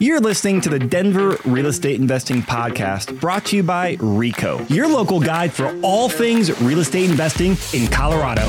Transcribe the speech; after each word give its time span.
You're 0.00 0.20
listening 0.20 0.60
to 0.60 0.68
the 0.68 0.78
Denver 0.78 1.38
Real 1.44 1.66
Estate 1.66 2.00
Investing 2.00 2.40
Podcast 2.42 3.18
brought 3.18 3.46
to 3.46 3.56
you 3.56 3.64
by 3.64 3.96
RICO, 3.98 4.64
your 4.68 4.86
local 4.86 5.18
guide 5.18 5.52
for 5.52 5.76
all 5.82 6.08
things 6.08 6.62
real 6.62 6.78
estate 6.78 7.10
investing 7.10 7.56
in 7.72 7.88
Colorado. 7.88 8.44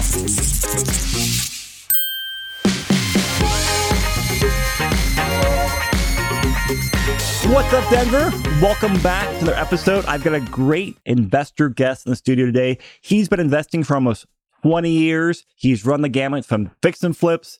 What's 7.51 7.73
up, 7.73 7.89
Denver? 7.89 8.29
Welcome 8.61 9.01
back 9.01 9.27
to 9.29 9.37
another 9.37 9.55
episode. 9.55 10.05
I've 10.05 10.23
got 10.23 10.35
a 10.35 10.41
great 10.41 10.99
investor 11.07 11.67
guest 11.69 12.05
in 12.05 12.11
the 12.11 12.15
studio 12.15 12.45
today. 12.45 12.77
He's 13.01 13.27
been 13.27 13.39
investing 13.39 13.83
for 13.83 13.95
almost 13.95 14.27
20 14.61 14.91
years. 14.91 15.45
He's 15.55 15.83
run 15.83 16.01
the 16.01 16.09
gamut 16.09 16.45
from 16.45 16.69
fix 16.83 17.03
and 17.03 17.17
flips 17.17 17.57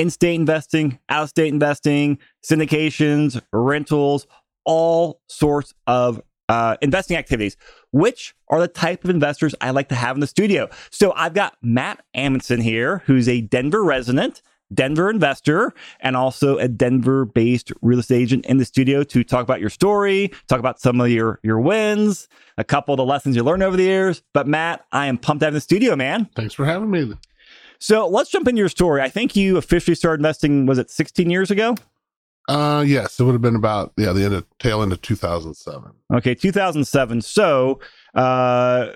in-state 0.00 0.34
investing, 0.34 0.98
out 1.10 1.24
of 1.24 1.28
state 1.28 1.52
investing, 1.52 2.18
syndications, 2.42 3.38
rentals, 3.52 4.26
all 4.64 5.20
sorts 5.28 5.74
of 5.86 6.22
uh, 6.48 6.78
investing 6.80 7.18
activities, 7.18 7.54
which 7.92 8.34
are 8.48 8.60
the 8.60 8.66
type 8.66 9.04
of 9.04 9.10
investors 9.10 9.54
I 9.60 9.72
like 9.72 9.90
to 9.90 9.94
have 9.94 10.16
in 10.16 10.20
the 10.20 10.26
studio. 10.26 10.70
So 10.90 11.12
I've 11.12 11.34
got 11.34 11.58
Matt 11.60 12.02
Amundson 12.16 12.62
here, 12.62 13.02
who's 13.04 13.28
a 13.28 13.42
Denver 13.42 13.84
resident, 13.84 14.40
Denver 14.72 15.10
investor, 15.10 15.74
and 16.00 16.16
also 16.16 16.56
a 16.56 16.66
Denver 16.66 17.26
based 17.26 17.70
real 17.82 17.98
estate 17.98 18.22
agent 18.22 18.46
in 18.46 18.56
the 18.56 18.64
studio 18.64 19.02
to 19.02 19.22
talk 19.22 19.42
about 19.42 19.60
your 19.60 19.68
story, 19.68 20.32
talk 20.48 20.60
about 20.60 20.80
some 20.80 20.98
of 20.98 21.10
your, 21.10 21.40
your 21.42 21.60
wins, 21.60 22.26
a 22.56 22.64
couple 22.64 22.94
of 22.94 22.96
the 22.96 23.04
lessons 23.04 23.36
you 23.36 23.42
learned 23.42 23.62
over 23.62 23.76
the 23.76 23.82
years. 23.82 24.22
But 24.32 24.46
Matt, 24.46 24.86
I 24.92 25.08
am 25.08 25.18
pumped 25.18 25.40
to 25.40 25.46
have 25.46 25.52
in 25.52 25.56
the 25.56 25.60
studio, 25.60 25.94
man. 25.94 26.30
Thanks 26.34 26.54
for 26.54 26.64
having 26.64 26.90
me. 26.90 27.12
So 27.80 28.06
let's 28.06 28.30
jump 28.30 28.46
into 28.46 28.58
your 28.58 28.68
story. 28.68 29.00
I 29.00 29.08
think 29.08 29.34
you 29.34 29.56
officially 29.56 29.94
started 29.94 30.20
investing, 30.20 30.66
was 30.66 30.78
it 30.78 30.90
16 30.90 31.30
years 31.30 31.50
ago? 31.50 31.74
Uh, 32.48 32.82
yes, 32.86 33.18
it 33.18 33.24
would 33.24 33.32
have 33.32 33.42
been 33.42 33.54
about 33.54 33.92
yeah 33.96 34.12
the 34.12 34.24
end 34.24 34.34
of 34.34 34.44
tail 34.58 34.82
end 34.82 34.92
of 34.92 35.00
2007. 35.02 35.92
Okay, 36.12 36.34
2007. 36.34 37.20
So, 37.20 37.78
uh, 38.14 38.88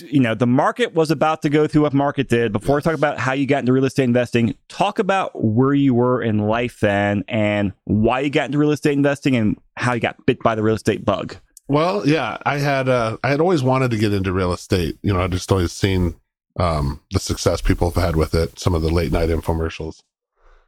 you 0.00 0.20
know, 0.20 0.34
the 0.34 0.46
market 0.46 0.92
was 0.92 1.10
about 1.10 1.40
to 1.42 1.48
go 1.48 1.66
through 1.66 1.82
what 1.82 1.94
market 1.94 2.28
did. 2.28 2.52
Before 2.52 2.76
yes. 2.76 2.84
we 2.84 2.90
talk 2.90 2.98
about 2.98 3.18
how 3.18 3.32
you 3.32 3.46
got 3.46 3.60
into 3.60 3.72
real 3.72 3.86
estate 3.86 4.04
investing, 4.04 4.54
talk 4.68 4.98
about 4.98 5.42
where 5.42 5.72
you 5.72 5.94
were 5.94 6.20
in 6.20 6.38
life 6.38 6.80
then, 6.80 7.24
and 7.28 7.72
why 7.84 8.20
you 8.20 8.28
got 8.28 8.46
into 8.46 8.58
real 8.58 8.72
estate 8.72 8.92
investing, 8.92 9.36
and 9.36 9.58
how 9.78 9.94
you 9.94 10.00
got 10.00 10.26
bit 10.26 10.40
by 10.40 10.54
the 10.54 10.62
real 10.62 10.74
estate 10.74 11.02
bug. 11.02 11.34
Well, 11.66 12.06
yeah, 12.06 12.36
I 12.44 12.58
had 12.58 12.90
uh, 12.90 13.16
I 13.24 13.30
had 13.30 13.40
always 13.40 13.62
wanted 13.62 13.90
to 13.92 13.96
get 13.96 14.12
into 14.12 14.32
real 14.32 14.52
estate. 14.52 14.98
You 15.00 15.14
know, 15.14 15.22
I 15.22 15.28
just 15.28 15.50
always 15.50 15.72
seen 15.72 16.14
um, 16.58 17.00
the 17.12 17.20
success 17.20 17.60
people 17.60 17.90
have 17.90 18.02
had 18.02 18.16
with 18.16 18.34
it. 18.34 18.58
Some 18.58 18.74
of 18.74 18.82
the 18.82 18.90
late 18.90 19.12
night 19.12 19.28
infomercials. 19.28 20.02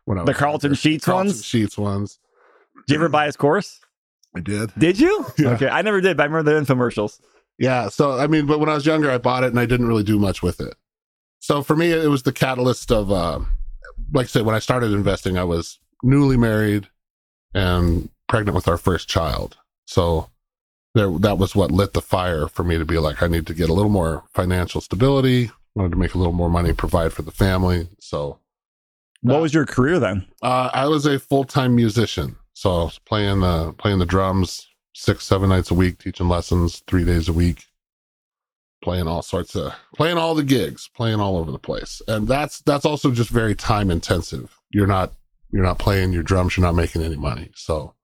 When 0.04 0.24
the 0.24 0.34
Carleton 0.34 0.74
Sheets 0.74 1.04
Carleton 1.04 1.28
ones. 1.28 1.44
Sheets 1.44 1.76
ones. 1.76 2.18
Did 2.86 2.94
you 2.94 3.00
ever 3.00 3.08
buy 3.08 3.26
his 3.26 3.36
course? 3.36 3.80
I 4.34 4.40
did. 4.40 4.72
Did 4.78 4.98
you? 4.98 5.26
Yeah. 5.38 5.50
Okay, 5.50 5.68
I 5.68 5.82
never 5.82 6.00
did, 6.00 6.16
but 6.16 6.24
I 6.24 6.26
remember 6.26 6.52
the 6.52 6.60
infomercials. 6.60 7.20
Yeah. 7.58 7.88
So 7.88 8.18
I 8.18 8.26
mean, 8.26 8.46
but 8.46 8.60
when 8.60 8.68
I 8.68 8.74
was 8.74 8.86
younger, 8.86 9.10
I 9.10 9.18
bought 9.18 9.44
it 9.44 9.50
and 9.50 9.60
I 9.60 9.66
didn't 9.66 9.88
really 9.88 10.04
do 10.04 10.18
much 10.18 10.42
with 10.42 10.60
it. 10.60 10.74
So 11.40 11.62
for 11.62 11.74
me, 11.74 11.90
it 11.90 12.08
was 12.08 12.22
the 12.22 12.32
catalyst 12.32 12.92
of, 12.92 13.10
uh, 13.10 13.40
like 14.12 14.24
I 14.24 14.28
said, 14.28 14.44
when 14.44 14.54
I 14.54 14.58
started 14.58 14.92
investing, 14.92 15.38
I 15.38 15.44
was 15.44 15.78
newly 16.02 16.36
married 16.36 16.88
and 17.54 18.10
pregnant 18.28 18.54
with 18.54 18.68
our 18.68 18.76
first 18.76 19.08
child. 19.08 19.56
So 19.86 20.28
there, 20.94 21.10
that 21.18 21.38
was 21.38 21.56
what 21.56 21.70
lit 21.70 21.94
the 21.94 22.02
fire 22.02 22.46
for 22.46 22.62
me 22.62 22.76
to 22.76 22.84
be 22.84 22.98
like, 22.98 23.22
I 23.22 23.26
need 23.26 23.46
to 23.46 23.54
get 23.54 23.70
a 23.70 23.72
little 23.72 23.90
more 23.90 24.24
financial 24.34 24.80
stability, 24.80 25.50
wanted 25.74 25.90
to 25.90 25.96
make 25.96 26.14
a 26.14 26.18
little 26.18 26.32
more 26.32 26.50
money, 26.50 26.72
provide 26.72 27.12
for 27.12 27.22
the 27.22 27.30
family. 27.30 27.88
So, 27.98 28.38
what 29.22 29.36
uh, 29.36 29.40
was 29.40 29.54
your 29.54 29.66
career 29.66 29.98
then? 29.98 30.26
Uh, 30.42 30.70
I 30.72 30.86
was 30.86 31.06
a 31.06 31.18
full 31.18 31.44
time 31.44 31.74
musician, 31.74 32.36
so 32.52 32.70
I 32.70 32.84
was 32.84 32.98
playing 32.98 33.40
the 33.40 33.74
playing 33.78 33.98
the 33.98 34.06
drums 34.06 34.66
six 34.94 35.24
seven 35.24 35.48
nights 35.48 35.70
a 35.70 35.74
week, 35.74 35.98
teaching 35.98 36.28
lessons 36.28 36.82
three 36.86 37.04
days 37.04 37.28
a 37.28 37.32
week, 37.32 37.64
playing 38.82 39.06
all 39.06 39.22
sorts 39.22 39.54
of 39.54 39.74
playing 39.94 40.18
all 40.18 40.34
the 40.34 40.44
gigs, 40.44 40.88
playing 40.94 41.20
all 41.20 41.36
over 41.36 41.52
the 41.52 41.58
place, 41.58 42.02
and 42.08 42.26
that's 42.26 42.60
that's 42.62 42.84
also 42.84 43.10
just 43.10 43.30
very 43.30 43.54
time 43.54 43.90
intensive. 43.90 44.56
You're 44.70 44.86
not 44.86 45.12
you're 45.50 45.64
not 45.64 45.78
playing 45.78 46.12
your 46.12 46.22
drums, 46.22 46.56
you're 46.56 46.66
not 46.66 46.74
making 46.74 47.02
any 47.02 47.16
money. 47.16 47.50
So, 47.54 47.94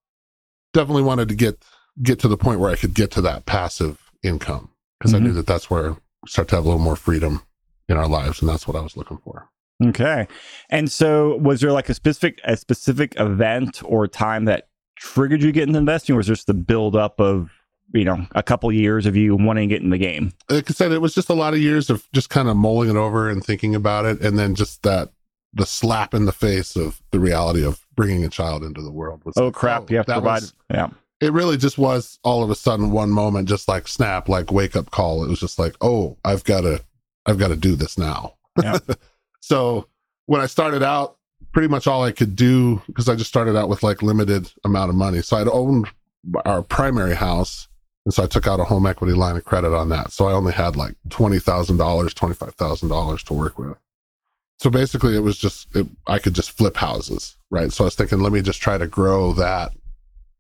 definitely 0.73 1.03
wanted 1.03 1.29
to 1.29 1.35
get 1.35 1.65
get 2.03 2.19
to 2.21 2.29
the 2.29 2.37
point 2.37 2.61
where 2.61 2.71
I 2.71 2.77
could 2.77 2.95
get 2.95 3.11
to 3.13 3.21
that 3.23 3.47
passive 3.47 4.11
income 4.23 4.71
because 4.99 5.13
mm-hmm. 5.13 5.25
I 5.25 5.27
knew 5.27 5.35
that 5.35 5.47
that's 5.47 5.71
where 5.71 5.97
start 6.27 6.49
to 6.49 6.57
have 6.57 6.65
a 6.65 6.69
little 6.69 6.83
more 6.83 6.97
freedom 6.97 7.43
in 7.89 7.97
our 7.97 8.09
lives, 8.09 8.41
and 8.41 8.49
that's 8.49 8.67
what 8.67 8.77
I 8.77 8.81
was 8.81 8.97
looking 8.97 9.19
for. 9.19 9.49
Okay. 9.85 10.27
And 10.71 10.91
so 10.91 11.37
was 11.37 11.61
there 11.61 11.73
like 11.73 11.89
a 11.89 11.95
specific 11.95 12.41
a 12.45 12.57
specific 12.57 13.15
event 13.19 13.83
or 13.85 14.09
time 14.09 14.47
that 14.47 14.69
triggered 14.97 15.43
you 15.43 15.53
getting 15.53 15.69
get 15.69 15.69
into 15.69 15.79
investing, 15.79 16.15
or 16.15 16.19
was 16.19 16.27
just 16.27 16.47
the 16.47 16.55
build 16.55 16.97
up 16.97 17.21
of 17.21 17.51
you 17.93 18.05
know 18.05 18.27
a 18.35 18.43
couple 18.43 18.73
years 18.73 19.07
of 19.07 19.17
you 19.17 19.37
wanting 19.37 19.69
to 19.69 19.75
get 19.75 19.83
in 19.83 19.91
the 19.91 19.99
game? 19.99 20.33
Like 20.49 20.71
I 20.71 20.75
said, 20.75 20.93
it 20.93 21.03
was 21.03 21.15
just 21.15 21.29
a 21.29 21.35
lot 21.35 21.53
of 21.53 21.61
years 21.61 21.91
of 21.91 22.09
just 22.13 22.31
kind 22.31 22.49
of 22.49 22.57
mulling 22.57 22.91
it 22.91 22.97
over 22.97 23.29
and 23.29 23.45
thinking 23.45 23.75
about 23.75 24.07
it, 24.07 24.21
and 24.21 24.39
then 24.39 24.55
just 24.55 24.83
that 24.83 25.11
the 25.53 25.67
slap 25.67 26.15
in 26.15 26.25
the 26.27 26.33
face 26.33 26.77
of 26.77 27.03
the 27.11 27.21
reality 27.21 27.65
of 27.65 27.87
bringing 27.95 28.25
a 28.25 28.29
child 28.29 28.63
into 28.63 28.83
the 28.83 28.91
world 28.91 29.23
was 29.25 29.35
oh 29.37 29.47
like, 29.47 29.55
crap, 29.55 29.83
oh, 29.83 29.87
you 29.91 29.97
have 29.99 30.07
to 30.07 30.13
provide. 30.13 30.43
Was, 30.43 30.55
yeah, 30.71 30.89
it 31.21 31.33
really 31.33 31.57
just 31.57 31.77
was 31.77 32.19
all 32.25 32.43
of 32.43 32.51
a 32.51 32.55
sudden 32.55 32.91
one 32.91 33.11
moment, 33.11 33.49
just 33.49 33.69
like 33.69 33.89
snap, 33.89 34.29
like 34.29 34.51
wake 34.51 34.75
up 34.75 34.91
call. 34.91 35.23
It 35.23 35.29
was 35.29 35.41
just 35.41 35.59
like, 35.59 35.75
oh, 35.83 36.17
I've 36.25 36.45
got 36.45 36.63
to 36.63 36.83
I've 37.27 37.39
got 37.39 37.49
to 37.49 37.57
do 37.57 37.75
this 37.75 37.99
now. 37.99 38.35
Yeah. 38.63 38.79
so 39.41 39.89
when 40.27 40.41
I 40.41 40.47
started 40.47 40.83
out, 40.83 41.17
pretty 41.53 41.69
much 41.69 41.87
all 41.87 42.03
I 42.05 42.13
could 42.13 42.37
do 42.37 42.83
because 42.87 43.09
I 43.09 43.15
just 43.15 43.31
started 43.31 43.57
out 43.57 43.69
with 43.69 43.83
like 43.83 44.03
limited 44.03 44.51
amount 44.65 44.91
of 44.91 44.97
money. 44.97 45.23
So 45.23 45.37
I'd 45.37 45.49
owned 45.49 45.89
our 46.45 46.63
primary 46.63 47.15
house. 47.15 47.69
And 48.05 48.15
so 48.15 48.23
I 48.23 48.27
took 48.27 48.47
out 48.47 48.61
a 48.61 48.65
home 48.65 48.87
equity 48.87 49.15
line 49.15 49.37
of 49.37 49.45
credit 49.45 49.75
on 49.75 49.89
that. 49.89 50.13
So 50.13 50.29
I 50.29 50.33
only 50.33 50.53
had 50.53 50.77
like 50.77 50.95
$20,000, 51.09 51.77
$25,000 51.79 53.23
to 53.25 53.35
work 53.35 53.59
with. 53.59 53.77
So 54.59 54.71
basically 54.71 55.17
it 55.17 55.21
was 55.21 55.37
just, 55.37 55.75
it, 55.75 55.87
I 56.07 56.19
could 56.19 56.35
just 56.35 56.53
flip 56.53 56.77
houses, 56.77 57.37
right? 57.51 57.73
So 57.73 57.85
I 57.85 57.87
was 57.87 57.95
thinking, 57.95 58.21
let 58.21 58.33
me 58.33 58.43
just 58.43 58.61
try 58.61 58.79
to 58.79 58.87
grow 58.87 59.33
that 59.33 59.73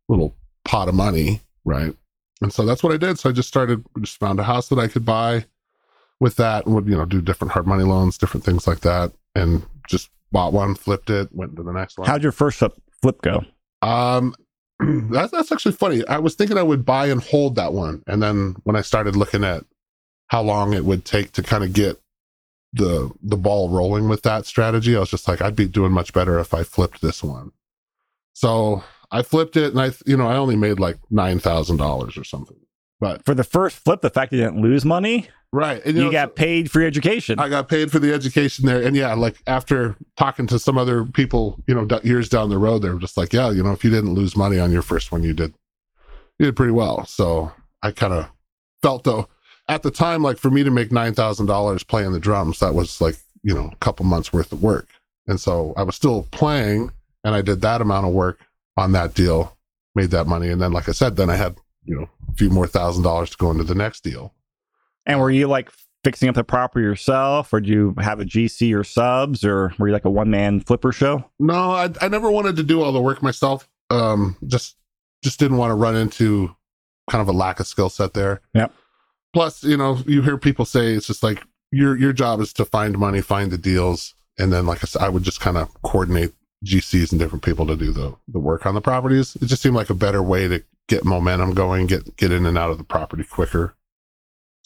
little 0.08 0.34
pot 0.64 0.88
of 0.88 0.94
money, 0.94 1.40
right? 1.64 1.94
And 2.40 2.52
so 2.52 2.64
that's 2.64 2.82
what 2.82 2.92
I 2.92 2.98
did. 2.98 3.18
So 3.18 3.30
I 3.30 3.32
just 3.32 3.48
started, 3.48 3.84
just 4.00 4.18
found 4.18 4.38
a 4.38 4.44
house 4.44 4.68
that 4.68 4.78
I 4.78 4.88
could 4.88 5.04
buy 5.04 5.46
with 6.20 6.36
that 6.36 6.66
and 6.66 6.74
would, 6.74 6.88
you 6.88 6.96
know, 6.96 7.04
do 7.04 7.20
different 7.20 7.52
hard 7.52 7.66
money 7.66 7.84
loans, 7.84 8.18
different 8.18 8.44
things 8.44 8.66
like 8.66 8.80
that. 8.80 9.12
And 9.34 9.66
just 9.88 10.10
bought 10.32 10.52
one, 10.52 10.74
flipped 10.74 11.10
it, 11.10 11.28
went 11.32 11.56
to 11.56 11.62
the 11.62 11.72
next 11.72 11.98
one. 11.98 12.08
How'd 12.08 12.22
your 12.22 12.32
first 12.32 12.62
flip 13.02 13.22
go? 13.22 13.44
Um, 13.82 14.34
that's, 15.10 15.32
that's 15.32 15.52
actually 15.52 15.72
funny. 15.72 16.06
I 16.06 16.18
was 16.18 16.34
thinking 16.34 16.58
I 16.58 16.62
would 16.62 16.84
buy 16.84 17.06
and 17.06 17.22
hold 17.22 17.56
that 17.56 17.72
one. 17.72 18.02
And 18.06 18.22
then 18.22 18.56
when 18.64 18.76
I 18.76 18.80
started 18.82 19.16
looking 19.16 19.44
at 19.44 19.64
how 20.28 20.42
long 20.42 20.72
it 20.72 20.84
would 20.84 21.04
take 21.04 21.32
to 21.32 21.42
kind 21.42 21.62
of 21.62 21.72
get 21.72 22.00
the 22.72 23.10
the 23.22 23.36
ball 23.36 23.70
rolling 23.70 24.08
with 24.08 24.22
that 24.22 24.44
strategy, 24.44 24.96
I 24.96 25.00
was 25.00 25.10
just 25.10 25.28
like, 25.28 25.40
I'd 25.40 25.56
be 25.56 25.68
doing 25.68 25.92
much 25.92 26.12
better 26.12 26.38
if 26.38 26.52
I 26.52 26.62
flipped 26.62 27.00
this 27.00 27.22
one. 27.22 27.52
So 28.34 28.82
I 29.10 29.22
flipped 29.22 29.56
it 29.56 29.72
and 29.72 29.80
I, 29.80 29.92
you 30.04 30.16
know, 30.16 30.26
I 30.26 30.36
only 30.36 30.56
made 30.56 30.80
like 30.80 30.98
$9,000 31.10 32.18
or 32.18 32.24
something. 32.24 32.56
But 33.00 33.24
for 33.24 33.34
the 33.34 33.44
first 33.44 33.76
flip, 33.78 34.00
the 34.00 34.10
fact 34.10 34.32
you 34.32 34.38
didn't 34.38 34.60
lose 34.60 34.84
money, 34.84 35.28
right? 35.56 35.84
And, 35.84 35.96
you, 35.96 36.00
you 36.00 36.06
know, 36.06 36.12
got 36.12 36.36
paid 36.36 36.70
for 36.70 36.80
your 36.80 36.88
education. 36.88 37.38
I 37.38 37.48
got 37.48 37.68
paid 37.68 37.90
for 37.90 37.98
the 37.98 38.12
education 38.12 38.66
there, 38.66 38.82
and 38.82 38.94
yeah, 38.94 39.14
like 39.14 39.36
after 39.46 39.96
talking 40.16 40.46
to 40.48 40.58
some 40.58 40.78
other 40.78 41.04
people, 41.04 41.58
you 41.66 41.74
know, 41.74 41.88
years 42.04 42.28
down 42.28 42.50
the 42.50 42.58
road, 42.58 42.82
they 42.82 42.90
were 42.90 43.00
just 43.00 43.16
like, 43.16 43.32
yeah, 43.32 43.50
you 43.50 43.62
know, 43.62 43.72
if 43.72 43.84
you 43.84 43.90
didn't 43.90 44.14
lose 44.14 44.36
money 44.36 44.58
on 44.58 44.70
your 44.70 44.82
first 44.82 45.10
one, 45.10 45.22
you 45.22 45.32
did, 45.32 45.54
you 46.38 46.46
did 46.46 46.56
pretty 46.56 46.72
well. 46.72 47.04
So 47.06 47.52
I 47.82 47.90
kind 47.90 48.12
of 48.12 48.28
felt 48.82 49.04
though 49.04 49.28
at 49.68 49.82
the 49.82 49.90
time, 49.90 50.22
like 50.22 50.38
for 50.38 50.50
me 50.50 50.62
to 50.62 50.70
make 50.70 50.92
nine 50.92 51.14
thousand 51.14 51.46
dollars 51.46 51.82
playing 51.82 52.12
the 52.12 52.20
drums, 52.20 52.60
that 52.60 52.74
was 52.74 53.00
like 53.00 53.16
you 53.42 53.54
know 53.54 53.70
a 53.72 53.76
couple 53.76 54.04
months 54.04 54.32
worth 54.32 54.52
of 54.52 54.62
work, 54.62 54.88
and 55.26 55.40
so 55.40 55.74
I 55.76 55.82
was 55.82 55.96
still 55.96 56.28
playing, 56.30 56.92
and 57.24 57.34
I 57.34 57.42
did 57.42 57.62
that 57.62 57.80
amount 57.80 58.06
of 58.06 58.12
work 58.12 58.40
on 58.76 58.92
that 58.92 59.14
deal, 59.14 59.56
made 59.94 60.10
that 60.10 60.26
money, 60.26 60.48
and 60.50 60.60
then 60.60 60.72
like 60.72 60.88
I 60.88 60.92
said, 60.92 61.16
then 61.16 61.30
I 61.30 61.36
had 61.36 61.56
you 61.86 61.94
know, 61.94 62.08
a 62.28 62.32
few 62.34 62.50
more 62.50 62.66
thousand 62.66 63.04
dollars 63.04 63.30
to 63.30 63.36
go 63.36 63.50
into 63.50 63.64
the 63.64 63.74
next 63.74 64.02
deal. 64.02 64.34
And 65.06 65.20
were 65.20 65.30
you 65.30 65.46
like 65.46 65.70
fixing 66.04 66.28
up 66.28 66.34
the 66.34 66.44
property 66.44 66.84
yourself, 66.84 67.52
or 67.52 67.60
do 67.60 67.70
you 67.70 67.94
have 67.98 68.20
a 68.20 68.24
GC 68.24 68.74
or 68.78 68.84
subs, 68.84 69.44
or 69.44 69.72
were 69.78 69.88
you 69.88 69.92
like 69.92 70.04
a 70.04 70.10
one 70.10 70.30
man 70.30 70.60
flipper 70.60 70.92
show? 70.92 71.24
No, 71.38 71.72
I, 71.72 71.90
I 72.00 72.08
never 72.08 72.30
wanted 72.30 72.56
to 72.56 72.62
do 72.62 72.82
all 72.82 72.92
the 72.92 73.00
work 73.00 73.22
myself. 73.22 73.68
Um, 73.90 74.36
just 74.46 74.76
just 75.22 75.40
didn't 75.40 75.56
want 75.56 75.70
to 75.70 75.74
run 75.74 75.96
into 75.96 76.54
kind 77.10 77.22
of 77.22 77.28
a 77.28 77.32
lack 77.32 77.60
of 77.60 77.66
skill 77.66 77.88
set 77.88 78.14
there. 78.14 78.40
Yep. 78.54 78.72
Plus, 79.32 79.64
you 79.64 79.76
know, 79.76 79.98
you 80.06 80.22
hear 80.22 80.38
people 80.38 80.64
say 80.64 80.92
it's 80.92 81.06
just 81.06 81.22
like 81.22 81.42
your 81.70 81.96
your 81.96 82.12
job 82.12 82.40
is 82.40 82.52
to 82.54 82.64
find 82.64 82.98
money, 82.98 83.20
find 83.20 83.50
the 83.50 83.58
deals, 83.58 84.14
and 84.38 84.52
then 84.52 84.66
like 84.66 84.82
I 84.82 84.86
said, 84.86 85.02
I 85.02 85.08
would 85.08 85.22
just 85.22 85.40
kind 85.40 85.56
of 85.56 85.70
coordinate 85.82 86.32
GCs 86.64 87.12
and 87.12 87.20
different 87.20 87.44
people 87.44 87.66
to 87.66 87.76
do 87.76 87.92
the 87.92 88.14
the 88.28 88.38
work 88.38 88.66
on 88.66 88.74
the 88.74 88.80
properties. 88.80 89.36
It 89.36 89.46
just 89.46 89.62
seemed 89.62 89.76
like 89.76 89.90
a 89.90 89.94
better 89.94 90.22
way 90.22 90.48
to 90.48 90.62
get 90.88 91.04
momentum 91.04 91.54
going, 91.54 91.86
get 91.86 92.16
get 92.16 92.32
in 92.32 92.46
and 92.46 92.56
out 92.56 92.70
of 92.70 92.78
the 92.78 92.84
property 92.84 93.24
quicker. 93.24 93.74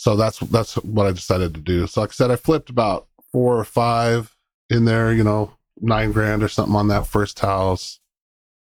So 0.00 0.17
that's 0.17 0.38
that's 0.38 0.76
what 0.76 1.06
I 1.06 1.12
decided 1.12 1.52
to 1.52 1.61
do. 1.61 1.87
So 1.87 2.00
like 2.00 2.08
I 2.08 2.12
said, 2.12 2.31
I 2.31 2.37
flipped 2.37 2.70
about 2.70 3.06
four 3.32 3.58
or 3.58 3.67
five 3.67 4.35
in 4.70 4.87
there, 4.87 5.12
you 5.12 5.23
know, 5.23 5.52
nine 5.79 6.11
grand 6.11 6.43
or 6.43 6.49
something 6.49 6.75
on 6.75 6.88
that 6.88 7.06
first 7.06 7.41
house. 7.41 8.00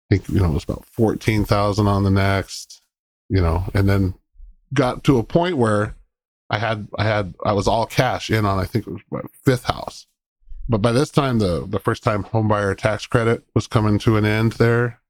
I 0.05 0.15
think 0.15 0.29
you 0.29 0.39
know 0.39 0.51
it 0.51 0.53
was 0.53 0.65
about 0.65 0.85
fourteen 0.85 1.43
thousand 1.43 1.87
on 1.87 2.03
the 2.03 2.11
next, 2.11 2.83
you 3.27 3.41
know, 3.41 3.63
and 3.73 3.89
then 3.89 4.13
got 4.71 5.03
to 5.05 5.17
a 5.17 5.23
point 5.23 5.57
where 5.57 5.95
I 6.51 6.59
had 6.59 6.87
I 6.95 7.05
had 7.05 7.33
I 7.43 7.53
was 7.53 7.67
all 7.67 7.87
cash 7.87 8.29
in 8.29 8.45
on 8.45 8.59
I 8.59 8.65
think 8.65 8.85
it 8.85 8.93
was 8.93 9.01
my 9.09 9.21
fifth 9.43 9.63
house, 9.63 10.05
but 10.69 10.83
by 10.83 10.91
this 10.91 11.09
time 11.09 11.39
the 11.39 11.65
the 11.65 11.79
first 11.79 12.03
time 12.03 12.23
homebuyer 12.23 12.77
tax 12.77 13.07
credit 13.07 13.43
was 13.55 13.65
coming 13.65 13.97
to 13.97 14.17
an 14.17 14.25
end 14.25 14.51
there. 14.53 15.01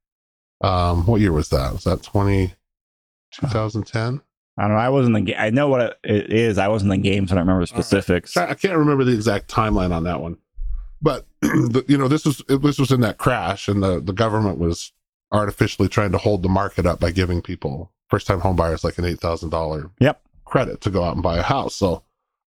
Um, 0.62 1.04
what 1.04 1.20
year 1.20 1.32
was 1.32 1.50
that? 1.50 1.74
Was 1.74 1.84
that 1.84 2.02
20, 2.02 2.54
2010? 3.34 4.22
I 4.58 4.62
don't 4.62 4.72
know. 4.72 4.78
I 4.78 4.88
wasn't 4.88 5.14
the 5.14 5.20
game. 5.20 5.36
I 5.38 5.50
know 5.50 5.68
what 5.68 5.98
it 6.02 6.32
is. 6.32 6.56
I 6.58 6.68
wasn't 6.68 6.92
in 6.92 7.02
the 7.02 7.08
game, 7.08 7.26
so 7.28 7.32
I 7.32 7.36
don't 7.36 7.46
remember 7.46 7.62
the 7.62 7.66
specifics. 7.66 8.36
I 8.36 8.54
can't 8.54 8.76
remember 8.78 9.04
the 9.04 9.12
exact 9.12 9.50
timeline 9.50 9.92
on 9.92 10.04
that 10.04 10.20
one, 10.20 10.38
but 11.02 11.26
the, 11.42 11.84
you 11.88 11.98
know 11.98 12.08
this 12.08 12.24
was 12.24 12.42
this 12.48 12.78
was 12.78 12.90
in 12.90 13.00
that 13.00 13.18
crash, 13.18 13.68
and 13.68 13.82
the 13.82 14.00
the 14.00 14.12
government 14.14 14.58
was 14.58 14.92
artificially 15.32 15.88
trying 15.88 16.12
to 16.12 16.18
hold 16.18 16.42
the 16.42 16.48
market 16.48 16.86
up 16.86 17.00
by 17.00 17.10
giving 17.10 17.42
people 17.42 17.92
first 18.08 18.26
time 18.26 18.40
home 18.40 18.56
buyers 18.56 18.84
like 18.84 18.96
an 18.98 19.04
eight 19.04 19.20
thousand 19.20 19.50
dollar 19.50 19.90
Yep. 20.00 20.22
credit 20.44 20.80
to 20.82 20.90
go 20.90 21.02
out 21.04 21.14
and 21.14 21.22
buy 21.22 21.36
a 21.36 21.42
house. 21.42 21.74
So 21.74 22.02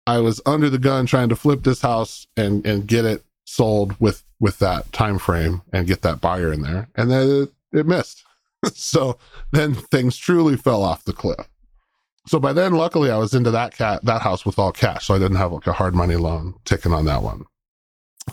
I 0.06 0.18
was 0.20 0.40
under 0.46 0.70
the 0.70 0.78
gun 0.78 1.04
trying 1.06 1.28
to 1.28 1.36
flip 1.36 1.62
this 1.64 1.82
house 1.82 2.26
and 2.36 2.64
and 2.66 2.86
get 2.86 3.04
it 3.04 3.24
sold 3.44 3.98
with 4.00 4.24
with 4.40 4.60
that 4.60 4.90
time 4.92 5.18
frame 5.18 5.60
and 5.72 5.86
get 5.86 6.00
that 6.02 6.20
buyer 6.22 6.52
in 6.52 6.62
there, 6.62 6.88
and 6.94 7.10
then 7.10 7.28
it, 7.72 7.80
it 7.80 7.86
missed. 7.86 8.24
so 8.72 9.18
then 9.52 9.74
things 9.74 10.16
truly 10.16 10.56
fell 10.56 10.82
off 10.82 11.04
the 11.04 11.12
cliff. 11.12 11.48
So 12.28 12.38
by 12.38 12.52
then, 12.52 12.74
luckily, 12.74 13.10
I 13.10 13.16
was 13.16 13.34
into 13.34 13.50
that 13.52 13.74
cat 13.74 14.04
that 14.04 14.22
house 14.22 14.44
with 14.44 14.58
all 14.58 14.70
cash, 14.70 15.06
so 15.06 15.14
I 15.14 15.18
didn't 15.18 15.38
have 15.38 15.52
like 15.52 15.66
a 15.66 15.72
hard 15.72 15.94
money 15.94 16.16
loan 16.16 16.54
ticking 16.64 16.92
on 16.92 17.06
that 17.06 17.22
one. 17.22 17.44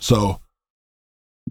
So 0.02 0.42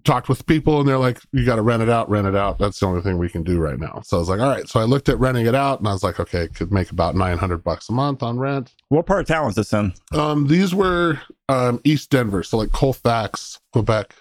talked 0.05 0.29
with 0.29 0.45
people, 0.45 0.81
and 0.81 0.89
they're 0.89 0.99
like, 0.99 1.21
"You 1.33 1.47
got 1.47 1.57
to 1.57 1.63
rent 1.63 1.83
it 1.83 1.89
out, 1.89 2.11
rent 2.11 2.27
it 2.27 2.37
out. 2.37 2.59
That's 2.59 2.79
the 2.79 2.87
only 2.87 3.01
thing 3.01 3.17
we 3.17 3.31
can 3.31 3.45
do 3.45 3.59
right 3.59 3.79
now." 3.79 4.03
So 4.05 4.19
I 4.19 4.21
was 4.21 4.29
like, 4.29 4.41
"All 4.41 4.49
right." 4.49 4.69
So 4.69 4.79
I 4.79 4.85
looked 4.85 5.09
at 5.09 5.19
renting 5.19 5.47
it 5.47 5.55
out, 5.55 5.79
and 5.79 5.89
I 5.89 5.93
was 5.93 6.03
like, 6.03 6.21
"Okay, 6.21 6.49
could 6.49 6.71
make 6.71 6.91
about 6.91 7.15
nine 7.15 7.39
hundred 7.39 7.65
bucks 7.65 7.89
a 7.89 7.93
month 7.93 8.23
on 8.23 8.39
rent." 8.39 8.75
What 8.91 9.07
part 9.07 9.21
of 9.21 9.27
town 9.27 9.47
was 9.47 9.55
this 9.55 9.73
in? 9.73 9.95
Um, 10.13 10.47
these 10.49 10.75
were 10.75 11.21
um 11.49 11.81
East 11.85 12.11
Denver, 12.11 12.43
so 12.43 12.59
like 12.59 12.73
Colfax, 12.73 13.59
Quebec 13.73 14.15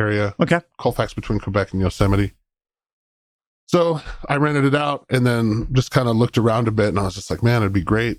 area. 0.00 0.34
Okay. 0.40 0.60
Colfax 0.78 1.12
between 1.12 1.38
Quebec 1.40 1.72
and 1.72 1.82
Yosemite. 1.82 2.32
So 3.68 4.00
I 4.26 4.36
rented 4.36 4.64
it 4.64 4.74
out 4.74 5.04
and 5.10 5.26
then 5.26 5.68
just 5.72 5.90
kind 5.90 6.08
of 6.08 6.16
looked 6.16 6.38
around 6.38 6.68
a 6.68 6.72
bit 6.72 6.88
and 6.88 6.98
I 6.98 7.02
was 7.02 7.14
just 7.14 7.30
like, 7.30 7.42
man, 7.42 7.60
it'd 7.60 7.72
be 7.72 7.82
great 7.82 8.18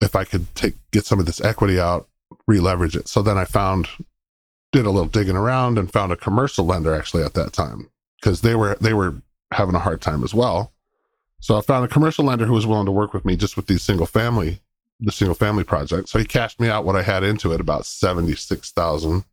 if 0.00 0.14
I 0.14 0.22
could 0.22 0.54
take 0.54 0.76
get 0.92 1.04
some 1.04 1.18
of 1.18 1.26
this 1.26 1.40
equity 1.40 1.80
out, 1.80 2.08
re-leverage 2.46 2.94
it. 2.94 3.08
So 3.08 3.20
then 3.20 3.36
I 3.36 3.44
found 3.44 3.88
did 4.70 4.86
a 4.86 4.90
little 4.90 5.08
digging 5.08 5.36
around 5.36 5.78
and 5.78 5.92
found 5.92 6.12
a 6.12 6.16
commercial 6.16 6.64
lender 6.64 6.94
actually 6.94 7.24
at 7.24 7.34
that 7.34 7.52
time 7.52 7.90
because 8.20 8.42
they 8.42 8.54
were 8.54 8.76
they 8.80 8.94
were 8.94 9.20
having 9.52 9.74
a 9.74 9.80
hard 9.80 10.00
time 10.00 10.22
as 10.22 10.32
well. 10.32 10.72
So 11.40 11.58
I 11.58 11.60
found 11.60 11.84
a 11.84 11.88
commercial 11.88 12.24
lender 12.24 12.46
who 12.46 12.52
was 12.52 12.66
willing 12.66 12.86
to 12.86 12.92
work 12.92 13.12
with 13.12 13.24
me 13.24 13.34
just 13.34 13.56
with 13.56 13.66
these 13.66 13.82
single 13.82 14.06
family 14.06 14.60
the 15.00 15.10
single 15.10 15.34
family 15.34 15.64
project. 15.64 16.08
So 16.08 16.20
he 16.20 16.24
cashed 16.24 16.60
me 16.60 16.68
out 16.68 16.84
what 16.84 16.94
I 16.94 17.02
had 17.02 17.24
into 17.24 17.52
it 17.52 17.60
about 17.60 17.84
76,000 17.84 19.24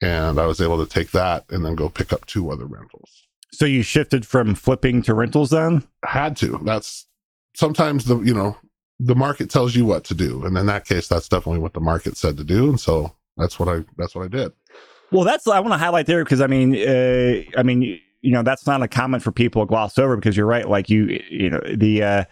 and 0.00 0.40
I 0.40 0.46
was 0.46 0.60
able 0.60 0.84
to 0.84 0.92
take 0.92 1.12
that 1.12 1.44
and 1.50 1.64
then 1.64 1.76
go 1.76 1.88
pick 1.88 2.12
up 2.12 2.26
two 2.26 2.50
other 2.50 2.66
rentals 2.66 3.28
So 3.52 3.66
you 3.66 3.82
shifted 3.82 4.26
from 4.26 4.54
flipping 4.54 5.02
to 5.02 5.14
rentals 5.14 5.50
then? 5.50 5.84
had 6.04 6.36
to. 6.38 6.58
That's 6.64 7.06
sometimes 7.54 8.06
the 8.06 8.18
you 8.20 8.34
know 8.34 8.56
the 8.98 9.14
market 9.14 9.50
tells 9.50 9.74
you 9.74 9.84
what 9.84 10.04
to 10.04 10.14
do, 10.14 10.44
and 10.44 10.56
in 10.56 10.66
that 10.66 10.86
case, 10.86 11.08
that's 11.08 11.28
definitely 11.28 11.60
what 11.60 11.74
the 11.74 11.80
market 11.80 12.16
said 12.16 12.36
to 12.38 12.44
do, 12.44 12.68
and 12.70 12.80
so 12.80 13.14
that's 13.36 13.58
what 13.58 13.68
I 13.68 13.84
that's 13.96 14.14
what 14.14 14.24
I 14.24 14.28
did. 14.28 14.52
Well, 15.10 15.24
that's 15.24 15.46
I 15.46 15.60
want 15.60 15.74
to 15.74 15.78
highlight 15.78 16.06
there 16.06 16.24
because 16.24 16.40
I 16.40 16.46
mean, 16.46 16.74
uh, 16.76 17.42
I 17.58 17.62
mean, 17.62 17.82
you, 17.82 17.98
you 18.22 18.32
know, 18.32 18.42
that's 18.42 18.66
not 18.66 18.82
a 18.82 18.88
comment 18.88 19.22
for 19.22 19.32
people 19.32 19.62
to 19.62 19.66
gloss 19.66 19.98
over 19.98 20.16
because 20.16 20.36
you're 20.36 20.46
right. 20.46 20.68
Like 20.68 20.88
you, 20.88 21.20
you 21.30 21.50
know, 21.50 21.60
the 21.74 22.02
uh, 22.02 22.24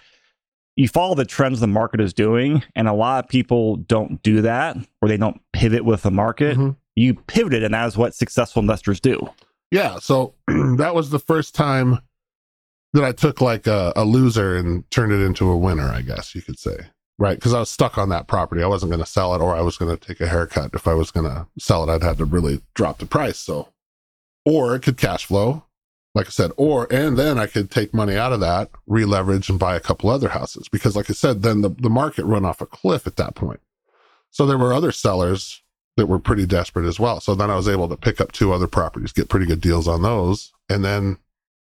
you 0.76 0.88
follow 0.88 1.14
the 1.14 1.26
trends 1.26 1.61
the 1.61 1.67
market 1.67 2.00
is 2.00 2.14
doing, 2.14 2.62
and 2.75 2.88
a 2.88 2.94
lot 2.94 3.25
of 3.25 3.28
people 3.28 3.76
don't 3.76 4.22
do 4.22 4.40
that 4.43 4.76
or 5.02 5.08
they 5.08 5.19
don't 5.19 5.40
pivot 5.52 5.84
with 5.84 6.02
the 6.02 6.11
market. 6.11 6.56
Mhm. 6.56 6.76
You 6.96 7.14
pivoted, 7.14 7.62
and 7.62 7.75
that 7.75 7.87
is 7.87 7.96
what 7.99 8.14
successful 8.14 8.61
investors 8.61 9.00
do. 9.00 9.28
Yeah, 9.70 9.99
so 9.99 10.34
that 10.49 10.94
was 10.94 11.11
the 11.11 11.19
first 11.19 11.55
time 11.55 12.00
that 12.93 13.05
I 13.05 13.12
took 13.12 13.40
like 13.40 13.67
a, 13.67 13.93
a 13.94 14.05
loser 14.05 14.56
and 14.56 14.88
turned 14.90 15.12
it 15.12 15.25
into 15.25 15.49
a 15.49 15.56
winner, 15.56 15.88
I 15.88 16.02
guess 16.02 16.34
you 16.34 16.43
could 16.43 16.58
say. 16.58 16.78
Right, 17.19 17.37
because 17.37 17.52
I 17.52 17.61
was 17.61 17.70
stuck 17.70 17.99
on 17.99 18.08
that 18.08 18.28
property. 18.28 18.62
I 18.62 18.67
wasn't 18.67 18.90
going 18.90 19.05
to 19.05 19.11
sell 19.11 19.34
it, 19.34 19.43
or 19.43 19.55
I 19.55 19.61
was 19.61 19.76
going 19.76 19.94
to 19.94 20.06
take 20.06 20.22
a 20.22 20.26
haircut. 20.26 20.70
If 20.72 20.88
I 20.88 20.94
was 20.94 21.11
going 21.11 21.31
to 21.31 21.46
sell 21.58 21.84
it, 21.84 21.93
I'd 21.93 22.02
had 22.02 22.17
to 22.17 22.25
really 22.25 22.62
drop 22.75 22.99
the 22.99 23.05
price. 23.05 23.38
So, 23.38 23.69
or 24.46 24.75
it 24.75 24.81
could 24.81 24.96
cash 24.96 25.26
flow, 25.26 25.64
like 26.14 26.28
I 26.28 26.31
said, 26.31 26.50
or 26.56 26.90
and 26.90 27.19
then 27.19 27.38
I 27.38 27.46
could 27.46 27.70
take 27.70 27.93
money 27.93 28.17
out 28.17 28.32
of 28.32 28.40
that, 28.40 28.70
re-leverage, 28.87 29.50
and 29.50 29.58
buy 29.58 29.76
a 29.76 29.81
couple 29.81 30.08
other 30.08 30.31
houses. 30.31 30.67
Because, 30.70 30.96
like 30.96 31.11
I 31.11 31.12
said, 31.12 31.43
then 31.43 31.61
the 31.61 31.69
the 31.69 31.90
market 31.90 32.25
run 32.25 32.46
off 32.46 32.62
a 32.62 32.67
cliff 32.67 33.06
at 33.06 33.17
that 33.17 33.34
point. 33.34 33.61
So 34.31 34.46
there 34.46 34.56
were 34.56 34.72
other 34.72 34.90
sellers 34.90 35.62
that 36.00 36.06
were 36.06 36.19
pretty 36.19 36.47
desperate 36.47 36.87
as 36.87 36.99
well. 36.99 37.20
So 37.20 37.35
then 37.35 37.50
I 37.50 37.56
was 37.56 37.69
able 37.69 37.87
to 37.91 37.97
pick 37.97 38.23
up 38.23 38.32
two 38.32 38.55
other 38.55 38.67
properties, 38.67 39.12
get 39.12 39.29
pretty 39.29 39.44
good 39.44 39.61
deals 39.61 39.87
on 39.87 40.00
those. 40.00 40.50
And 40.70 40.82
then 40.82 41.19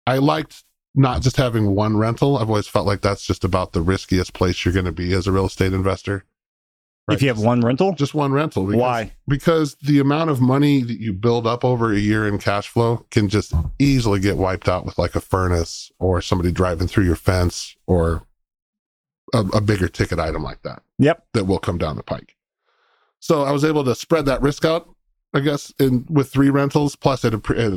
I 0.07 0.18
liked 0.19 0.63
not 0.95 1.21
just 1.21 1.36
having 1.36 1.75
one 1.75 1.97
rental. 1.97 2.38
I've 2.38 2.47
always 2.50 2.68
felt 2.68 2.88
like 2.88 3.01
that's 3.01 3.25
just 3.25 3.44
about 3.44 3.74
the 3.74 3.81
riskiest 3.81 4.31
place 4.33 4.63
you're 4.63 4.74
going 4.74 4.86
to 4.86 4.94
be 4.94 5.12
as 5.13 5.27
a 5.27 5.31
real 5.33 5.45
estate 5.45 5.74
investor. 5.74 6.24
If 7.12 7.21
you 7.21 7.27
have 7.27 7.39
one 7.39 7.59
rental, 7.62 7.94
just 7.95 8.13
one 8.13 8.31
rental. 8.31 8.65
Because, 8.65 8.80
why? 8.80 9.12
Because 9.27 9.75
the 9.81 10.00
amount 10.00 10.30
of 10.30 10.39
money 10.39 10.81
that 10.83 11.00
you 11.00 11.12
build 11.12 11.45
up 11.45 11.65
over 11.65 11.92
a 11.92 11.97
year 11.97 12.27
in 12.27 12.38
cash 12.38 12.68
flow 12.69 13.06
can 13.09 13.27
just 13.30 13.51
easily 13.77 14.19
get 14.19 14.38
wiped 14.38 14.69
out 14.69 14.85
with 14.85 14.97
like 14.97 15.15
a 15.15 15.19
furnace 15.19 15.92
or 16.00 16.21
somebody 16.21 16.51
driving 16.51 16.88
through 16.88 17.06
your 17.06 17.15
fence 17.15 17.75
or 17.88 18.24
a, 19.33 19.39
a 19.39 19.59
bigger 19.62 19.88
ticket 19.88 20.19
item 20.19 20.44
like 20.44 20.62
that 20.62 20.81
Yep. 21.00 21.25
that 21.33 21.45
will 21.45 21.59
come 21.59 21.77
down 21.80 21.97
the 21.97 22.03
pike. 22.03 22.35
So 23.19 23.44
I 23.44 23.51
was 23.51 23.63
able 23.66 23.83
to 23.83 23.95
spread 23.95 24.25
that 24.25 24.42
risk 24.42 24.66
out, 24.66 24.89
I 25.33 25.42
guess, 25.42 25.71
in 25.80 26.06
with 26.10 26.31
three 26.31 26.50
rentals. 26.50 26.95
Plus, 26.95 27.24
it 27.25 27.33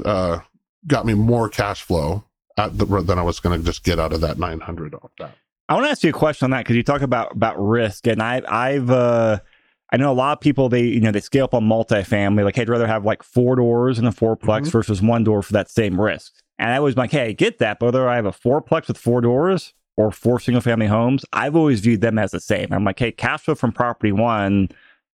uh, 0.06 0.40
got 0.86 1.06
me 1.06 1.14
more 1.14 1.48
cash 1.48 1.82
flow 1.82 2.24
the, 2.56 2.84
than 3.02 3.18
I 3.18 3.22
was 3.22 3.40
going 3.40 3.58
to 3.58 3.64
just 3.64 3.84
get 3.84 3.98
out 3.98 4.12
of 4.12 4.20
that 4.20 4.38
nine 4.38 4.60
hundred 4.60 4.94
off 4.94 5.10
that. 5.18 5.34
I 5.68 5.74
want 5.74 5.86
to 5.86 5.90
ask 5.90 6.02
you 6.02 6.10
a 6.10 6.12
question 6.12 6.46
on 6.46 6.50
that 6.50 6.58
because 6.64 6.76
you 6.76 6.82
talk 6.82 7.02
about 7.02 7.32
about 7.32 7.56
risk, 7.58 8.06
and 8.06 8.22
I 8.22 8.42
I've 8.46 8.90
uh, 8.90 9.40
I 9.90 9.96
know 9.96 10.12
a 10.12 10.14
lot 10.14 10.32
of 10.34 10.40
people 10.40 10.68
they 10.68 10.82
you 10.84 11.00
know 11.00 11.10
they 11.12 11.20
scale 11.20 11.44
up 11.44 11.54
on 11.54 11.64
multifamily 11.64 12.44
like 12.44 12.56
hey, 12.56 12.62
I'd 12.62 12.68
rather 12.68 12.86
have 12.86 13.04
like 13.04 13.22
four 13.22 13.56
doors 13.56 13.98
in 13.98 14.06
a 14.06 14.12
fourplex 14.12 14.66
Mhm. 14.66 14.72
versus 14.72 15.02
one 15.02 15.24
door 15.24 15.42
for 15.42 15.52
that 15.54 15.70
same 15.70 16.00
risk. 16.00 16.32
And 16.58 16.70
I 16.70 16.78
was 16.80 16.96
like, 16.96 17.10
hey, 17.10 17.28
I 17.28 17.32
get 17.32 17.58
that, 17.58 17.78
but 17.80 17.86
whether 17.86 18.08
I 18.08 18.16
have 18.16 18.26
a 18.26 18.30
fourplex 18.32 18.86
with 18.86 18.98
four 18.98 19.20
doors 19.20 19.72
or 19.96 20.12
four 20.12 20.38
single 20.38 20.60
family 20.60 20.86
homes, 20.86 21.24
I've 21.32 21.56
always 21.56 21.80
viewed 21.80 22.02
them 22.02 22.18
as 22.18 22.30
the 22.30 22.38
same. 22.40 22.68
I'm 22.70 22.84
like, 22.84 22.98
hey, 22.98 23.10
cash 23.10 23.40
flow 23.42 23.54
from 23.56 23.72
property 23.72 24.12
one, 24.12 24.68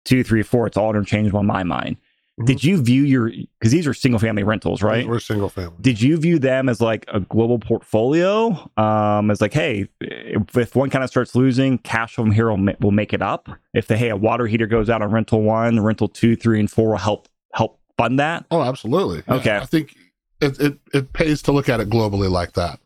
two, 0.04 0.22
three, 0.24 0.42
four, 0.42 0.66
it's 0.66 0.76
all 0.76 0.90
interchangeable 0.90 1.40
in 1.40 1.46
my 1.46 1.62
mind. 1.62 1.96
Mhm. 2.40 2.46
Did 2.46 2.64
you 2.64 2.82
view 2.82 3.02
your 3.04 3.30
because 3.60 3.70
these 3.70 3.86
are 3.86 3.94
single 3.94 4.18
family 4.18 4.42
rentals, 4.42 4.82
right? 4.82 5.06
We're 5.06 5.20
single 5.20 5.48
family. 5.48 5.76
did 5.80 6.02
you 6.02 6.16
view 6.16 6.38
them 6.40 6.68
as 6.68 6.80
like 6.80 7.04
a 7.12 7.20
global 7.20 7.60
portfolio 7.60 8.68
um 8.76 9.30
as 9.30 9.40
like 9.40 9.52
hey 9.52 9.86
if, 10.00 10.56
if 10.56 10.74
one 10.74 10.90
kind 10.90 11.04
of 11.04 11.10
starts 11.10 11.36
losing 11.36 11.78
cash 11.78 12.12
from 12.14 12.32
here 12.32 12.50
will, 12.50 12.74
will 12.80 12.90
make 12.90 13.12
it 13.12 13.22
up 13.22 13.48
if 13.72 13.86
the 13.86 13.96
hey 13.96 14.08
a 14.10 14.16
water 14.16 14.46
heater 14.48 14.66
goes 14.66 14.90
out 14.90 15.00
on 15.00 15.12
rental 15.12 15.42
one 15.42 15.78
rental 15.80 16.08
two 16.08 16.34
three 16.34 16.58
and 16.58 16.70
four 16.72 16.90
will 16.90 16.96
help 16.98 17.28
help 17.52 17.78
fund 17.96 18.18
that 18.18 18.44
Oh, 18.50 18.62
absolutely. 18.62 19.22
Yeah, 19.28 19.34
Okay. 19.36 19.56
I 19.56 19.66
think 19.66 19.94
it, 20.40 20.58
it 20.60 20.78
it 20.92 21.12
pays 21.12 21.40
to 21.42 21.52
look 21.52 21.68
at 21.68 21.78
it 21.78 21.88
globally 21.88 22.28
like 22.28 22.54
that. 22.54 22.80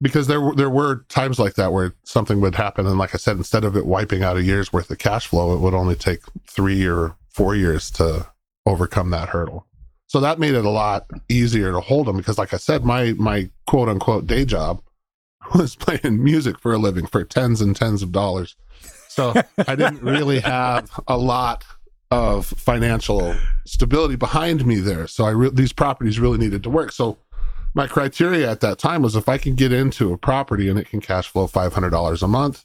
Because 0.00 0.26
there 0.26 0.40
were 0.40 0.54
there 0.54 0.70
were 0.70 1.04
times 1.08 1.38
like 1.38 1.54
that 1.54 1.72
where 1.72 1.94
something 2.04 2.40
would 2.40 2.56
happen 2.56 2.86
and 2.86 2.98
like 2.98 3.14
I 3.14 3.18
said, 3.18 3.36
instead 3.36 3.64
of 3.64 3.76
it 3.76 3.86
wiping 3.86 4.22
out 4.22 4.36
a 4.36 4.42
year's 4.42 4.72
worth 4.72 4.90
of 4.90 4.98
cash 4.98 5.26
flow, 5.26 5.54
it 5.54 5.60
would 5.60 5.74
only 5.74 5.94
take 5.94 6.20
three 6.48 6.86
or 6.86 7.16
four 7.30 7.54
years 7.54 7.90
to 7.92 8.26
overcome 8.66 9.10
that 9.10 9.30
hurdle. 9.30 9.66
So 10.06 10.20
that 10.20 10.38
made 10.38 10.54
it 10.54 10.64
a 10.64 10.70
lot 10.70 11.06
easier 11.28 11.72
to 11.72 11.80
hold 11.80 12.06
them 12.06 12.16
because 12.16 12.38
like 12.38 12.52
I 12.52 12.58
said, 12.58 12.84
my 12.84 13.14
my 13.14 13.50
quote 13.66 13.88
unquote 13.88 14.26
day 14.26 14.44
job 14.44 14.82
was 15.54 15.76
playing 15.76 16.22
music 16.22 16.58
for 16.58 16.72
a 16.72 16.78
living 16.78 17.06
for 17.06 17.24
tens 17.24 17.60
and 17.60 17.74
tens 17.74 18.02
of 18.02 18.12
dollars. 18.12 18.56
So 19.08 19.32
I 19.66 19.76
didn't 19.76 20.02
really 20.02 20.40
have 20.40 20.90
a 21.06 21.16
lot 21.16 21.64
of 22.10 22.46
financial 22.46 23.34
stability 23.64 24.16
behind 24.16 24.66
me 24.66 24.76
there. 24.76 25.06
So 25.06 25.24
I 25.24 25.30
re- 25.30 25.50
these 25.52 25.72
properties 25.72 26.18
really 26.20 26.38
needed 26.38 26.62
to 26.64 26.70
work. 26.70 26.92
So 26.92 27.18
my 27.74 27.86
criteria 27.86 28.50
at 28.50 28.60
that 28.60 28.78
time 28.78 29.02
was 29.02 29.16
if 29.16 29.28
I 29.28 29.38
can 29.38 29.54
get 29.54 29.72
into 29.72 30.12
a 30.12 30.18
property 30.18 30.68
and 30.68 30.78
it 30.78 30.88
can 30.88 31.00
cash 31.00 31.28
flow 31.28 31.46
five 31.46 31.72
hundred 31.74 31.90
dollars 31.90 32.22
a 32.22 32.28
month, 32.28 32.64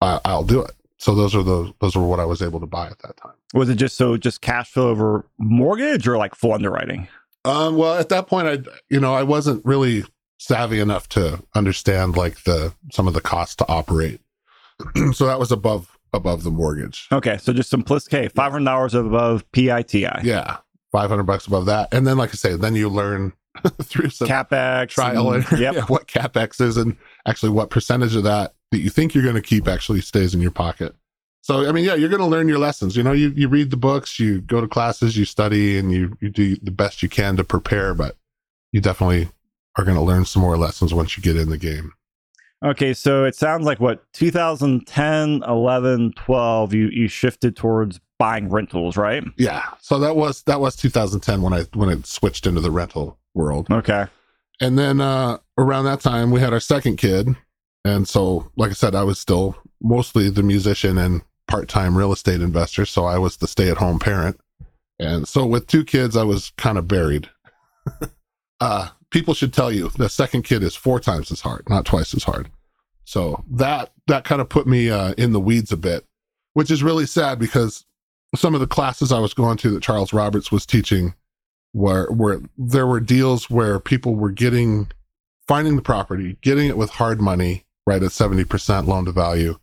I, 0.00 0.20
I'll 0.24 0.44
do 0.44 0.62
it. 0.62 0.72
So 0.98 1.14
those 1.14 1.34
are 1.34 1.42
the 1.42 1.72
those 1.80 1.96
were 1.96 2.06
what 2.06 2.20
I 2.20 2.24
was 2.24 2.40
able 2.42 2.60
to 2.60 2.66
buy 2.66 2.86
at 2.86 2.98
that 3.00 3.16
time. 3.16 3.34
was 3.54 3.68
it 3.68 3.74
just 3.76 3.96
so 3.96 4.16
just 4.16 4.40
cash 4.40 4.70
flow 4.70 4.88
over 4.88 5.26
mortgage 5.38 6.06
or 6.08 6.16
like 6.16 6.34
full 6.34 6.52
underwriting 6.54 7.06
Um, 7.44 7.76
well, 7.76 7.94
at 7.98 8.08
that 8.08 8.26
point, 8.28 8.48
I 8.48 8.58
you 8.88 9.00
know 9.00 9.14
I 9.14 9.22
wasn't 9.22 9.64
really 9.64 10.04
savvy 10.38 10.80
enough 10.80 11.08
to 11.10 11.42
understand 11.54 12.16
like 12.16 12.44
the 12.44 12.72
some 12.92 13.06
of 13.08 13.14
the 13.14 13.20
costs 13.20 13.56
to 13.56 13.68
operate. 13.68 14.20
so 15.12 15.26
that 15.26 15.38
was 15.38 15.50
above 15.52 15.96
above 16.12 16.44
the 16.44 16.50
mortgage. 16.50 17.08
okay 17.12 17.36
so 17.38 17.52
just 17.52 17.70
simplistic 17.72 18.10
hey 18.12 18.28
$500 18.28 19.06
above 19.06 19.50
piti 19.52 20.00
Yeah, 20.22 20.58
five 20.92 21.10
hundred 21.10 21.24
bucks 21.24 21.46
above 21.46 21.66
that, 21.66 21.92
and 21.92 22.06
then 22.06 22.16
like 22.16 22.30
I 22.30 22.34
say, 22.34 22.56
then 22.56 22.74
you 22.74 22.88
learn 22.88 23.32
through 23.82 24.10
some 24.10 24.28
capex 24.28 24.90
trial 24.90 25.32
and 25.32 25.46
and- 25.50 25.60
yep. 25.60 25.74
yeah, 25.74 25.84
what 25.84 26.06
capex 26.06 26.60
is 26.60 26.76
and 26.76 26.96
actually 27.26 27.50
what 27.50 27.70
percentage 27.70 28.16
of 28.16 28.24
that 28.24 28.54
that 28.70 28.78
you 28.78 28.90
think 28.90 29.14
you're 29.14 29.22
going 29.22 29.36
to 29.36 29.42
keep 29.42 29.68
actually 29.68 30.00
stays 30.00 30.34
in 30.34 30.40
your 30.40 30.50
pocket. 30.50 30.94
So 31.42 31.68
I 31.68 31.72
mean, 31.72 31.84
yeah, 31.84 31.94
you're 31.94 32.08
going 32.08 32.20
to 32.20 32.26
learn 32.26 32.48
your 32.48 32.58
lessons. 32.58 32.96
You 32.96 33.02
know, 33.02 33.12
you 33.12 33.30
you 33.30 33.48
read 33.48 33.70
the 33.70 33.76
books, 33.76 34.18
you 34.18 34.40
go 34.40 34.60
to 34.60 34.66
classes, 34.66 35.16
you 35.16 35.24
study, 35.24 35.78
and 35.78 35.92
you 35.92 36.16
you 36.20 36.28
do 36.28 36.56
the 36.56 36.72
best 36.72 37.02
you 37.02 37.08
can 37.08 37.36
to 37.36 37.44
prepare. 37.44 37.94
But 37.94 38.16
you 38.72 38.80
definitely 38.80 39.28
are 39.76 39.84
going 39.84 39.96
to 39.96 40.02
learn 40.02 40.24
some 40.24 40.42
more 40.42 40.56
lessons 40.56 40.92
once 40.92 41.16
you 41.16 41.22
get 41.22 41.36
in 41.36 41.50
the 41.50 41.58
game. 41.58 41.92
Okay, 42.64 42.94
so 42.94 43.24
it 43.24 43.36
sounds 43.36 43.64
like 43.64 43.78
what 43.80 44.02
2010, 44.14 45.44
11, 45.46 46.12
12 46.14 46.74
you 46.74 46.88
you 46.88 47.06
shifted 47.06 47.54
towards 47.54 48.00
buying 48.18 48.48
rentals, 48.48 48.96
right? 48.96 49.22
Yeah. 49.36 49.62
So 49.80 49.98
that 50.00 50.16
was 50.16 50.42
that 50.44 50.60
was 50.60 50.74
2010 50.74 51.42
when 51.42 51.52
I 51.52 51.62
when 51.74 51.90
it 51.90 52.06
switched 52.06 52.46
into 52.46 52.60
the 52.60 52.70
rental 52.70 53.18
world. 53.36 53.68
Okay. 53.70 54.06
And 54.60 54.78
then 54.78 55.00
uh, 55.00 55.38
around 55.58 55.84
that 55.84 56.00
time, 56.00 56.30
we 56.30 56.40
had 56.40 56.52
our 56.52 56.60
second 56.60 56.96
kid. 56.96 57.36
And 57.84 58.08
so, 58.08 58.50
like 58.56 58.70
I 58.70 58.74
said, 58.74 58.94
I 58.94 59.04
was 59.04 59.20
still 59.20 59.56
mostly 59.80 60.28
the 60.30 60.42
musician 60.42 60.98
and 60.98 61.22
part 61.46 61.68
time 61.68 61.96
real 61.96 62.12
estate 62.12 62.40
investor. 62.40 62.86
So 62.86 63.04
I 63.04 63.18
was 63.18 63.36
the 63.36 63.46
stay 63.46 63.70
at 63.70 63.76
home 63.76 63.98
parent. 63.98 64.40
And 64.98 65.28
so, 65.28 65.46
with 65.46 65.66
two 65.66 65.84
kids, 65.84 66.16
I 66.16 66.24
was 66.24 66.52
kind 66.56 66.78
of 66.78 66.88
buried. 66.88 67.28
uh, 68.60 68.88
people 69.10 69.34
should 69.34 69.52
tell 69.52 69.70
you 69.70 69.90
the 69.90 70.08
second 70.08 70.42
kid 70.42 70.62
is 70.62 70.74
four 70.74 70.98
times 70.98 71.30
as 71.30 71.42
hard, 71.42 71.68
not 71.68 71.84
twice 71.84 72.14
as 72.14 72.24
hard. 72.24 72.50
So 73.04 73.44
that 73.52 73.92
that 74.08 74.24
kind 74.24 74.40
of 74.40 74.48
put 74.48 74.66
me 74.66 74.90
uh, 74.90 75.12
in 75.16 75.32
the 75.32 75.40
weeds 75.40 75.70
a 75.70 75.76
bit, 75.76 76.04
which 76.54 76.70
is 76.70 76.82
really 76.82 77.06
sad 77.06 77.38
because 77.38 77.84
some 78.34 78.54
of 78.54 78.60
the 78.60 78.66
classes 78.66 79.12
I 79.12 79.20
was 79.20 79.32
going 79.32 79.58
to 79.58 79.70
that 79.70 79.82
Charles 79.82 80.12
Roberts 80.12 80.50
was 80.50 80.66
teaching 80.66 81.14
where 81.76 82.06
where 82.06 82.40
there 82.56 82.86
were 82.86 83.00
deals 83.00 83.50
where 83.50 83.78
people 83.78 84.14
were 84.14 84.30
getting 84.30 84.88
finding 85.46 85.76
the 85.76 85.82
property, 85.82 86.38
getting 86.40 86.68
it 86.68 86.76
with 86.78 86.88
hard 86.90 87.20
money, 87.20 87.66
right 87.86 88.02
at 88.02 88.10
70% 88.10 88.86
loan 88.86 89.04
to 89.04 89.12
value, 89.12 89.58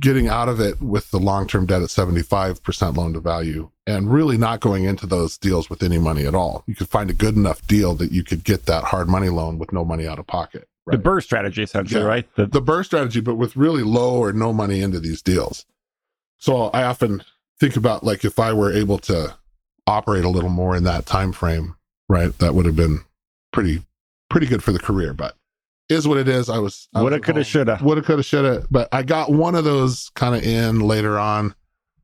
getting 0.00 0.28
out 0.28 0.48
of 0.48 0.60
it 0.60 0.80
with 0.80 1.10
the 1.10 1.18
long-term 1.18 1.66
debt 1.66 1.82
at 1.82 1.88
75% 1.88 2.96
loan 2.96 3.14
to 3.14 3.20
value 3.20 3.70
and 3.86 4.12
really 4.12 4.36
not 4.38 4.60
going 4.60 4.84
into 4.84 5.06
those 5.06 5.36
deals 5.38 5.68
with 5.68 5.82
any 5.82 5.98
money 5.98 6.24
at 6.26 6.34
all. 6.34 6.62
You 6.66 6.74
could 6.74 6.88
find 6.88 7.10
a 7.10 7.14
good 7.14 7.34
enough 7.34 7.66
deal 7.66 7.94
that 7.94 8.12
you 8.12 8.22
could 8.22 8.44
get 8.44 8.66
that 8.66 8.84
hard 8.84 9.08
money 9.08 9.28
loan 9.30 9.58
with 9.58 9.72
no 9.72 9.84
money 9.84 10.06
out 10.06 10.18
of 10.20 10.26
pocket. 10.26 10.68
The 10.86 10.98
BRRRR 10.98 11.22
strategy, 11.22 11.62
essentially, 11.62 12.00
Yeah. 12.02 12.06
right? 12.06 12.34
The, 12.36 12.46
The 12.46 12.62
BRRRR 12.62 12.84
strategy, 12.84 13.20
but 13.20 13.36
with 13.36 13.56
really 13.56 13.82
low 13.82 14.18
or 14.18 14.32
no 14.32 14.52
money 14.52 14.82
into 14.82 15.00
these 15.00 15.22
deals. 15.22 15.64
So 16.38 16.64
I 16.68 16.84
often 16.84 17.22
think 17.58 17.76
about 17.76 18.04
like 18.04 18.24
if 18.24 18.38
I 18.38 18.52
were 18.52 18.72
able 18.72 18.98
to 19.00 19.34
operate 19.86 20.24
a 20.24 20.28
little 20.28 20.50
more 20.50 20.76
in 20.76 20.84
that 20.84 21.06
time 21.06 21.32
frame, 21.32 21.76
right? 22.08 22.36
That 22.38 22.54
would 22.54 22.66
have 22.66 22.76
been 22.76 23.00
pretty 23.52 23.82
pretty 24.28 24.46
good 24.46 24.62
for 24.62 24.72
the 24.72 24.78
career, 24.78 25.12
but 25.12 25.36
is 25.90 26.06
what 26.06 26.18
it 26.18 26.28
is. 26.28 26.48
I 26.48 26.58
was 26.58 26.88
I 26.94 27.02
woulda, 27.02 27.20
coulda, 27.20 27.44
shoulda. 27.44 27.78
Woulda, 27.82 28.02
coulda, 28.02 28.22
shoulda. 28.22 28.66
But 28.70 28.88
I 28.92 29.02
got 29.02 29.32
one 29.32 29.54
of 29.54 29.64
those 29.64 30.10
kind 30.14 30.34
of 30.34 30.42
in 30.42 30.80
later 30.80 31.18
on. 31.18 31.54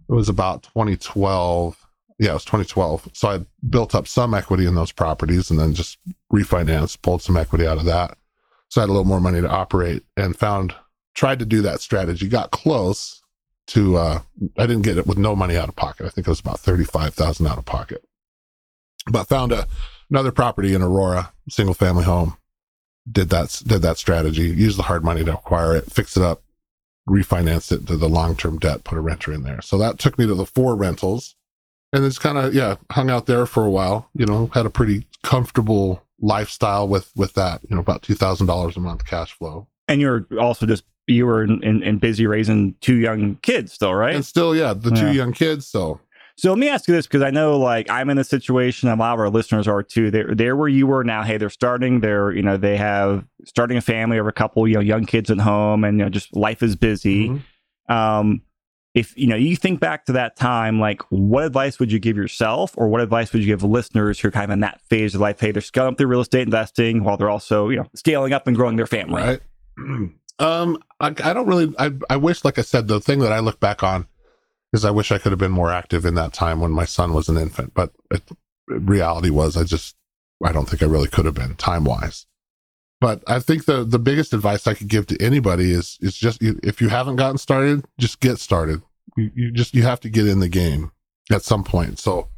It 0.08 0.12
was 0.12 0.28
about 0.28 0.64
2012. 0.64 1.76
Yeah, 2.18 2.30
it 2.30 2.34
was 2.34 2.44
2012. 2.44 3.10
So 3.12 3.28
I 3.28 3.46
built 3.68 3.94
up 3.94 4.08
some 4.08 4.34
equity 4.34 4.66
in 4.66 4.74
those 4.74 4.92
properties 4.92 5.50
and 5.50 5.58
then 5.58 5.74
just 5.74 5.98
refinanced, 6.32 7.02
pulled 7.02 7.22
some 7.22 7.36
equity 7.36 7.66
out 7.66 7.78
of 7.78 7.84
that. 7.84 8.16
So 8.68 8.80
I 8.80 8.82
had 8.82 8.88
a 8.88 8.92
little 8.92 9.04
more 9.04 9.20
money 9.20 9.40
to 9.40 9.48
operate 9.48 10.02
and 10.16 10.36
found, 10.36 10.74
tried 11.14 11.38
to 11.38 11.46
do 11.46 11.62
that 11.62 11.80
strategy, 11.80 12.28
got 12.28 12.50
close 12.50 13.15
to, 13.68 13.96
uh, 13.96 14.20
I 14.58 14.66
didn't 14.66 14.82
get 14.82 14.98
it 14.98 15.06
with 15.06 15.18
no 15.18 15.34
money 15.34 15.56
out 15.56 15.68
of 15.68 15.76
pocket. 15.76 16.06
I 16.06 16.08
think 16.10 16.26
it 16.26 16.30
was 16.30 16.40
about 16.40 16.60
35,000 16.60 17.46
out 17.46 17.58
of 17.58 17.64
pocket, 17.64 18.04
but 19.10 19.24
found 19.24 19.52
a, 19.52 19.66
another 20.10 20.32
property 20.32 20.74
in 20.74 20.82
Aurora, 20.82 21.32
single 21.48 21.74
family 21.74 22.04
home, 22.04 22.36
did 23.10 23.30
that, 23.30 23.62
did 23.66 23.82
that 23.82 23.98
strategy, 23.98 24.48
used 24.48 24.78
the 24.78 24.84
hard 24.84 25.04
money 25.04 25.24
to 25.24 25.34
acquire 25.34 25.74
it, 25.76 25.90
fix 25.90 26.16
it 26.16 26.22
up, 26.22 26.42
refinance 27.08 27.70
it 27.72 27.86
to 27.86 27.96
the 27.96 28.08
long-term 28.08 28.58
debt, 28.58 28.84
put 28.84 28.98
a 28.98 29.00
renter 29.00 29.32
in 29.32 29.42
there. 29.42 29.60
So 29.62 29.78
that 29.78 29.98
took 29.98 30.18
me 30.18 30.26
to 30.26 30.34
the 30.34 30.46
four 30.46 30.76
rentals 30.76 31.36
and 31.92 32.04
it's 32.04 32.18
kind 32.18 32.36
of, 32.36 32.52
yeah, 32.52 32.76
hung 32.90 33.10
out 33.10 33.26
there 33.26 33.46
for 33.46 33.64
a 33.64 33.70
while, 33.70 34.10
you 34.14 34.26
know, 34.26 34.50
had 34.52 34.66
a 34.66 34.70
pretty 34.70 35.06
comfortable 35.22 36.02
lifestyle 36.20 36.88
with, 36.88 37.12
with 37.14 37.34
that, 37.34 37.60
you 37.68 37.76
know, 37.76 37.80
about 37.80 38.02
$2,000 38.02 38.76
a 38.76 38.80
month 38.80 39.06
cash 39.06 39.32
flow. 39.32 39.68
and 39.88 40.00
you're 40.00 40.26
also 40.38 40.66
just 40.66 40.84
you 41.06 41.26
were 41.26 41.44
in, 41.44 41.62
in, 41.62 41.82
in 41.82 41.98
busy 41.98 42.26
raising 42.26 42.74
two 42.80 42.96
young 42.96 43.36
kids 43.42 43.72
still, 43.72 43.94
right? 43.94 44.14
And 44.14 44.24
still, 44.24 44.54
yeah, 44.56 44.72
the 44.74 44.90
two 44.90 45.12
young 45.12 45.32
kids. 45.32 45.66
So 45.66 46.00
So 46.36 46.50
let 46.50 46.58
me 46.58 46.68
ask 46.68 46.86
you 46.88 46.94
this 46.94 47.06
because 47.06 47.22
I 47.22 47.30
know 47.30 47.58
like 47.58 47.88
I'm 47.90 48.10
in 48.10 48.18
a 48.18 48.24
situation, 48.24 48.88
and 48.88 49.00
a 49.00 49.02
lot 49.02 49.14
of 49.14 49.20
our 49.20 49.30
listeners 49.30 49.66
are 49.68 49.82
too. 49.82 50.10
They're 50.10 50.34
they're 50.34 50.56
where 50.56 50.68
you 50.68 50.86
were 50.86 51.04
now. 51.04 51.22
Hey, 51.22 51.38
they're 51.38 51.48
starting. 51.50 52.00
They're 52.00 52.32
you 52.32 52.42
know 52.42 52.56
they 52.56 52.76
have 52.76 53.24
starting 53.44 53.76
a 53.76 53.80
family 53.80 54.18
or 54.18 54.28
a 54.28 54.32
couple 54.32 54.66
you 54.68 54.74
know 54.74 54.80
young 54.80 55.06
kids 55.06 55.30
at 55.30 55.38
home, 55.38 55.84
and 55.84 55.98
you 55.98 56.04
know 56.04 56.10
just 56.10 56.34
life 56.36 56.62
is 56.62 56.76
busy. 56.76 57.28
Mhm. 57.28 57.42
Um, 57.88 58.42
if 58.94 59.16
you 59.16 59.26
know 59.26 59.36
you 59.36 59.56
think 59.56 59.78
back 59.78 60.06
to 60.06 60.12
that 60.12 60.36
time, 60.36 60.80
like 60.80 61.02
what 61.10 61.44
advice 61.44 61.78
would 61.78 61.92
you 61.92 61.98
give 61.98 62.16
yourself, 62.16 62.72
or 62.76 62.88
what 62.88 63.00
advice 63.00 63.32
would 63.32 63.42
you 63.42 63.46
give 63.46 63.62
listeners 63.62 64.18
who 64.20 64.28
are 64.28 64.30
kind 64.30 64.44
of 64.44 64.50
in 64.50 64.60
that 64.60 64.80
phase 64.90 65.14
of 65.14 65.20
life? 65.20 65.38
Hey, 65.38 65.52
they're 65.52 65.62
scaling 65.62 65.92
up 65.92 65.98
their 65.98 66.06
real 66.06 66.20
estate 66.20 66.42
investing 66.42 67.04
while 67.04 67.16
they're 67.16 67.30
also 67.30 67.68
you 67.68 67.76
know 67.76 67.86
scaling 67.94 68.32
up 68.32 68.46
and 68.46 68.56
growing 68.56 68.76
their 68.76 68.86
family. 68.86 69.22
right? 69.22 69.40
um, 70.38 70.82
I, 71.00 71.08
I 71.08 71.32
don't 71.32 71.46
really. 71.46 71.74
I 71.78 71.92
I 72.10 72.16
wish, 72.16 72.44
like 72.44 72.58
I 72.58 72.62
said, 72.62 72.88
the 72.88 73.00
thing 73.00 73.20
that 73.20 73.32
I 73.32 73.38
look 73.38 73.60
back 73.60 73.82
on 73.82 74.06
is 74.72 74.84
I 74.84 74.90
wish 74.90 75.10
I 75.10 75.18
could 75.18 75.32
have 75.32 75.38
been 75.38 75.52
more 75.52 75.70
active 75.70 76.04
in 76.04 76.14
that 76.14 76.32
time 76.32 76.60
when 76.60 76.72
my 76.72 76.84
son 76.84 77.14
was 77.14 77.28
an 77.28 77.38
infant. 77.38 77.72
But 77.74 77.92
it, 78.10 78.22
reality 78.68 79.30
was, 79.30 79.56
I 79.56 79.64
just 79.64 79.96
I 80.44 80.52
don't 80.52 80.68
think 80.68 80.82
I 80.82 80.86
really 80.86 81.08
could 81.08 81.24
have 81.24 81.34
been 81.34 81.54
time 81.56 81.84
wise. 81.84 82.26
But 83.00 83.22
I 83.26 83.40
think 83.40 83.64
the 83.64 83.84
the 83.84 83.98
biggest 83.98 84.34
advice 84.34 84.66
I 84.66 84.74
could 84.74 84.88
give 84.88 85.06
to 85.06 85.22
anybody 85.22 85.72
is 85.72 85.98
is 86.00 86.16
just 86.16 86.42
if 86.42 86.80
you 86.80 86.88
haven't 86.88 87.16
gotten 87.16 87.38
started, 87.38 87.84
just 87.98 88.20
get 88.20 88.38
started. 88.38 88.82
You, 89.16 89.30
you 89.34 89.52
just 89.52 89.74
you 89.74 89.82
have 89.82 90.00
to 90.00 90.10
get 90.10 90.26
in 90.26 90.40
the 90.40 90.48
game 90.48 90.92
at 91.30 91.42
some 91.42 91.64
point. 91.64 91.98
So 91.98 92.28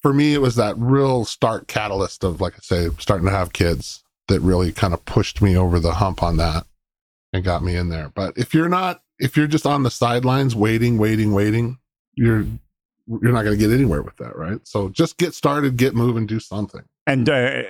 for 0.00 0.12
me, 0.12 0.34
it 0.34 0.40
was 0.40 0.56
that 0.56 0.76
real 0.78 1.24
start 1.24 1.68
catalyst 1.68 2.24
of 2.24 2.40
like 2.40 2.54
I 2.54 2.60
say, 2.62 2.88
starting 2.98 3.26
to 3.26 3.32
have 3.32 3.52
kids 3.52 4.02
that 4.28 4.40
really 4.40 4.72
kind 4.72 4.92
of 4.92 5.04
pushed 5.04 5.40
me 5.40 5.56
over 5.56 5.80
the 5.80 5.94
hump 5.94 6.22
on 6.22 6.36
that 6.36 6.66
and 7.38 7.44
got 7.44 7.62
me 7.64 7.74
in 7.76 7.88
there. 7.88 8.10
But 8.14 8.36
if 8.36 8.52
you're 8.54 8.68
not, 8.68 9.02
if 9.18 9.36
you're 9.36 9.46
just 9.46 9.66
on 9.66 9.82
the 9.82 9.90
sidelines 9.90 10.54
waiting, 10.54 10.98
waiting, 10.98 11.32
waiting, 11.32 11.78
you're 12.14 12.44
you're 13.06 13.32
not 13.32 13.42
going 13.44 13.56
to 13.58 13.66
get 13.68 13.72
anywhere 13.72 14.02
with 14.02 14.16
that, 14.18 14.36
right? 14.36 14.60
So 14.64 14.90
just 14.90 15.16
get 15.16 15.32
started, 15.34 15.76
get 15.78 15.94
moving, 15.94 16.26
do 16.26 16.38
something. 16.38 16.82
And 17.06 17.28
uh, 17.28 17.62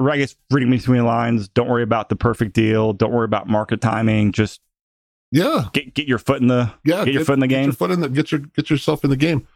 I 0.00 0.16
guess 0.16 0.34
reading 0.50 0.70
between 0.70 0.98
the 0.98 1.04
lines, 1.04 1.48
don't 1.48 1.68
worry 1.68 1.82
about 1.82 2.08
the 2.08 2.16
perfect 2.16 2.54
deal. 2.54 2.94
Don't 2.94 3.12
worry 3.12 3.26
about 3.26 3.46
market 3.46 3.80
timing. 3.82 4.32
Just 4.32 4.60
Yeah, 5.30 5.66
get 5.74 5.92
get 5.94 6.08
your 6.08 6.18
foot 6.18 6.40
in 6.40 6.48
the 6.48 6.72
yeah. 6.84 7.04
get 7.04 7.12
your 7.14 7.24
foot 7.24 7.34
in 7.34 7.40
the 7.40 7.46
Get 7.46 7.56
game. 7.56 7.64
your 7.64 7.72
foot 7.74 7.90
in 7.90 8.00
the 8.00 8.08
get 8.08 8.32
your 8.32 8.40
get 8.40 8.70
yourself 8.70 9.04
in 9.04 9.10
the 9.10 9.16
game. 9.16 9.46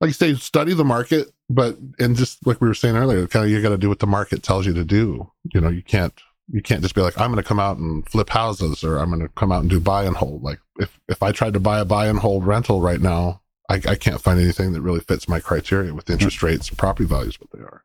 Like 0.00 0.08
you 0.08 0.14
say, 0.14 0.34
study 0.34 0.74
the 0.74 0.84
market, 0.84 1.30
but 1.48 1.78
and 2.00 2.16
just 2.16 2.44
like 2.46 2.60
we 2.60 2.66
were 2.68 2.74
saying 2.74 2.96
earlier, 2.96 3.26
kind 3.28 3.44
of 3.44 3.50
you 3.50 3.62
got 3.62 3.68
to 3.68 3.78
do 3.78 3.88
what 3.88 4.00
the 4.00 4.06
market 4.06 4.42
tells 4.42 4.66
you 4.66 4.74
to 4.74 4.84
do. 4.84 5.30
You 5.54 5.60
know, 5.60 5.68
you 5.68 5.82
can't 5.82 6.12
you 6.52 6.60
can't 6.60 6.82
just 6.82 6.94
be 6.94 7.00
like, 7.00 7.18
I'm 7.18 7.32
going 7.32 7.42
to 7.42 7.48
come 7.48 7.58
out 7.58 7.78
and 7.78 8.06
flip 8.08 8.28
houses, 8.28 8.84
or 8.84 8.98
I'm 8.98 9.08
going 9.08 9.22
to 9.22 9.28
come 9.30 9.50
out 9.50 9.62
and 9.62 9.70
do 9.70 9.80
buy 9.80 10.04
and 10.04 10.14
hold. 10.14 10.42
Like 10.42 10.60
if 10.78 11.00
if 11.08 11.22
I 11.22 11.32
tried 11.32 11.54
to 11.54 11.60
buy 11.60 11.80
a 11.80 11.84
buy 11.84 12.06
and 12.06 12.18
hold 12.18 12.46
rental 12.46 12.80
right 12.80 13.00
now, 13.00 13.40
I, 13.68 13.76
I 13.88 13.94
can't 13.94 14.20
find 14.20 14.38
anything 14.38 14.72
that 14.74 14.82
really 14.82 15.00
fits 15.00 15.26
my 15.26 15.40
criteria 15.40 15.94
with 15.94 16.10
interest 16.10 16.42
rates 16.42 16.68
and 16.68 16.76
property 16.76 17.08
values 17.08 17.40
what 17.40 17.50
they 17.52 17.64
are. 17.64 17.82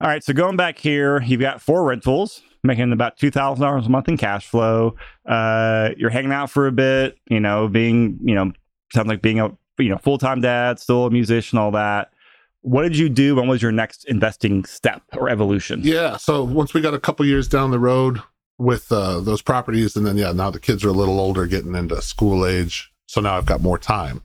All 0.00 0.08
right, 0.08 0.22
so 0.22 0.32
going 0.32 0.56
back 0.56 0.78
here, 0.78 1.22
you've 1.22 1.40
got 1.40 1.60
four 1.60 1.84
rentals, 1.84 2.42
making 2.64 2.92
about 2.92 3.16
two 3.16 3.30
thousand 3.30 3.64
dollars 3.64 3.86
a 3.86 3.90
month 3.90 4.08
in 4.08 4.16
cash 4.16 4.46
flow. 4.46 4.96
Uh, 5.24 5.90
you're 5.96 6.10
hanging 6.10 6.32
out 6.32 6.50
for 6.50 6.66
a 6.66 6.72
bit, 6.72 7.16
you 7.28 7.40
know, 7.40 7.68
being, 7.68 8.18
you 8.22 8.34
know, 8.34 8.52
sounds 8.92 9.08
like 9.08 9.22
being 9.22 9.38
a 9.38 9.56
you 9.78 9.88
know 9.88 9.98
full 9.98 10.18
time 10.18 10.40
dad, 10.40 10.80
still 10.80 11.06
a 11.06 11.10
musician, 11.10 11.58
all 11.58 11.70
that. 11.72 12.10
What 12.62 12.82
did 12.82 12.96
you 12.96 13.08
do? 13.08 13.36
When 13.36 13.48
was 13.48 13.62
your 13.62 13.72
next 13.72 14.04
investing 14.06 14.64
step 14.64 15.02
or 15.16 15.28
evolution? 15.28 15.80
Yeah. 15.84 16.16
So 16.16 16.42
once 16.44 16.74
we 16.74 16.80
got 16.80 16.94
a 16.94 17.00
couple 17.00 17.24
years 17.26 17.48
down 17.48 17.70
the 17.70 17.78
road 17.78 18.20
with 18.58 18.90
uh, 18.90 19.20
those 19.20 19.42
properties, 19.42 19.96
and 19.96 20.04
then 20.06 20.16
yeah, 20.16 20.32
now 20.32 20.50
the 20.50 20.58
kids 20.60 20.84
are 20.84 20.88
a 20.88 20.92
little 20.92 21.20
older, 21.20 21.46
getting 21.46 21.74
into 21.74 22.00
school 22.02 22.44
age. 22.46 22.92
So 23.06 23.20
now 23.20 23.36
I've 23.36 23.46
got 23.46 23.60
more 23.62 23.78
time. 23.78 24.22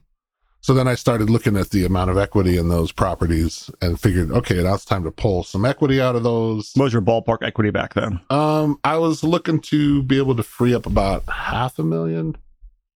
So 0.60 0.72
then 0.72 0.88
I 0.88 0.94
started 0.94 1.28
looking 1.28 1.58
at 1.58 1.70
the 1.70 1.84
amount 1.84 2.10
of 2.10 2.16
equity 2.16 2.56
in 2.56 2.70
those 2.70 2.90
properties 2.90 3.70
and 3.82 4.00
figured, 4.00 4.30
okay, 4.30 4.62
now 4.62 4.72
it's 4.74 4.86
time 4.86 5.04
to 5.04 5.10
pull 5.10 5.44
some 5.44 5.66
equity 5.66 6.00
out 6.00 6.16
of 6.16 6.22
those. 6.22 6.72
What 6.74 6.84
was 6.84 6.92
your 6.94 7.02
ballpark 7.02 7.42
equity 7.42 7.68
back 7.70 7.92
then? 7.92 8.18
Um, 8.30 8.78
I 8.82 8.96
was 8.96 9.22
looking 9.22 9.60
to 9.60 10.02
be 10.02 10.16
able 10.16 10.34
to 10.36 10.42
free 10.42 10.74
up 10.74 10.86
about 10.86 11.28
half 11.28 11.78
a 11.78 11.82
million, 11.84 12.36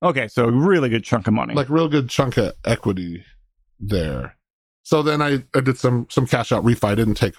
Okay, 0.02 0.30
so 0.30 0.46
a 0.46 0.52
really 0.52 0.88
good 0.88 1.04
chunk 1.04 1.28
of 1.28 1.34
money. 1.34 1.56
like 1.56 1.70
real 1.70 1.90
good 1.90 2.08
chunk 2.10 2.38
of 2.38 2.54
equity 2.64 3.26
there. 3.82 4.37
So 4.88 5.04
then 5.04 5.22
I, 5.22 5.44
I 5.54 5.60
did 5.60 5.78
some 5.78 6.08
some 6.10 6.26
cash 6.26 6.54
out 6.54 6.64
refi. 6.64 6.86
I 6.86 6.96
didn't 6.96 7.16
take 7.16 7.34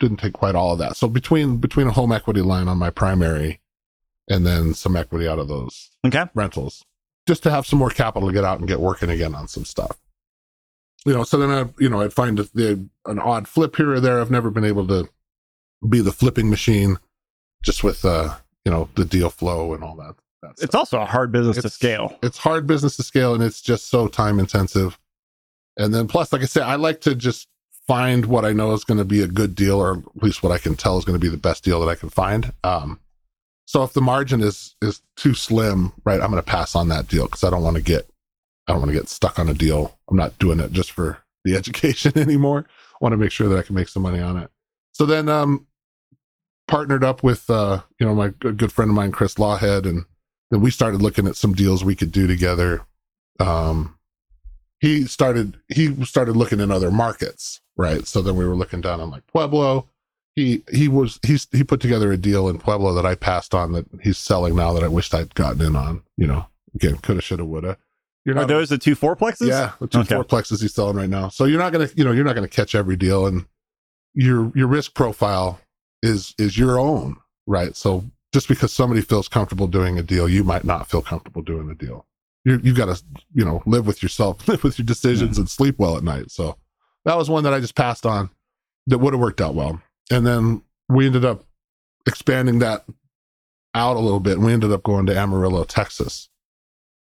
didn't 0.00 0.16
take 0.16 0.32
quite 0.32 0.56
all 0.56 0.72
of 0.72 0.80
that. 0.80 0.96
So 0.96 1.06
between 1.06 1.58
between 1.58 1.86
a 1.86 1.92
home 1.92 2.10
equity 2.10 2.40
line 2.40 2.66
on 2.66 2.76
my 2.76 2.90
primary 2.90 3.60
and 4.28 4.44
then 4.44 4.74
some 4.74 4.96
equity 4.96 5.28
out 5.28 5.38
of 5.38 5.46
those 5.46 5.90
okay, 6.04 6.24
rentals, 6.34 6.84
just 7.28 7.44
to 7.44 7.52
have 7.52 7.68
some 7.68 7.78
more 7.78 7.90
capital 7.90 8.28
to 8.28 8.34
get 8.34 8.42
out 8.42 8.58
and 8.58 8.66
get 8.66 8.80
working 8.80 9.10
again 9.10 9.36
on 9.36 9.46
some 9.46 9.64
stuff. 9.64 9.96
You 11.06 11.14
know, 11.14 11.22
so 11.22 11.36
then 11.38 11.50
I, 11.50 11.70
you 11.78 11.88
know, 11.88 12.00
I'd 12.00 12.12
find 12.12 12.36
the, 12.36 12.84
an 13.06 13.20
odd 13.20 13.46
flip 13.46 13.76
here 13.76 13.92
or 13.92 14.00
there. 14.00 14.20
I've 14.20 14.32
never 14.32 14.50
been 14.50 14.64
able 14.64 14.88
to 14.88 15.08
be 15.88 16.00
the 16.00 16.10
flipping 16.10 16.50
machine, 16.50 16.98
just 17.62 17.84
with 17.84 18.04
uh, 18.04 18.34
you 18.64 18.72
know, 18.72 18.88
the 18.96 19.04
deal 19.04 19.30
flow 19.30 19.72
and 19.72 19.84
all 19.84 19.94
that. 19.94 20.16
that 20.42 20.60
it's 20.60 20.74
also 20.74 21.00
a 21.00 21.06
hard 21.06 21.30
business 21.30 21.58
it's, 21.58 21.62
to 21.62 21.70
scale. 21.70 22.18
It's 22.24 22.38
hard 22.38 22.66
business 22.66 22.96
to 22.96 23.04
scale, 23.04 23.34
and 23.34 23.42
it's 23.44 23.62
just 23.62 23.86
so 23.86 24.08
time 24.08 24.40
intensive. 24.40 24.98
And 25.78 25.94
then 25.94 26.08
plus, 26.08 26.32
like 26.32 26.42
I 26.42 26.46
said, 26.46 26.64
I 26.64 26.74
like 26.74 27.00
to 27.02 27.14
just 27.14 27.48
find 27.86 28.26
what 28.26 28.44
I 28.44 28.52
know 28.52 28.72
is 28.72 28.84
going 28.84 28.98
to 28.98 29.04
be 29.04 29.22
a 29.22 29.28
good 29.28 29.54
deal, 29.54 29.80
or 29.80 29.94
at 29.98 30.22
least 30.22 30.42
what 30.42 30.52
I 30.52 30.58
can 30.58 30.74
tell 30.74 30.98
is 30.98 31.04
going 31.04 31.18
to 31.18 31.24
be 31.24 31.30
the 31.30 31.38
best 31.38 31.64
deal 31.64 31.80
that 31.80 31.90
I 31.90 31.94
can 31.94 32.10
find. 32.10 32.52
Um, 32.62 33.00
so 33.68 33.82
if 33.82 33.92
the 33.92 34.00
margin 34.00 34.40
is 34.40 34.76
is 34.80 35.02
too 35.16 35.34
slim, 35.34 35.92
right, 36.04 36.20
I'm 36.20 36.30
going 36.30 36.42
to 36.42 36.50
pass 36.50 36.74
on 36.74 36.88
that 36.88 37.06
deal 37.06 37.26
because 37.26 37.44
I 37.44 37.50
don't 37.50 37.62
want 37.62 37.76
to 37.76 37.82
get 37.82 38.08
I 38.66 38.72
don't 38.72 38.80
want 38.80 38.90
to 38.90 38.98
get 38.98 39.10
stuck 39.10 39.38
on 39.38 39.48
a 39.48 39.54
deal. 39.54 39.98
I'm 40.08 40.16
not 40.16 40.38
doing 40.38 40.58
it 40.58 40.72
just 40.72 40.90
for 40.90 41.18
the 41.44 41.54
education 41.56 42.16
anymore. 42.18 42.64
I 42.66 42.96
want 43.00 43.12
to 43.12 43.18
make 43.18 43.30
sure 43.30 43.48
that 43.48 43.58
I 43.58 43.62
can 43.62 43.74
make 43.74 43.88
some 43.88 44.02
money 44.02 44.20
on 44.20 44.38
it. 44.38 44.50
So 44.92 45.04
then 45.04 45.28
um 45.28 45.66
partnered 46.66 47.04
up 47.04 47.22
with 47.22 47.48
uh 47.50 47.82
you 47.98 48.06
know 48.06 48.14
my 48.14 48.28
good 48.28 48.72
friend 48.72 48.90
of 48.90 48.94
mine 48.94 49.12
Chris 49.12 49.34
Lawhead 49.34 49.86
and 49.86 50.06
then 50.50 50.62
we 50.62 50.70
started 50.70 51.02
looking 51.02 51.26
at 51.26 51.36
some 51.36 51.52
deals 51.52 51.84
we 51.84 51.94
could 51.94 52.10
do 52.10 52.26
together. 52.26 52.86
Um 53.38 53.97
he 54.80 55.04
started 55.06 55.58
he 55.68 56.04
started 56.04 56.36
looking 56.36 56.60
in 56.60 56.70
other 56.70 56.90
markets, 56.90 57.60
right? 57.76 58.06
So 58.06 58.22
then 58.22 58.36
we 58.36 58.46
were 58.46 58.56
looking 58.56 58.80
down 58.80 59.00
on 59.00 59.10
like 59.10 59.26
Pueblo 59.26 59.88
he 60.38 60.62
he 60.70 60.86
was 60.86 61.18
he's 61.26 61.48
he 61.50 61.64
put 61.64 61.80
together 61.80 62.12
a 62.12 62.16
deal 62.16 62.48
in 62.48 62.58
Pueblo 62.58 62.94
that 62.94 63.04
I 63.04 63.16
passed 63.16 63.54
on 63.54 63.72
that 63.72 63.86
he's 64.00 64.18
selling 64.18 64.54
now 64.54 64.72
that 64.72 64.84
I 64.84 64.88
wished 64.88 65.12
I'd 65.12 65.34
gotten 65.34 65.60
in 65.60 65.74
on. 65.74 66.02
You 66.16 66.28
know, 66.28 66.46
again, 66.76 66.98
coulda, 66.98 67.20
shoulda, 67.20 67.44
woulda. 67.44 67.76
You're 68.24 68.36
not, 68.36 68.44
Are 68.44 68.46
those 68.46 68.68
the 68.68 68.78
two 68.78 68.94
fourplexes? 68.94 69.48
Yeah, 69.48 69.72
the 69.80 69.88
two 69.88 70.00
okay. 70.00 70.14
fourplexes 70.14 70.60
he's 70.60 70.74
selling 70.74 70.96
right 70.96 71.10
now. 71.10 71.28
So 71.28 71.44
you're 71.44 71.58
not 71.58 71.72
gonna 71.72 71.88
you 71.96 72.04
know 72.04 72.12
you're 72.12 72.24
not 72.24 72.36
gonna 72.36 72.46
catch 72.46 72.76
every 72.76 72.94
deal, 72.94 73.26
and 73.26 73.46
your 74.14 74.52
your 74.54 74.68
risk 74.68 74.94
profile 74.94 75.60
is 76.04 76.36
is 76.38 76.56
your 76.56 76.78
own, 76.78 77.16
right? 77.48 77.74
So 77.74 78.04
just 78.32 78.46
because 78.46 78.72
somebody 78.72 79.00
feels 79.00 79.26
comfortable 79.26 79.66
doing 79.66 79.98
a 79.98 80.04
deal, 80.04 80.28
you 80.28 80.44
might 80.44 80.62
not 80.62 80.88
feel 80.88 81.02
comfortable 81.02 81.42
doing 81.42 81.68
a 81.68 81.74
deal. 81.74 82.06
You 82.48 82.60
you 82.62 82.74
got 82.74 82.94
to 82.94 83.02
you 83.34 83.44
know 83.44 83.62
live 83.66 83.86
with 83.86 84.02
yourself, 84.02 84.46
live 84.48 84.64
with 84.64 84.78
your 84.78 84.86
decisions, 84.86 85.38
and 85.38 85.48
sleep 85.48 85.76
well 85.78 85.96
at 85.96 86.02
night. 86.02 86.30
So 86.30 86.56
that 87.04 87.16
was 87.16 87.30
one 87.30 87.44
that 87.44 87.54
I 87.54 87.60
just 87.60 87.74
passed 87.74 88.06
on 88.06 88.30
that 88.86 88.98
would 88.98 89.12
have 89.12 89.20
worked 89.20 89.40
out 89.40 89.54
well. 89.54 89.80
And 90.10 90.26
then 90.26 90.62
we 90.88 91.06
ended 91.06 91.24
up 91.24 91.44
expanding 92.06 92.60
that 92.60 92.84
out 93.74 93.96
a 93.96 94.00
little 94.00 94.20
bit. 94.20 94.34
And 94.34 94.46
we 94.46 94.52
ended 94.52 94.72
up 94.72 94.82
going 94.82 95.06
to 95.06 95.16
amarillo 95.16 95.64
texas 95.64 96.28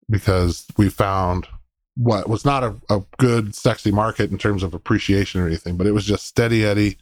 because 0.08 0.66
we 0.76 0.88
found 0.88 1.48
what 1.96 2.28
was 2.28 2.44
not 2.44 2.62
a, 2.62 2.74
a 2.88 3.02
good 3.18 3.54
sexy 3.54 3.90
market 3.90 4.30
in 4.30 4.38
terms 4.38 4.62
of 4.62 4.72
appreciation 4.72 5.40
or 5.40 5.46
anything 5.46 5.76
but 5.76 5.86
it 5.86 5.92
was 5.92 6.06
just 6.06 6.26
steady 6.26 6.64
eddy 6.64 6.96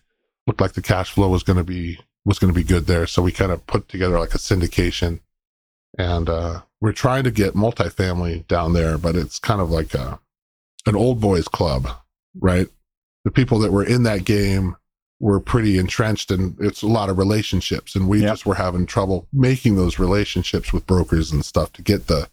looked 0.47 0.61
like 0.61 0.73
the 0.73 0.83
cash 0.83 1.13
flow 1.13 1.29
was 1.29 1.45
going 1.45 1.57
to 1.57 1.65
be 1.65 1.99
was 2.25 2.39
going 2.39 2.53
to 2.53 2.59
be 2.59 2.65
good 2.65 2.87
there. 2.87 3.07
So 3.07 3.23
we 3.23 3.33
kind 3.33 3.53
of 3.53 3.67
put 3.67 3.89
together 3.89 4.19
like 4.19 4.35
a 4.35 4.39
syndication 4.39 5.21
and 5.99 6.29
uh, 6.29 6.63
we're 6.81 6.93
trying 6.93 7.25
to 7.25 7.31
get 7.31 7.55
multifamily 7.55 8.47
down 8.47 8.73
there 8.73 8.97
but 8.99 9.17
it's 9.17 9.39
kind 9.39 9.61
of 9.61 9.71
like 9.71 9.95
a 9.95 10.19
an 10.87 10.97
old 10.97 11.21
boys 11.21 11.49
club 11.49 11.89
right? 12.39 12.69
The 13.25 13.31
people 13.31 13.59
that 13.61 13.73
were 13.73 13.85
in 13.85 14.05
that 14.05 14.25
game 14.25 14.77
were 15.19 15.41
pretty 15.41 15.79
entrenched 15.79 16.31
and 16.31 16.57
it's 16.61 16.83
a 16.83 16.87
lot 16.87 17.11
of 17.11 17.19
relationships 17.19 17.95
and 17.95 18.09
we 18.09 18.21
yep. 18.21 18.31
just 18.33 18.47
were 18.47 18.55
having 18.55 18.87
trouble 18.87 19.27
making 19.33 19.77
those 19.77 19.99
relationships 19.99 20.73
with 20.73 20.87
brokers 20.87 21.31
and 21.31 21.45
stuff 21.45 21.73
to 21.75 21.83
get 21.83 22.07
the 22.07 22.29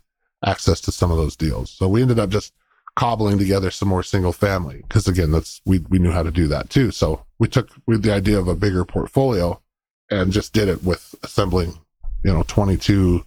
access 0.46 0.80
to 0.80 0.92
some 0.92 1.12
of 1.12 1.18
those 1.18 1.36
deals. 1.36 1.70
So 1.70 1.90
we 1.90 2.02
ended 2.02 2.20
up 2.20 2.30
just 2.30 2.54
cobbling 2.96 3.38
together 3.38 3.70
some 3.70 3.90
more 3.90 4.04
single 4.04 4.32
family 4.32 4.84
because 4.88 5.08
again 5.08 5.32
that's 5.32 5.62
we, 5.66 5.80
we 5.90 6.00
knew 6.00 6.12
how 6.12 6.24
to 6.24 6.32
do 6.32 6.48
that 6.48 6.70
too. 6.70 6.92
So 6.92 7.26
we 7.40 7.48
took 7.48 7.70
with 7.86 8.04
the 8.04 8.14
idea 8.14 8.40
of 8.40 8.48
a 8.48 8.56
bigger 8.56 8.86
portfolio 8.86 9.62
and 10.10 10.32
just 10.32 10.54
did 10.54 10.70
it 10.70 10.84
with 10.84 11.14
assembling 11.24 11.78
you 12.24 12.34
know 12.34 12.44
22 12.48 13.26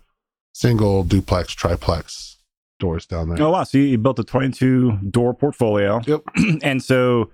single 0.52 1.04
duplex 1.04 1.52
triplex 1.52 2.38
doors 2.78 3.06
down 3.06 3.28
there 3.28 3.42
oh 3.42 3.50
wow 3.50 3.62
so 3.62 3.78
you 3.78 3.98
built 3.98 4.18
a 4.18 4.24
22 4.24 4.98
door 5.10 5.34
portfolio 5.34 6.00
yep 6.06 6.22
and 6.62 6.82
so 6.82 7.30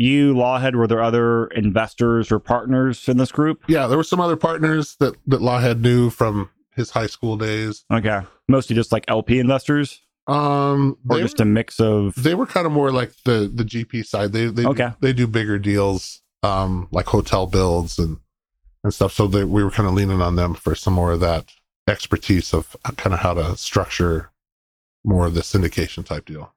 you, 0.00 0.32
Lawhead, 0.32 0.76
were 0.76 0.86
there 0.86 1.02
other 1.02 1.48
investors 1.48 2.32
or 2.32 2.38
partners 2.38 3.06
in 3.06 3.18
this 3.18 3.30
group? 3.30 3.62
Yeah, 3.68 3.86
there 3.86 3.98
were 3.98 4.04
some 4.04 4.18
other 4.18 4.36
partners 4.36 4.96
that 4.96 5.14
that 5.26 5.40
Lawhead 5.40 5.80
knew 5.80 6.08
from 6.08 6.48
his 6.74 6.88
high 6.88 7.06
school 7.06 7.36
days. 7.36 7.84
Okay, 7.92 8.20
mostly 8.48 8.74
just 8.74 8.92
like 8.92 9.04
LP 9.08 9.38
investors. 9.38 10.00
Um, 10.26 10.96
or 11.08 11.18
just 11.18 11.38
were, 11.38 11.42
a 11.42 11.46
mix 11.46 11.80
of. 11.80 12.14
They 12.14 12.34
were 12.34 12.46
kind 12.46 12.66
of 12.66 12.72
more 12.72 12.90
like 12.90 13.12
the 13.24 13.50
the 13.54 13.62
GP 13.62 14.06
side. 14.06 14.32
They 14.32 14.46
they 14.46 14.64
okay. 14.64 14.92
they 15.00 15.12
do 15.12 15.26
bigger 15.26 15.58
deals, 15.58 16.22
um, 16.42 16.88
like 16.90 17.04
hotel 17.04 17.46
builds 17.46 17.98
and 17.98 18.16
and 18.82 18.94
stuff. 18.94 19.12
So 19.12 19.26
they, 19.26 19.44
we 19.44 19.62
were 19.62 19.70
kind 19.70 19.86
of 19.86 19.92
leaning 19.92 20.22
on 20.22 20.36
them 20.36 20.54
for 20.54 20.74
some 20.74 20.94
more 20.94 21.12
of 21.12 21.20
that 21.20 21.52
expertise 21.90 22.54
of 22.54 22.76
uh, 22.84 22.92
kind 22.92 23.12
of 23.12 23.20
how 23.20 23.34
to 23.34 23.56
structure 23.56 24.30
more 25.04 25.26
of 25.26 25.34
the 25.34 25.40
syndication 25.40 26.04
type 26.04 26.26
deal. 26.26 26.52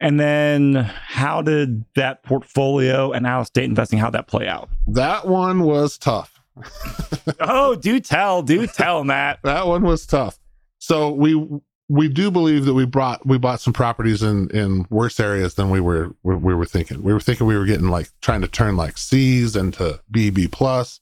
And 0.00 0.20
then 0.20 0.74
how 0.74 1.40
did 1.42 1.84
that 1.94 2.22
portfolio 2.24 3.12
and 3.12 3.26
out 3.26 3.40
of 3.40 3.46
state 3.46 3.64
investing, 3.64 3.98
how 3.98 4.10
that 4.10 4.26
play 4.26 4.46
out? 4.46 4.68
That 4.86 5.26
one 5.26 5.62
was 5.62 5.96
tough. 5.96 6.40
oh, 7.40 7.74
do 7.76 8.00
tell, 8.00 8.42
do 8.42 8.66
tell, 8.66 9.04
Matt. 9.04 9.40
that 9.44 9.66
one 9.66 9.82
was 9.82 10.06
tough. 10.06 10.38
So 10.78 11.10
we 11.10 11.48
we 11.88 12.08
do 12.08 12.30
believe 12.30 12.64
that 12.64 12.74
we 12.74 12.84
brought 12.86 13.26
we 13.26 13.38
bought 13.38 13.60
some 13.60 13.72
properties 13.72 14.22
in 14.22 14.50
in 14.50 14.86
worse 14.90 15.18
areas 15.18 15.54
than 15.54 15.70
we 15.70 15.80
were 15.80 16.14
we, 16.22 16.34
we 16.36 16.54
were 16.54 16.66
thinking. 16.66 17.02
We 17.02 17.12
were 17.12 17.20
thinking 17.20 17.46
we 17.46 17.56
were 17.56 17.64
getting 17.64 17.88
like 17.88 18.10
trying 18.20 18.42
to 18.42 18.48
turn 18.48 18.76
like 18.76 18.98
C's 18.98 19.56
into 19.56 20.00
BB 20.12 20.52
plus, 20.52 21.00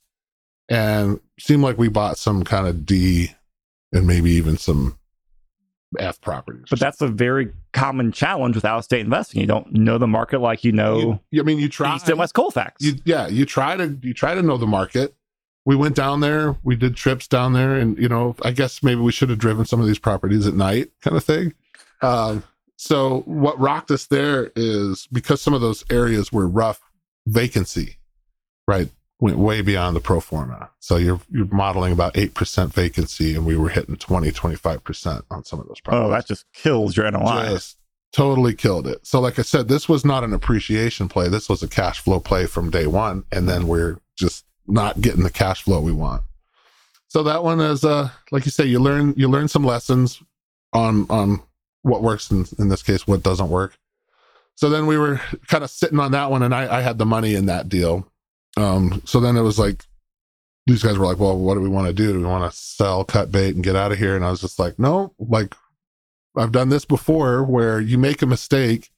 and 0.69 1.19
seemed 1.39 1.63
like 1.63 1.77
we 1.77 1.89
bought 1.89 2.17
some 2.17 2.43
kind 2.43 2.67
of 2.67 2.85
D 2.85 3.31
and 3.93 4.07
maybe 4.07 4.31
even 4.31 4.57
some 4.57 4.97
F 5.99 6.19
properties. 6.21 6.65
But 6.69 6.79
that's 6.79 7.01
a 7.01 7.07
very 7.07 7.53
common 7.71 8.11
challenge 8.11 8.55
with 8.55 8.65
out 8.65 8.79
of 8.79 8.83
state 8.83 9.01
investing. 9.01 9.41
You 9.41 9.47
don't 9.47 9.71
know 9.73 9.97
the 9.97 10.07
market 10.07 10.39
like 10.41 10.63
you 10.63 10.71
know. 10.71 11.19
You, 11.31 11.41
I 11.41 11.43
mean, 11.43 11.59
you 11.59 11.69
try 11.69 11.95
East 11.95 12.09
and 12.09 12.17
West 12.17 12.33
Colfax. 12.33 12.83
You, 12.83 12.95
yeah, 13.05 13.27
you 13.27 13.45
try 13.45 13.75
to 13.75 13.97
you 14.01 14.13
try 14.13 14.35
to 14.35 14.41
know 14.41 14.57
the 14.57 14.67
market. 14.67 15.15
We 15.65 15.75
went 15.75 15.95
down 15.95 16.19
there. 16.19 16.57
We 16.63 16.75
did 16.75 16.95
trips 16.95 17.27
down 17.27 17.53
there, 17.53 17.75
and 17.75 17.97
you 17.97 18.09
know, 18.09 18.35
I 18.43 18.51
guess 18.51 18.83
maybe 18.83 19.01
we 19.01 19.11
should 19.11 19.29
have 19.29 19.39
driven 19.39 19.65
some 19.65 19.79
of 19.79 19.87
these 19.87 19.99
properties 19.99 20.45
at 20.47 20.55
night, 20.55 20.91
kind 21.01 21.15
of 21.15 21.23
thing. 21.23 21.53
Uh, 22.01 22.39
so 22.75 23.21
what 23.21 23.57
rocked 23.59 23.91
us 23.91 24.07
there 24.07 24.51
is 24.55 25.07
because 25.11 25.41
some 25.41 25.53
of 25.53 25.61
those 25.61 25.85
areas 25.89 26.33
were 26.33 26.47
rough 26.47 26.81
vacancy, 27.27 27.97
right? 28.67 28.89
Went 29.23 29.37
way 29.37 29.61
beyond 29.61 29.95
the 29.95 30.01
pro 30.01 30.19
forma. 30.19 30.69
So 30.79 30.97
you're 30.97 31.21
you're 31.31 31.45
modeling 31.45 31.93
about 31.93 32.13
8% 32.15 32.73
vacancy 32.73 33.35
and 33.35 33.45
we 33.45 33.55
were 33.55 33.69
hitting 33.69 33.95
20 33.95 34.29
25% 34.33 35.23
on 35.31 35.45
some 35.45 35.61
of 35.61 35.67
those 35.69 35.79
properties. 35.79 36.07
Oh, 36.07 36.11
that 36.11 36.27
just 36.27 36.45
kills 36.51 36.97
your 36.97 37.09
NOI. 37.09 37.45
Just 37.51 37.77
totally 38.11 38.53
killed 38.53 38.85
it. 38.85 39.07
So 39.07 39.21
like 39.21 39.39
I 39.39 39.43
said, 39.43 39.69
this 39.69 39.87
was 39.87 40.03
not 40.03 40.25
an 40.25 40.33
appreciation 40.33 41.07
play. 41.07 41.29
This 41.29 41.47
was 41.47 41.63
a 41.63 41.69
cash 41.69 42.01
flow 42.01 42.19
play 42.19 42.47
from 42.47 42.69
day 42.69 42.85
1 42.85 43.23
and 43.31 43.47
then 43.47 43.69
we're 43.69 43.97
just 44.17 44.43
not 44.67 44.99
getting 44.99 45.23
the 45.23 45.29
cash 45.29 45.63
flow 45.63 45.79
we 45.79 45.93
want. 45.93 46.23
So 47.07 47.23
that 47.23 47.45
one 47.45 47.61
is 47.61 47.85
uh 47.85 48.09
like 48.33 48.43
you 48.43 48.51
say 48.51 48.65
you 48.65 48.79
learn 48.79 49.13
you 49.15 49.29
learn 49.29 49.47
some 49.47 49.63
lessons 49.63 50.21
on 50.73 51.07
on 51.09 51.41
what 51.83 52.03
works 52.03 52.29
in, 52.29 52.45
in 52.59 52.67
this 52.67 52.83
case 52.83 53.07
what 53.07 53.23
doesn't 53.23 53.49
work. 53.49 53.77
So 54.55 54.69
then 54.69 54.85
we 54.85 54.97
were 54.97 55.21
kind 55.47 55.63
of 55.63 55.69
sitting 55.69 55.99
on 55.99 56.11
that 56.11 56.29
one 56.29 56.43
and 56.43 56.53
I, 56.53 56.79
I 56.79 56.81
had 56.81 56.97
the 56.97 57.05
money 57.05 57.35
in 57.35 57.45
that 57.45 57.69
deal 57.69 58.05
um, 58.57 59.01
so 59.05 59.19
then 59.19 59.37
it 59.37 59.41
was 59.41 59.59
like, 59.59 59.85
these 60.65 60.83
guys 60.83 60.97
were 60.97 61.05
like, 61.05 61.19
well, 61.19 61.37
what 61.37 61.55
do 61.55 61.61
we 61.61 61.69
want 61.69 61.87
to 61.87 61.93
do? 61.93 62.13
Do 62.13 62.19
we 62.19 62.25
want 62.25 62.49
to 62.49 62.57
sell, 62.57 63.03
cut 63.03 63.31
bait, 63.31 63.55
and 63.55 63.63
get 63.63 63.75
out 63.75 63.91
of 63.91 63.97
here? 63.97 64.15
And 64.15 64.23
I 64.23 64.31
was 64.31 64.41
just 64.41 64.59
like, 64.59 64.79
no, 64.79 65.13
like, 65.19 65.55
I've 66.35 66.51
done 66.51 66.69
this 66.69 66.85
before 66.85 67.43
where 67.43 67.79
you 67.79 67.97
make 67.97 68.21
a 68.21 68.25
mistake 68.25 68.89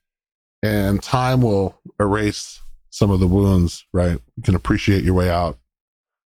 and 0.64 1.02
time 1.02 1.42
will 1.42 1.80
erase 2.00 2.62
some 2.90 3.12
of 3.12 3.20
the 3.20 3.28
wounds, 3.28 3.86
right? 3.92 4.20
You 4.38 4.44
can 4.44 4.56
appreciate 4.56 5.04
your 5.04 5.16
way 5.16 5.30
out. 5.30 5.58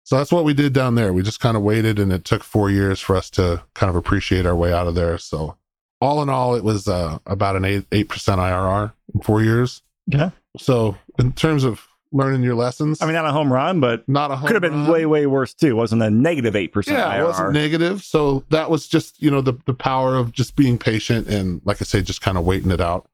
So 0.04 0.16
that's 0.16 0.32
what 0.32 0.44
we 0.44 0.54
did 0.54 0.72
down 0.72 0.94
there. 0.94 1.12
We 1.12 1.22
just 1.22 1.40
kind 1.40 1.56
of 1.56 1.62
waited 1.62 1.98
and 1.98 2.12
it 2.12 2.24
took 2.24 2.42
four 2.42 2.70
years 2.70 3.00
for 3.00 3.16
us 3.16 3.28
to 3.30 3.62
kind 3.74 3.90
of 3.90 3.96
appreciate 3.96 4.46
our 4.46 4.54
way 4.54 4.72
out 4.72 4.86
of 4.86 4.94
there. 4.94 5.18
So 5.18 5.56
all 6.00 6.22
in 6.22 6.28
all, 6.28 6.54
it 6.54 6.64
was 6.64 6.88
uh, 6.88 7.18
about 7.26 7.56
an 7.56 7.64
8, 7.64 7.90
8% 7.90 8.06
IRR 8.08 8.92
in 9.14 9.20
four 9.20 9.42
years. 9.42 9.82
Yeah. 10.06 10.30
So 10.58 10.96
in 11.18 11.32
terms 11.32 11.64
of 11.64 11.86
learning 12.12 12.42
your 12.42 12.54
lessons. 12.54 13.02
I 13.02 13.06
mean, 13.06 13.14
not 13.14 13.26
a 13.26 13.32
home 13.32 13.52
run, 13.52 13.80
but 13.80 14.08
not 14.08 14.30
a 14.30 14.36
home 14.36 14.46
could 14.46 14.54
have 14.54 14.62
been 14.62 14.82
run. 14.84 14.90
way, 14.90 15.06
way 15.06 15.26
worse 15.26 15.54
too. 15.54 15.76
Wasn't 15.76 16.02
a 16.02 16.10
negative 16.10 16.56
eight 16.56 16.72
percent. 16.72 16.98
Yeah, 16.98 17.12
IRR. 17.12 17.20
it 17.20 17.24
wasn't 17.24 17.52
negative. 17.52 18.02
So 18.02 18.44
that 18.50 18.70
was 18.70 18.86
just 18.88 19.20
you 19.22 19.30
know 19.30 19.40
the 19.40 19.54
the 19.66 19.74
power 19.74 20.16
of 20.16 20.32
just 20.32 20.56
being 20.56 20.78
patient 20.78 21.28
and 21.28 21.60
like 21.64 21.80
I 21.80 21.84
say, 21.84 22.02
just 22.02 22.20
kind 22.20 22.38
of 22.38 22.44
waiting 22.44 22.70
it 22.70 22.80
out. 22.80 23.08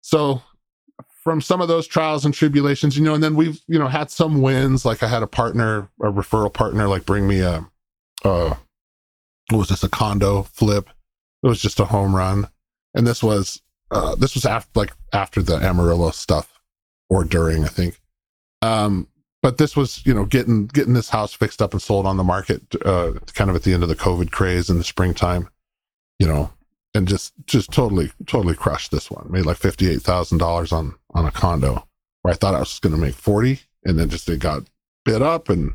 So 0.00 0.42
from 1.22 1.40
some 1.40 1.60
of 1.60 1.68
those 1.68 1.86
trials 1.86 2.24
and 2.24 2.34
tribulations, 2.34 2.96
you 2.96 3.04
know, 3.04 3.14
and 3.14 3.22
then 3.22 3.36
we've 3.36 3.60
you 3.68 3.78
know 3.78 3.88
had 3.88 4.10
some 4.10 4.42
wins. 4.42 4.84
Like 4.84 5.02
I 5.02 5.08
had 5.08 5.22
a 5.22 5.28
partner, 5.28 5.88
a 6.00 6.10
referral 6.10 6.52
partner, 6.52 6.88
like 6.88 7.06
bring 7.06 7.28
me 7.28 7.40
a, 7.40 7.66
uh, 8.24 8.54
what 9.50 9.58
was 9.58 9.68
this 9.68 9.84
a 9.84 9.88
condo 9.88 10.42
flip? 10.42 10.88
It 11.42 11.48
was 11.48 11.60
just 11.60 11.80
a 11.80 11.86
home 11.86 12.14
run, 12.14 12.48
and 12.94 13.06
this 13.06 13.22
was 13.22 13.62
uh, 13.90 14.14
this 14.16 14.34
was 14.34 14.44
after 14.44 14.70
like 14.74 14.92
after 15.12 15.42
the 15.42 15.56
Amarillo 15.56 16.10
stuff 16.10 16.60
or 17.08 17.24
during, 17.24 17.64
I 17.64 17.68
think. 17.68 18.00
Um, 18.62 19.08
but 19.42 19.58
this 19.58 19.76
was, 19.76 20.06
you 20.06 20.14
know, 20.14 20.24
getting 20.24 20.66
getting 20.68 20.94
this 20.94 21.08
house 21.08 21.34
fixed 21.34 21.60
up 21.60 21.72
and 21.72 21.82
sold 21.82 22.06
on 22.06 22.16
the 22.16 22.24
market, 22.24 22.62
uh, 22.84 23.12
kind 23.34 23.50
of 23.50 23.56
at 23.56 23.64
the 23.64 23.74
end 23.74 23.82
of 23.82 23.88
the 23.88 23.96
COVID 23.96 24.30
craze 24.30 24.70
in 24.70 24.78
the 24.78 24.84
springtime, 24.84 25.48
you 26.20 26.26
know, 26.26 26.52
and 26.94 27.08
just 27.08 27.32
just 27.46 27.72
totally 27.72 28.12
totally 28.26 28.54
crushed 28.54 28.92
this 28.92 29.10
one. 29.10 29.26
Made 29.30 29.44
like 29.44 29.56
fifty 29.56 29.90
eight 29.90 30.02
thousand 30.02 30.38
dollars 30.38 30.72
on 30.72 30.94
on 31.10 31.26
a 31.26 31.32
condo 31.32 31.86
where 32.22 32.32
I 32.32 32.36
thought 32.36 32.54
I 32.54 32.60
was 32.60 32.78
going 32.78 32.94
to 32.94 33.00
make 33.00 33.14
forty, 33.14 33.60
and 33.84 33.98
then 33.98 34.08
just 34.08 34.28
it 34.28 34.38
got 34.38 34.62
bid 35.04 35.22
up, 35.22 35.48
and 35.48 35.74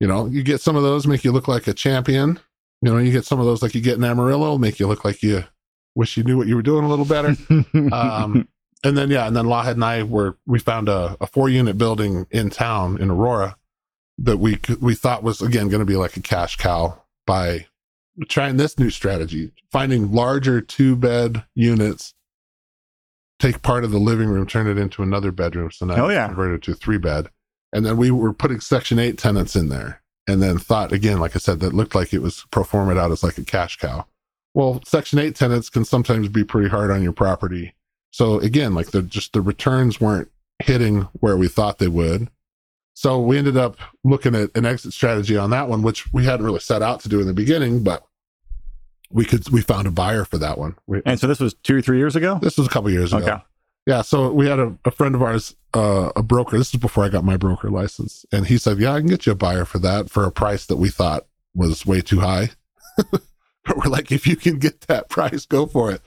you 0.00 0.06
know, 0.06 0.26
you 0.26 0.42
get 0.42 0.60
some 0.60 0.76
of 0.76 0.82
those 0.82 1.06
make 1.06 1.24
you 1.24 1.32
look 1.32 1.48
like 1.48 1.66
a 1.66 1.74
champion. 1.74 2.38
You 2.82 2.92
know, 2.92 2.98
you 2.98 3.10
get 3.10 3.24
some 3.24 3.40
of 3.40 3.46
those 3.46 3.62
like 3.62 3.74
you 3.74 3.80
get 3.80 3.96
in 3.96 4.04
Amarillo, 4.04 4.58
make 4.58 4.78
you 4.78 4.86
look 4.86 5.04
like 5.04 5.22
you 5.22 5.44
wish 5.94 6.16
you 6.16 6.24
knew 6.24 6.36
what 6.36 6.46
you 6.46 6.56
were 6.56 6.62
doing 6.62 6.84
a 6.84 6.88
little 6.88 7.06
better. 7.06 7.34
um, 7.92 8.46
and 8.84 8.96
then 8.96 9.10
yeah, 9.10 9.26
and 9.26 9.36
then 9.36 9.46
Lawhead 9.46 9.72
and 9.72 9.84
I 9.84 10.02
were 10.02 10.36
we 10.46 10.58
found 10.58 10.88
a, 10.88 11.16
a 11.20 11.26
four 11.26 11.48
unit 11.48 11.78
building 11.78 12.26
in 12.30 12.50
town 12.50 13.00
in 13.00 13.10
Aurora 13.10 13.56
that 14.18 14.38
we 14.38 14.58
we 14.80 14.94
thought 14.94 15.22
was 15.22 15.40
again 15.40 15.68
going 15.68 15.80
to 15.80 15.86
be 15.86 15.96
like 15.96 16.16
a 16.16 16.22
cash 16.22 16.56
cow 16.56 17.02
by 17.26 17.66
trying 18.28 18.56
this 18.56 18.78
new 18.78 18.90
strategy, 18.90 19.52
finding 19.70 20.12
larger 20.12 20.60
two 20.60 20.96
bed 20.96 21.44
units, 21.54 22.14
take 23.38 23.62
part 23.62 23.84
of 23.84 23.90
the 23.90 23.98
living 23.98 24.28
room, 24.28 24.46
turn 24.46 24.66
it 24.66 24.78
into 24.78 25.02
another 25.02 25.30
bedroom, 25.30 25.70
so 25.70 25.86
now 25.86 26.06
oh, 26.06 26.08
yeah. 26.08 26.26
converted 26.26 26.62
to 26.64 26.74
three 26.74 26.98
bed, 26.98 27.28
and 27.72 27.84
then 27.84 27.96
we 27.96 28.10
were 28.10 28.32
putting 28.32 28.60
Section 28.60 28.98
Eight 28.98 29.18
tenants 29.18 29.56
in 29.56 29.68
there, 29.68 30.02
and 30.26 30.40
then 30.40 30.58
thought 30.58 30.92
again, 30.92 31.18
like 31.18 31.34
I 31.34 31.38
said, 31.38 31.60
that 31.60 31.74
looked 31.74 31.94
like 31.94 32.12
it 32.12 32.22
was 32.22 32.44
pro 32.50 32.64
forma 32.64 32.96
out 32.96 33.10
as 33.10 33.24
like 33.24 33.38
a 33.38 33.44
cash 33.44 33.76
cow. 33.76 34.06
Well, 34.54 34.80
Section 34.84 35.18
Eight 35.18 35.34
tenants 35.34 35.68
can 35.68 35.84
sometimes 35.84 36.28
be 36.28 36.44
pretty 36.44 36.68
hard 36.68 36.90
on 36.90 37.02
your 37.02 37.12
property 37.12 37.74
so 38.10 38.38
again, 38.40 38.74
like 38.74 38.90
the 38.90 39.02
just 39.02 39.32
the 39.32 39.40
returns 39.40 40.00
weren't 40.00 40.30
hitting 40.58 41.02
where 41.14 41.36
we 41.36 41.48
thought 41.48 41.78
they 41.78 41.88
would. 41.88 42.28
So 42.94 43.20
we 43.20 43.38
ended 43.38 43.56
up 43.56 43.76
looking 44.02 44.34
at 44.34 44.50
an 44.56 44.66
exit 44.66 44.92
strategy 44.92 45.36
on 45.36 45.50
that 45.50 45.68
one, 45.68 45.82
which 45.82 46.12
we 46.12 46.24
hadn't 46.24 46.44
really 46.44 46.58
set 46.58 46.82
out 46.82 47.00
to 47.00 47.08
do 47.08 47.20
in 47.20 47.28
the 47.28 47.32
beginning, 47.32 47.84
but 47.84 48.04
we 49.10 49.24
could 49.24 49.48
we 49.50 49.60
found 49.60 49.86
a 49.86 49.90
buyer 49.90 50.24
for 50.24 50.38
that 50.38 50.58
one. 50.58 50.74
We, 50.86 51.02
and 51.06 51.18
so 51.18 51.26
this 51.26 51.40
was 51.40 51.54
two 51.54 51.76
or 51.76 51.82
three 51.82 51.98
years 51.98 52.16
ago. 52.16 52.38
This 52.42 52.58
was 52.58 52.66
a 52.66 52.70
couple 52.70 52.90
years 52.90 53.12
ago. 53.12 53.24
Okay. 53.24 53.42
Yeah, 53.86 54.02
so 54.02 54.30
we 54.30 54.46
had 54.46 54.58
a, 54.58 54.76
a 54.84 54.90
friend 54.90 55.14
of 55.14 55.22
ours, 55.22 55.56
uh, 55.72 56.10
a 56.14 56.22
broker. 56.22 56.58
This 56.58 56.74
is 56.74 56.80
before 56.80 57.04
I 57.04 57.08
got 57.08 57.24
my 57.24 57.38
broker 57.38 57.70
license, 57.70 58.26
and 58.32 58.46
he 58.46 58.58
said, 58.58 58.78
"Yeah, 58.78 58.92
I 58.92 58.98
can 58.98 59.08
get 59.08 59.24
you 59.24 59.32
a 59.32 59.36
buyer 59.36 59.64
for 59.64 59.78
that 59.78 60.10
for 60.10 60.24
a 60.24 60.32
price 60.32 60.66
that 60.66 60.76
we 60.76 60.90
thought 60.90 61.26
was 61.54 61.86
way 61.86 62.02
too 62.02 62.20
high." 62.20 62.50
but 63.10 63.76
we're 63.76 63.90
like, 63.90 64.12
if 64.12 64.26
you 64.26 64.36
can 64.36 64.58
get 64.58 64.82
that 64.82 65.08
price, 65.08 65.46
go 65.46 65.66
for 65.66 65.90
it. 65.90 66.02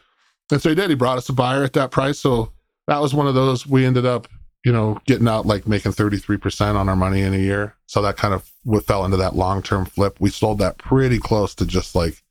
And 0.52 0.62
so 0.62 0.70
he 0.70 0.76
did. 0.76 0.90
He 0.90 0.96
brought 0.96 1.18
us 1.18 1.30
a 1.30 1.34
buyer 1.34 1.64
at 1.64 1.74
that 1.74 1.92
price. 1.92 2.20
So 2.20 2.52
that 2.88 3.02
was 3.02 3.14
one 3.14 3.28
of 3.28 3.36
those 3.36 3.66
we 3.66 3.86
ended 3.86 4.06
up, 4.06 4.28
you 4.66 4.72
know, 4.72 5.00
getting 5.06 5.28
out 5.28 5.46
like 5.46 5.68
making 5.68 5.94
33% 5.94 6.76
on 6.76 6.90
our 6.90 6.96
money 6.96 7.22
in 7.22 7.34
a 7.34 7.38
year. 7.38 7.76
So 7.88 8.02
that 8.02 8.18
kind 8.18 8.34
of 8.34 8.50
fell 8.86 9.06
into 9.06 9.18
that 9.18 9.36
long 9.36 9.62
term 9.62 9.86
flip. 9.86 10.18
We 10.20 10.30
sold 10.30 10.60
that 10.60 10.78
pretty 10.78 11.20
close 11.20 11.56
to 11.56 11.66
just 11.66 11.96
like 11.96 12.24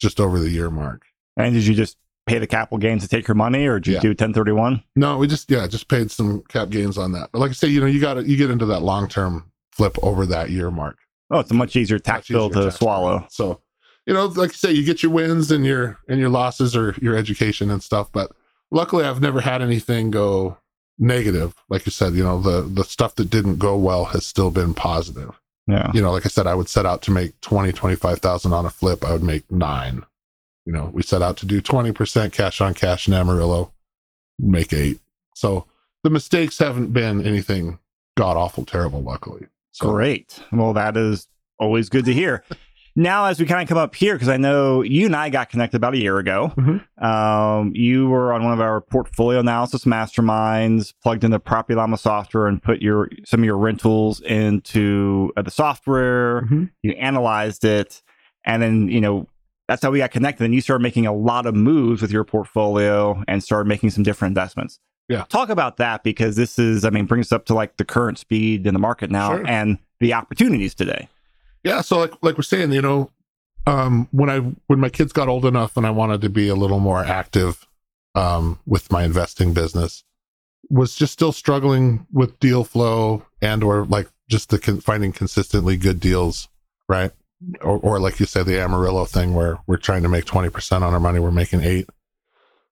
just 0.00 0.20
over 0.20 0.38
the 0.38 0.50
year 0.50 0.70
mark. 0.70 1.02
And 1.36 1.54
did 1.54 1.66
you 1.66 1.74
just 1.74 1.96
pay 2.26 2.38
the 2.38 2.46
capital 2.46 2.78
gains 2.78 3.02
to 3.02 3.08
take 3.08 3.26
your 3.26 3.34
money 3.34 3.66
or 3.66 3.78
did 3.78 3.86
you 3.86 3.94
yeah. 3.94 4.00
do 4.00 4.08
1031? 4.08 4.82
No, 4.96 5.16
we 5.18 5.26
just, 5.26 5.50
yeah, 5.50 5.66
just 5.66 5.88
paid 5.88 6.10
some 6.10 6.42
cap 6.48 6.68
gains 6.68 6.98
on 6.98 7.12
that. 7.12 7.30
But 7.32 7.38
like 7.38 7.50
I 7.50 7.54
say, 7.54 7.68
you 7.68 7.80
know, 7.80 7.86
you 7.86 8.00
got 8.00 8.14
to, 8.14 8.28
you 8.28 8.36
get 8.36 8.50
into 8.50 8.66
that 8.66 8.82
long 8.82 9.08
term 9.08 9.50
flip 9.72 9.96
over 10.02 10.26
that 10.26 10.50
year 10.50 10.70
mark. 10.70 10.98
Oh, 11.30 11.40
it's 11.40 11.50
a 11.50 11.54
much 11.54 11.76
easier 11.76 11.98
tax 11.98 12.28
much 12.30 12.34
bill 12.34 12.48
easier 12.48 12.62
to 12.62 12.68
tax 12.68 12.78
swallow. 12.78 13.18
Bill. 13.20 13.28
So 13.30 13.60
you 14.08 14.14
know, 14.14 14.24
like 14.24 14.52
you 14.52 14.56
say, 14.56 14.72
you 14.72 14.84
get 14.84 15.02
your 15.02 15.12
wins 15.12 15.50
and 15.50 15.66
your 15.66 15.98
and 16.08 16.18
your 16.18 16.30
losses 16.30 16.74
or 16.74 16.94
your 17.00 17.14
education 17.14 17.70
and 17.70 17.82
stuff. 17.82 18.10
But 18.10 18.32
luckily, 18.70 19.04
I've 19.04 19.20
never 19.20 19.42
had 19.42 19.60
anything 19.60 20.10
go 20.10 20.56
negative. 20.98 21.54
Like 21.68 21.84
you 21.84 21.92
said, 21.92 22.14
you 22.14 22.24
know, 22.24 22.40
the 22.40 22.62
the 22.62 22.84
stuff 22.84 23.16
that 23.16 23.28
didn't 23.28 23.58
go 23.58 23.76
well 23.76 24.06
has 24.06 24.24
still 24.24 24.50
been 24.50 24.72
positive. 24.72 25.38
Yeah. 25.66 25.90
You 25.92 26.00
know, 26.00 26.10
like 26.10 26.24
I 26.24 26.30
said, 26.30 26.46
I 26.46 26.54
would 26.54 26.70
set 26.70 26.86
out 26.86 27.02
to 27.02 27.10
make 27.10 27.38
20, 27.42 27.72
25,000 27.72 28.54
on 28.54 28.64
a 28.64 28.70
flip. 28.70 29.04
I 29.04 29.12
would 29.12 29.22
make 29.22 29.50
nine. 29.52 30.02
You 30.64 30.72
know, 30.72 30.90
we 30.94 31.02
set 31.02 31.20
out 31.20 31.36
to 31.38 31.46
do 31.46 31.60
20% 31.60 32.32
cash 32.32 32.62
on 32.62 32.72
cash 32.72 33.06
in 33.06 33.12
Amarillo, 33.12 33.74
make 34.38 34.72
eight. 34.72 34.98
So 35.34 35.66
the 36.02 36.08
mistakes 36.08 36.58
haven't 36.58 36.94
been 36.94 37.26
anything 37.26 37.78
god 38.16 38.38
awful 38.38 38.64
terrible, 38.64 39.02
luckily. 39.02 39.46
So. 39.72 39.90
Great. 39.90 40.42
Well, 40.50 40.72
that 40.72 40.96
is 40.96 41.28
always 41.58 41.90
good 41.90 42.06
to 42.06 42.14
hear. 42.14 42.44
Now 42.98 43.26
as 43.26 43.38
we 43.38 43.46
kind 43.46 43.62
of 43.62 43.68
come 43.68 43.78
up 43.78 43.94
here 43.94 44.14
because 44.14 44.28
i 44.28 44.36
know 44.36 44.82
you 44.82 45.06
and 45.06 45.14
i 45.14 45.30
got 45.30 45.48
connected 45.48 45.76
about 45.76 45.94
a 45.94 45.98
year 45.98 46.18
ago 46.18 46.52
mm-hmm. 46.56 47.04
um, 47.04 47.72
you 47.74 48.08
were 48.08 48.32
on 48.32 48.42
one 48.42 48.52
of 48.52 48.60
our 48.60 48.80
portfolio 48.80 49.38
analysis 49.38 49.84
masterminds 49.84 50.92
plugged 51.02 51.22
into 51.22 51.38
property 51.38 51.74
llama 51.74 51.96
software 51.96 52.48
and 52.48 52.62
put 52.62 52.82
your 52.82 53.08
some 53.24 53.40
of 53.40 53.44
your 53.44 53.56
rentals 53.56 54.20
into 54.22 55.32
uh, 55.36 55.42
the 55.42 55.50
software 55.50 56.42
mm-hmm. 56.42 56.64
you 56.82 56.90
analyzed 56.92 57.64
it 57.64 58.02
and 58.44 58.60
then 58.62 58.88
you 58.88 59.00
know 59.00 59.26
that's 59.68 59.82
how 59.82 59.90
we 59.90 59.98
got 59.98 60.10
connected 60.10 60.44
and 60.44 60.54
you 60.54 60.60
started 60.60 60.82
making 60.82 61.06
a 61.06 61.14
lot 61.14 61.46
of 61.46 61.54
moves 61.54 62.02
with 62.02 62.10
your 62.10 62.24
portfolio 62.24 63.22
and 63.28 63.44
started 63.44 63.68
making 63.68 63.90
some 63.90 64.02
different 64.02 64.32
investments 64.32 64.80
yeah 65.08 65.24
talk 65.28 65.50
about 65.50 65.76
that 65.76 66.02
because 66.02 66.34
this 66.34 66.58
is 66.58 66.84
i 66.84 66.90
mean 66.90 67.06
brings 67.06 67.28
us 67.28 67.32
up 67.32 67.44
to 67.44 67.54
like 67.54 67.76
the 67.76 67.84
current 67.84 68.18
speed 68.18 68.66
in 68.66 68.74
the 68.74 68.80
market 68.80 69.08
now 69.08 69.36
sure. 69.36 69.46
and 69.46 69.78
the 70.00 70.12
opportunities 70.12 70.74
today 70.74 71.08
yeah, 71.64 71.80
so 71.80 71.98
like 71.98 72.12
like 72.22 72.36
we're 72.36 72.42
saying, 72.42 72.72
you 72.72 72.82
know, 72.82 73.10
um, 73.66 74.08
when 74.12 74.30
I 74.30 74.38
when 74.66 74.80
my 74.80 74.88
kids 74.88 75.12
got 75.12 75.28
old 75.28 75.44
enough 75.44 75.76
and 75.76 75.86
I 75.86 75.90
wanted 75.90 76.20
to 76.22 76.30
be 76.30 76.48
a 76.48 76.54
little 76.54 76.80
more 76.80 77.04
active 77.04 77.66
um, 78.14 78.58
with 78.66 78.90
my 78.90 79.04
investing 79.04 79.52
business, 79.52 80.04
was 80.70 80.94
just 80.94 81.12
still 81.12 81.32
struggling 81.32 82.06
with 82.12 82.38
deal 82.40 82.64
flow 82.64 83.24
and 83.42 83.62
or 83.62 83.84
like 83.84 84.08
just 84.28 84.50
the 84.50 84.58
con- 84.58 84.80
finding 84.80 85.12
consistently 85.12 85.76
good 85.76 86.00
deals, 86.00 86.48
right? 86.88 87.12
Or, 87.60 87.78
or 87.78 88.00
like 88.00 88.18
you 88.18 88.26
said, 88.26 88.46
the 88.46 88.60
Amarillo 88.60 89.04
thing 89.04 89.34
where 89.34 89.58
we're 89.66 89.76
trying 89.76 90.02
to 90.02 90.08
make 90.08 90.24
twenty 90.24 90.50
percent 90.50 90.84
on 90.84 90.92
our 90.92 91.00
money, 91.00 91.18
we're 91.18 91.30
making 91.30 91.62
eight. 91.62 91.88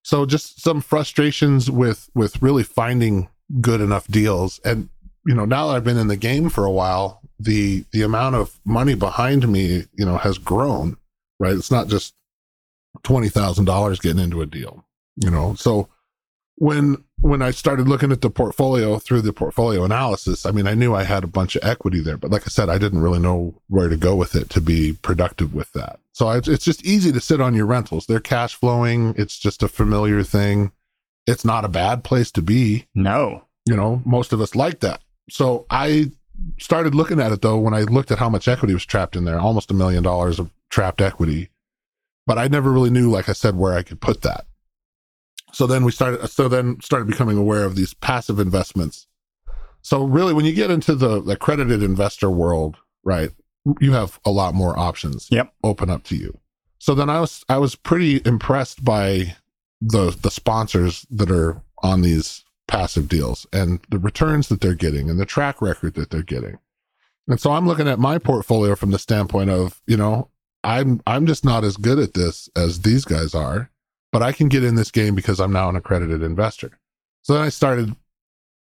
So 0.03 0.25
just 0.25 0.63
some 0.63 0.81
frustrations 0.81 1.71
with 1.71 2.09
with 2.15 2.41
really 2.41 2.63
finding 2.63 3.29
good 3.61 3.81
enough 3.81 4.07
deals, 4.09 4.61
and 4.65 4.89
you 5.27 5.35
know 5.35 5.45
now 5.45 5.69
that 5.69 5.77
I've 5.77 5.85
been 5.85 5.99
in 5.99 6.09
the 6.09 6.17
game 6.17 6.49
for 6.49 6.65
a 6.65 6.71
while, 6.71 7.21
the 7.39 7.85
the 7.93 8.03
amount 8.03 8.37
of 8.37 8.59
money 8.65 8.95
behind 8.95 9.49
me, 9.49 9.85
you 9.95 10.07
know, 10.07 10.17
has 10.17 10.39
grown. 10.39 10.97
Right, 11.39 11.55
it's 11.55 11.71
not 11.71 11.89
just 11.89 12.15
twenty 13.03 13.29
thousand 13.29 13.67
dollars 13.67 14.01
getting 14.01 14.23
into 14.23 14.41
a 14.41 14.47
deal. 14.47 14.85
You 15.17 15.31
know, 15.31 15.55
so 15.55 15.89
when 16.57 17.05
when 17.21 17.43
I 17.43 17.51
started 17.51 17.89
looking 17.89 18.13
at 18.13 18.21
the 18.21 18.31
portfolio 18.31 18.99
through 18.99 19.23
the 19.23 19.33
portfolio 19.33 19.85
analysis, 19.85 20.45
I 20.45 20.51
mean, 20.51 20.67
I 20.67 20.75
knew 20.75 20.95
I 20.95 21.03
had 21.03 21.25
a 21.25 21.29
bunch 21.29 21.57
of 21.57 21.65
equity 21.65 22.01
there, 22.01 22.17
but 22.17 22.31
like 22.31 22.43
I 22.43 22.51
said, 22.51 22.69
I 22.69 22.79
didn't 22.79 23.01
really 23.01 23.19
know 23.19 23.55
where 23.69 23.89
to 23.89 23.97
go 23.97 24.15
with 24.15 24.35
it 24.35 24.51
to 24.51 24.61
be 24.61 24.93
productive 25.03 25.55
with 25.55 25.73
that. 25.73 25.99
So 26.13 26.29
I, 26.29 26.39
it's 26.39 26.65
just 26.65 26.85
easy 26.85 27.13
to 27.13 27.21
sit 27.21 27.41
on 27.41 27.55
your 27.55 27.67
rentals. 27.67 28.07
They're 28.07 28.21
cash 28.21 28.55
flowing. 28.55 29.15
It's 29.17 29.39
just 29.39 29.63
a 29.63 29.69
familiar 29.69 30.23
thing. 30.23 30.73
It's 31.27 31.45
not 31.45 31.65
a 31.65 31.69
bad 31.69 32.05
place 32.05 32.31
to 32.33 32.43
be. 32.43 32.87
No. 32.95 33.45
You 33.67 33.77
know, 33.77 34.03
most 34.05 34.33
of 34.33 34.41
us 34.41 34.55
like 34.55 34.81
that. 34.81 35.01
So 35.29 35.67
I 35.71 36.13
started 36.59 36.95
looking 36.95 37.21
at 37.21 37.33
it 37.33 37.43
though 37.43 37.59
when 37.59 37.75
I 37.75 37.83
looked 37.83 38.11
at 38.11 38.19
how 38.19 38.29
much 38.29 38.49
equity 38.49 38.75
was 38.75 38.85
trapped 38.85 39.17
in 39.17 39.25
there, 39.25 39.39
almost 39.39 39.71
a 39.71 39.75
million 39.75 40.03
dollars 40.03 40.39
of 40.39 40.51
trapped 40.71 41.01
equity. 41.01 41.49
But 42.27 42.39
I 42.39 42.49
never 42.49 42.73
really 42.73 42.91
knew, 42.91 43.11
like 43.11 43.29
I 43.29 43.33
said, 43.33 43.57
where 43.57 43.75
I 43.75 43.83
could 43.83 44.01
put 44.01 44.23
that. 44.23 44.47
So 45.53 45.67
then 45.67 45.85
we 45.85 45.93
started, 45.93 46.27
so 46.29 46.49
then 46.49 46.81
started 46.81 47.07
becoming 47.07 47.39
aware 47.39 47.65
of 47.65 47.77
these 47.77 47.95
passive 47.95 48.41
investments. 48.41 49.07
So 49.81 50.05
really, 50.05 50.35
when 50.35 50.45
you 50.45 50.53
get 50.53 50.71
into 50.71 50.97
the, 50.97 51.23
the 51.23 51.33
accredited 51.33 51.83
investor 51.83 52.29
world, 52.29 52.77
right, 53.05 53.31
you 53.81 53.93
have 53.93 54.19
a 54.25 54.31
lot 54.31 54.55
more 54.55 54.77
options 54.77 55.29
yep. 55.31 55.53
open 55.63 55.89
up 55.89 56.03
to 56.05 56.17
you. 56.17 56.39
So 56.79 56.95
then 56.95 57.09
I 57.09 57.21
was, 57.21 57.45
I 57.49 57.59
was 57.59 57.77
pretty 57.77 58.21
impressed 58.25 58.85
by 58.85 59.37
the, 59.81 60.11
the 60.11 60.31
sponsors 60.31 61.07
that 61.11 61.31
are 61.31 61.63
on 61.83 62.03
these 62.03 62.45
passive 62.69 63.09
deals 63.09 63.47
and 63.53 63.81
the 63.91 63.99
returns 63.99 64.49
that 64.49 64.61
they're 64.61 64.75
getting 64.75 65.09
and 65.09 65.19
the 65.19 65.27
track 65.27 65.63
record 65.63 65.95
that 65.95 66.11
they're 66.11 66.23
getting. 66.23 66.59
And 67.29 67.41
so 67.41 67.53
I'm 67.53 67.67
looking 67.67 67.89
at 67.89 67.99
my 67.99 68.19
portfolio 68.19 68.75
from 68.77 68.91
the 68.91 68.99
standpoint 68.99 69.51
of, 69.51 69.81
you 69.87 69.97
know, 69.97 70.31
I'm 70.63 71.01
I'm 71.07 71.27
just 71.27 71.45
not 71.45 71.65
as 71.65 71.77
good 71.77 71.99
at 71.99 72.15
this 72.15 72.49
as 72.57 72.83
these 72.83 73.05
guys 73.05 73.35
are, 73.35 73.71
but 74.13 74.23
I 74.23 74.33
can 74.33 74.49
get 74.49 74.65
in 74.65 74.75
this 74.75 74.91
game 74.91 75.15
because 75.15 75.41
I'm 75.41 75.53
now 75.53 75.69
an 75.69 75.77
accredited 75.77 76.23
investor. 76.23 76.79
So 77.23 77.35
then 77.35 77.43
I 77.43 77.49
started 77.49 77.95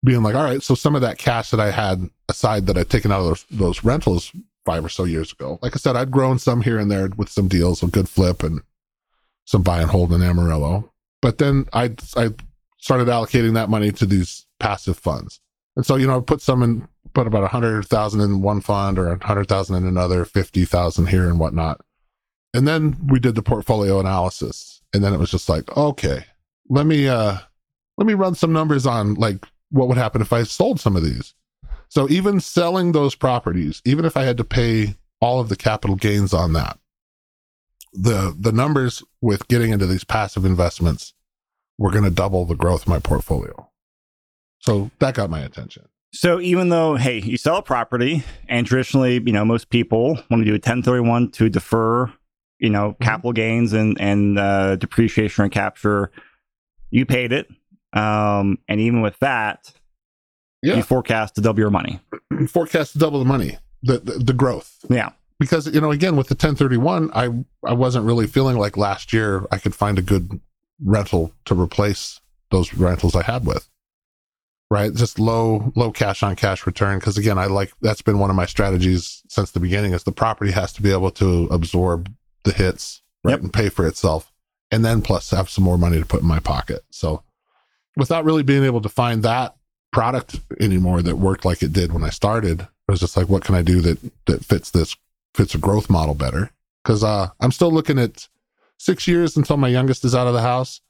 being 0.03 0.21
like, 0.21 0.35
all 0.35 0.43
right, 0.43 0.61
so 0.61 0.75
some 0.75 0.95
of 0.95 1.01
that 1.01 1.17
cash 1.17 1.49
that 1.49 1.59
I 1.59 1.71
had 1.71 2.09
aside 2.29 2.67
that 2.67 2.77
I'd 2.77 2.89
taken 2.89 3.11
out 3.11 3.21
of 3.21 3.25
those, 3.25 3.45
those 3.49 3.83
rentals 3.83 4.31
five 4.65 4.85
or 4.85 4.89
so 4.89 5.03
years 5.03 5.31
ago, 5.31 5.59
like 5.61 5.75
I 5.75 5.77
said, 5.77 5.95
I'd 5.95 6.11
grown 6.11 6.37
some 6.39 6.61
here 6.61 6.77
and 6.77 6.89
there 6.91 7.09
with 7.17 7.29
some 7.29 7.47
deals, 7.47 7.81
a 7.81 7.87
good 7.87 8.09
flip 8.09 8.43
and 8.43 8.61
some 9.45 9.63
buy 9.63 9.81
and 9.81 9.89
hold 9.89 10.11
in 10.13 10.21
Amarillo. 10.21 10.91
But 11.21 11.37
then 11.39 11.67
I 11.73 11.95
I 12.15 12.29
started 12.85 13.07
allocating 13.07 13.55
that 13.55 13.67
money 13.67 13.91
to 13.91 14.05
these 14.05 14.45
passive 14.59 14.95
funds. 14.95 15.39
And 15.75 15.83
so, 15.83 15.95
you 15.95 16.05
know, 16.05 16.19
I 16.19 16.21
put 16.21 16.39
some 16.39 16.61
in, 16.61 16.87
put 17.13 17.25
about 17.25 17.43
a 17.43 17.47
hundred 17.47 17.83
thousand 17.87 18.21
in 18.21 18.43
one 18.43 18.61
fund 18.61 18.99
or 18.99 19.11
a 19.11 19.25
hundred 19.25 19.47
thousand 19.47 19.77
in 19.77 19.87
another, 19.87 20.23
50,000 20.23 21.07
here 21.07 21.27
and 21.27 21.39
whatnot. 21.39 21.81
And 22.53 22.67
then 22.67 22.95
we 23.07 23.19
did 23.19 23.33
the 23.33 23.41
portfolio 23.41 23.99
analysis. 23.99 24.83
And 24.93 25.03
then 25.03 25.15
it 25.15 25.17
was 25.17 25.31
just 25.31 25.49
like, 25.49 25.75
okay, 25.75 26.25
let 26.69 26.85
me, 26.85 27.07
uh, 27.07 27.37
let 27.97 28.05
me 28.05 28.13
run 28.13 28.35
some 28.35 28.53
numbers 28.53 28.85
on 28.85 29.15
like 29.15 29.43
what 29.71 29.87
would 29.87 29.97
happen 29.97 30.21
if 30.21 30.31
I 30.31 30.43
sold 30.43 30.79
some 30.79 30.95
of 30.95 31.03
these. 31.03 31.33
So 31.89 32.07
even 32.07 32.39
selling 32.39 32.91
those 32.91 33.15
properties, 33.15 33.81
even 33.83 34.05
if 34.05 34.15
I 34.15 34.25
had 34.25 34.37
to 34.37 34.43
pay 34.43 34.95
all 35.19 35.39
of 35.39 35.49
the 35.49 35.55
capital 35.55 35.95
gains 35.95 36.35
on 36.35 36.53
that, 36.53 36.77
the 37.93 38.35
the 38.37 38.51
numbers 38.51 39.01
with 39.21 39.47
getting 39.47 39.71
into 39.71 39.87
these 39.87 40.03
passive 40.03 40.45
investments 40.45 41.15
were 41.77 41.91
going 41.91 42.03
to 42.03 42.09
double 42.11 42.45
the 42.45 42.55
growth 42.55 42.83
of 42.83 42.87
my 42.87 42.99
portfolio. 42.99 43.69
So 44.59 44.91
that 44.99 45.13
got 45.15 45.29
my 45.29 45.41
attention. 45.41 45.85
So 46.13 46.39
even 46.39 46.69
though, 46.69 46.95
hey, 46.95 47.19
you 47.19 47.37
sell 47.37 47.57
a 47.57 47.61
property, 47.61 48.23
and 48.47 48.65
traditionally, 48.65 49.15
you 49.25 49.33
know, 49.33 49.43
most 49.43 49.69
people 49.69 50.13
want 50.29 50.41
to 50.41 50.45
do 50.45 50.51
a 50.51 50.55
1031 50.55 51.31
to 51.31 51.49
defer, 51.49 52.11
you 52.59 52.69
know, 52.69 52.91
Mm-hmm. 52.91 53.03
capital 53.03 53.33
gains 53.33 53.73
and 53.73 53.99
and 53.99 54.39
uh, 54.39 54.77
depreciation 54.77 55.43
and 55.43 55.51
capture, 55.51 56.11
you 56.89 57.05
paid 57.05 57.33
it, 57.33 57.47
um, 57.93 58.57
and 58.69 58.79
even 58.79 59.01
with 59.01 59.19
that, 59.19 59.73
Yeah. 60.63 60.75
you 60.75 60.83
forecast 60.83 61.35
to 61.35 61.41
double 61.41 61.59
your 61.59 61.69
money. 61.69 61.99
Forecast 62.47 62.93
to 62.93 62.99
double 62.99 63.19
the 63.19 63.25
money, 63.25 63.57
the, 63.83 63.99
the 63.99 64.13
the 64.13 64.33
growth. 64.33 64.85
Yeah, 64.89 65.09
Because 65.37 65.67
you 65.67 65.81
know, 65.81 65.91
again, 65.91 66.15
with 66.15 66.27
the 66.29 66.35
1031, 66.35 67.11
I 67.13 67.25
I 67.67 67.73
wasn't 67.73 68.05
really 68.05 68.25
feeling 68.27 68.57
like 68.57 68.77
last 68.77 69.11
year 69.11 69.45
I 69.51 69.57
could 69.57 69.75
find 69.75 69.99
a 69.99 70.01
good 70.01 70.39
rental 70.83 71.31
to 71.45 71.59
replace 71.59 72.19
those 72.51 72.73
rentals 72.73 73.15
I 73.15 73.23
had 73.23 73.45
with. 73.45 73.69
Right, 74.71 74.93
just 74.93 75.19
low 75.19 75.71
low 75.75 75.91
cash 75.91 76.23
on 76.23 76.35
cash 76.35 76.65
return. 76.65 76.97
Because 76.97 77.17
again, 77.19 77.37
I 77.37 77.45
like 77.45 77.71
that's 77.81 78.01
been 78.01 78.17
one 78.17 78.31
of 78.31 78.35
my 78.35 78.47
strategies 78.47 79.21
since 79.29 79.51
the 79.51 79.59
beginning. 79.59 79.93
Is 79.93 80.03
the 80.03 80.11
property 80.11 80.51
has 80.51 80.73
to 80.73 80.81
be 80.81 80.91
able 80.91 81.11
to 81.11 81.47
absorb 81.51 82.11
the 82.43 82.51
hits, 82.51 83.03
right, 83.23 83.33
Yep. 83.33 83.41
and 83.41 83.53
pay 83.53 83.69
for 83.69 83.85
itself, 83.85 84.31
and 84.71 84.83
then 84.83 85.03
plus 85.03 85.29
have 85.29 85.51
some 85.51 85.63
more 85.63 85.77
money 85.77 85.99
to 85.99 86.05
put 86.05 86.21
in 86.21 86.27
my 86.27 86.39
pocket. 86.39 86.83
So, 86.89 87.21
without 87.95 88.25
really 88.25 88.41
being 88.41 88.63
able 88.63 88.81
to 88.81 88.89
find 88.89 89.21
that 89.21 89.55
product 89.93 90.39
anymore 90.59 91.03
that 91.03 91.17
worked 91.17 91.45
like 91.45 91.61
it 91.61 91.71
did 91.71 91.93
when 91.93 92.03
I 92.03 92.09
started, 92.09 92.61
I 92.61 92.91
was 92.91 92.99
just 92.99 93.15
like, 93.15 93.29
what 93.29 93.43
can 93.45 93.53
I 93.53 93.61
do 93.61 93.81
that 93.81 93.99
that 94.25 94.43
fits 94.43 94.71
this 94.71 94.95
fits 95.35 95.53
a 95.53 95.59
growth 95.59 95.91
model 95.91 96.15
better? 96.15 96.49
Because 96.83 97.03
uh, 97.03 97.29
I'm 97.39 97.51
still 97.51 97.71
looking 97.71 97.99
at 97.99 98.27
six 98.77 99.07
years 99.07 99.37
until 99.37 99.57
my 99.57 99.67
youngest 99.67 100.05
is 100.05 100.15
out 100.15 100.27
of 100.27 100.33
the 100.33 100.41
house, 100.41 100.81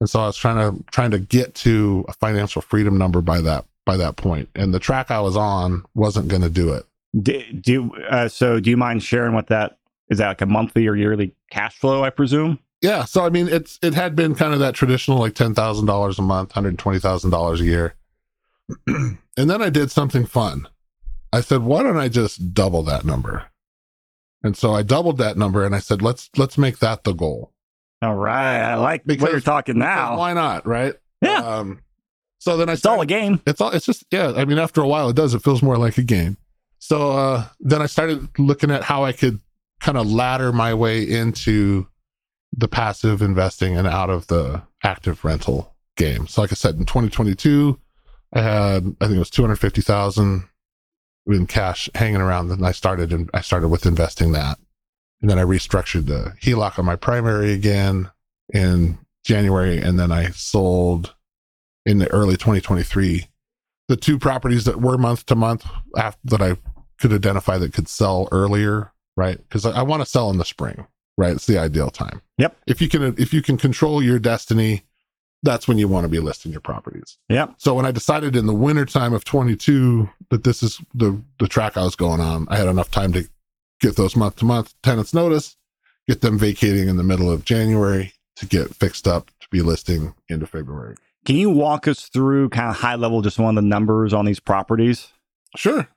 and 0.00 0.08
so 0.08 0.20
I 0.20 0.26
was 0.26 0.36
trying 0.36 0.56
to 0.56 0.84
trying 0.90 1.10
to 1.12 1.18
get 1.18 1.54
to 1.56 2.04
a 2.08 2.12
financial 2.14 2.62
freedom 2.62 2.96
number 2.98 3.20
by 3.20 3.40
that 3.42 3.64
by 3.84 3.96
that 3.96 4.16
point, 4.16 4.48
and 4.54 4.72
the 4.72 4.78
track 4.78 5.10
I 5.10 5.20
was 5.20 5.36
on 5.36 5.84
wasn't 5.94 6.28
going 6.28 6.42
to 6.42 6.50
do 6.50 6.72
it. 6.72 6.86
do, 7.22 7.42
do 7.52 7.94
uh, 8.08 8.28
so? 8.28 8.60
Do 8.60 8.70
you 8.70 8.76
mind 8.76 9.02
sharing 9.02 9.34
what 9.34 9.48
that 9.48 9.78
is? 10.08 10.18
That 10.18 10.28
like 10.28 10.40
a 10.40 10.46
monthly 10.46 10.86
or 10.86 10.96
yearly 10.96 11.34
cash 11.50 11.76
flow? 11.76 12.04
I 12.04 12.10
presume. 12.10 12.58
Yeah, 12.82 13.04
so 13.04 13.24
I 13.24 13.28
mean, 13.28 13.48
it's 13.48 13.78
it 13.82 13.94
had 13.94 14.16
been 14.16 14.34
kind 14.34 14.54
of 14.54 14.60
that 14.60 14.74
traditional 14.74 15.18
like 15.18 15.34
ten 15.34 15.54
thousand 15.54 15.86
dollars 15.86 16.18
a 16.18 16.22
month, 16.22 16.52
hundred 16.52 16.78
twenty 16.78 16.98
thousand 16.98 17.30
dollars 17.30 17.60
a 17.60 17.64
year, 17.64 17.94
and 18.86 19.18
then 19.36 19.62
I 19.62 19.68
did 19.70 19.90
something 19.90 20.24
fun. 20.24 20.66
I 21.32 21.42
said, 21.42 21.62
why 21.62 21.82
don't 21.82 21.96
I 21.96 22.08
just 22.08 22.54
double 22.54 22.82
that 22.84 23.04
number? 23.04 23.49
And 24.42 24.56
so 24.56 24.72
I 24.74 24.82
doubled 24.82 25.18
that 25.18 25.36
number, 25.36 25.64
and 25.64 25.74
I 25.74 25.78
said, 25.80 26.00
let's 26.02 26.30
let's 26.36 26.56
make 26.56 26.78
that 26.78 27.04
the 27.04 27.12
goal. 27.12 27.52
All 28.02 28.14
right, 28.16 28.60
I 28.62 28.76
like 28.76 29.02
what 29.04 29.20
you're 29.20 29.40
talking 29.40 29.74
Because 29.74 29.88
now. 29.96 30.16
why 30.18 30.32
not? 30.32 30.66
Right? 30.66 30.94
Yeah, 31.20 31.40
Um, 31.40 31.80
so 32.38 32.56
then 32.56 32.70
I 32.70 32.72
it's 32.72 32.86
all 32.86 33.02
a 33.02 33.06
game. 33.06 33.42
it's 33.46 33.60
all 33.60 33.70
it's 33.70 33.84
just 33.84 34.04
yeah. 34.10 34.32
I 34.34 34.46
mean, 34.46 34.58
after 34.58 34.80
a 34.80 34.88
while, 34.88 35.10
it 35.10 35.16
does. 35.16 35.34
It 35.34 35.42
feels 35.42 35.62
more 35.62 35.76
like 35.76 35.98
a 35.98 36.02
game. 36.02 36.38
So 36.78 37.10
uh, 37.12 37.44
then 37.60 37.82
I 37.82 37.86
started 37.86 38.26
looking 38.38 38.70
at 38.70 38.82
how 38.84 39.04
I 39.04 39.12
could 39.12 39.40
kind 39.80 39.98
of 39.98 40.10
ladder 40.10 40.50
my 40.52 40.72
way 40.72 41.02
into 41.02 41.86
the 42.56 42.68
passive 42.68 43.20
investing 43.20 43.76
and 43.76 43.86
out 43.86 44.08
of 44.08 44.26
the 44.28 44.62
active 44.82 45.22
rental 45.24 45.74
game. 45.98 46.26
So, 46.26 46.40
like 46.40 46.52
I 46.52 46.54
said, 46.54 46.76
in 46.76 46.86
2022, 46.86 47.78
I 48.32 48.40
had 48.40 48.96
I 49.02 49.04
think 49.04 49.16
it 49.16 49.18
was 49.18 49.28
250,000 49.30 50.48
in 51.30 51.46
cash 51.46 51.88
hanging 51.94 52.20
around, 52.20 52.50
and 52.50 52.66
I 52.66 52.72
started 52.72 53.12
and 53.12 53.30
I 53.34 53.40
started 53.40 53.68
with 53.68 53.86
investing 53.86 54.32
that, 54.32 54.58
and 55.20 55.30
then 55.30 55.38
I 55.38 55.42
restructured 55.42 56.06
the 56.06 56.34
HELOC 56.40 56.78
on 56.78 56.84
my 56.84 56.96
primary 56.96 57.52
again 57.52 58.10
in 58.52 58.98
January, 59.24 59.78
and 59.78 59.98
then 59.98 60.12
I 60.12 60.30
sold 60.30 61.14
in 61.86 61.98
the 61.98 62.10
early 62.10 62.34
2023 62.34 63.26
the 63.90 63.96
two 63.96 64.18
properties 64.20 64.64
that 64.66 64.80
were 64.80 64.96
month 64.96 65.26
to 65.26 65.34
month 65.34 65.66
after 65.96 66.20
that 66.24 66.40
I 66.40 66.56
could 67.00 67.12
identify 67.12 67.58
that 67.58 67.72
could 67.72 67.88
sell 67.88 68.28
earlier, 68.30 68.92
right? 69.16 69.36
Because 69.36 69.66
I, 69.66 69.72
I 69.72 69.82
want 69.82 70.00
to 70.00 70.06
sell 70.06 70.30
in 70.30 70.38
the 70.38 70.44
spring, 70.44 70.86
right? 71.18 71.32
It's 71.32 71.46
the 71.46 71.58
ideal 71.58 71.90
time. 71.90 72.22
Yep. 72.38 72.56
If 72.68 72.80
you 72.80 72.88
can, 72.88 73.02
if 73.18 73.34
you 73.34 73.42
can 73.42 73.56
control 73.56 74.00
your 74.00 74.20
destiny, 74.20 74.84
that's 75.42 75.66
when 75.66 75.78
you 75.78 75.88
want 75.88 76.04
to 76.04 76.08
be 76.08 76.18
listing 76.18 76.52
your 76.52 76.60
properties. 76.60 77.18
Yeah. 77.28 77.48
So 77.56 77.74
when 77.74 77.86
I 77.86 77.90
decided 77.90 78.36
in 78.36 78.46
the 78.46 78.54
wintertime 78.54 79.12
of 79.12 79.24
22 79.24 80.08
that 80.30 80.44
this 80.44 80.62
is 80.62 80.80
the 80.94 81.20
the 81.38 81.48
track 81.48 81.76
I 81.76 81.84
was 81.84 81.96
going 81.96 82.20
on, 82.20 82.46
I 82.50 82.56
had 82.56 82.68
enough 82.68 82.90
time 82.90 83.12
to 83.14 83.28
get 83.80 83.96
those 83.96 84.16
month 84.16 84.36
to 84.36 84.44
month 84.44 84.74
tenants 84.82 85.14
notice, 85.14 85.56
get 86.06 86.20
them 86.20 86.38
vacating 86.38 86.88
in 86.88 86.96
the 86.96 87.02
middle 87.02 87.30
of 87.30 87.44
January 87.44 88.12
to 88.36 88.46
get 88.46 88.74
fixed 88.74 89.08
up 89.08 89.30
to 89.40 89.48
be 89.50 89.62
listing 89.62 90.14
into 90.28 90.46
February. 90.46 90.96
Can 91.24 91.36
you 91.36 91.50
walk 91.50 91.86
us 91.86 92.08
through 92.08 92.48
kind 92.50 92.70
of 92.70 92.76
high 92.76 92.94
level, 92.94 93.20
just 93.20 93.38
one 93.38 93.56
of 93.56 93.62
the 93.62 93.68
numbers 93.68 94.14
on 94.14 94.24
these 94.24 94.40
properties? 94.40 95.08
Sure. 95.56 95.88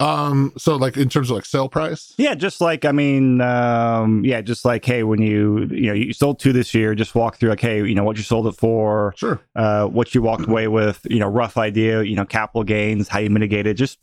Um, 0.00 0.52
so 0.58 0.74
like 0.76 0.96
in 0.96 1.08
terms 1.08 1.30
of 1.30 1.36
like 1.36 1.44
sale 1.46 1.68
price, 1.68 2.14
Yeah, 2.18 2.34
just 2.34 2.60
like 2.60 2.84
I 2.84 2.90
mean, 2.92 3.40
um, 3.40 4.24
yeah, 4.24 4.40
just 4.40 4.64
like 4.64 4.84
hey, 4.84 5.04
when 5.04 5.22
you 5.22 5.66
you 5.70 5.86
know 5.86 5.92
you 5.92 6.12
sold 6.12 6.40
two 6.40 6.52
this 6.52 6.74
year, 6.74 6.94
just 6.94 7.14
walk 7.14 7.36
through 7.36 7.50
like 7.50 7.60
hey, 7.60 7.78
you 7.86 7.94
know 7.94 8.02
what 8.04 8.16
you 8.16 8.24
sold 8.24 8.46
it 8.48 8.52
for, 8.56 9.14
sure. 9.16 9.40
uh, 9.54 9.86
what 9.86 10.14
you 10.14 10.20
walked 10.20 10.46
away 10.48 10.66
with, 10.68 11.06
you 11.08 11.20
know, 11.20 11.28
rough 11.28 11.56
idea, 11.56 12.02
you 12.02 12.16
know, 12.16 12.24
capital 12.24 12.64
gains, 12.64 13.06
how 13.08 13.20
you 13.20 13.30
mitigated, 13.30 13.76
just 13.76 13.98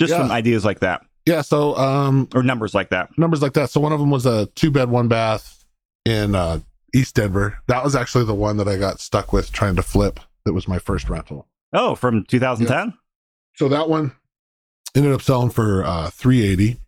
just 0.00 0.10
Yeah. 0.10 0.18
some 0.18 0.30
ideas 0.32 0.64
like 0.64 0.80
that 0.80 1.02
Yeah. 1.24 1.40
So 1.42 1.76
um, 1.76 2.28
or 2.34 2.42
numbers 2.42 2.74
like 2.74 2.90
that. 2.90 3.16
numbers 3.16 3.42
like 3.42 3.52
that. 3.54 3.70
So 3.70 3.80
one 3.80 3.92
of 3.92 4.00
them 4.00 4.10
was 4.10 4.26
a 4.26 4.46
two 4.56 4.70
bed, 4.72 4.90
one 4.90 5.06
bath 5.08 5.64
in 6.04 6.34
uh, 6.34 6.58
East 6.94 7.14
Denver. 7.14 7.58
That 7.68 7.84
was 7.84 7.94
actually 7.94 8.24
the 8.24 8.34
one 8.34 8.56
that 8.56 8.66
I 8.68 8.76
got 8.76 8.98
stuck 9.00 9.32
with 9.32 9.52
trying 9.52 9.76
to 9.76 9.82
flip. 9.82 10.18
That 10.44 10.52
was 10.52 10.66
my 10.68 10.78
first 10.80 11.08
rental. 11.08 11.46
Oh, 11.72 11.94
from 11.94 12.24
2010. 12.24 12.92
So 13.54 13.68
that 13.68 13.88
one 13.88 14.12
ended 14.96 15.12
up 15.12 15.22
selling 15.22 15.50
for 15.50 15.84
uh, 15.84 16.10
three 16.10 16.42
eighty. 16.44 16.78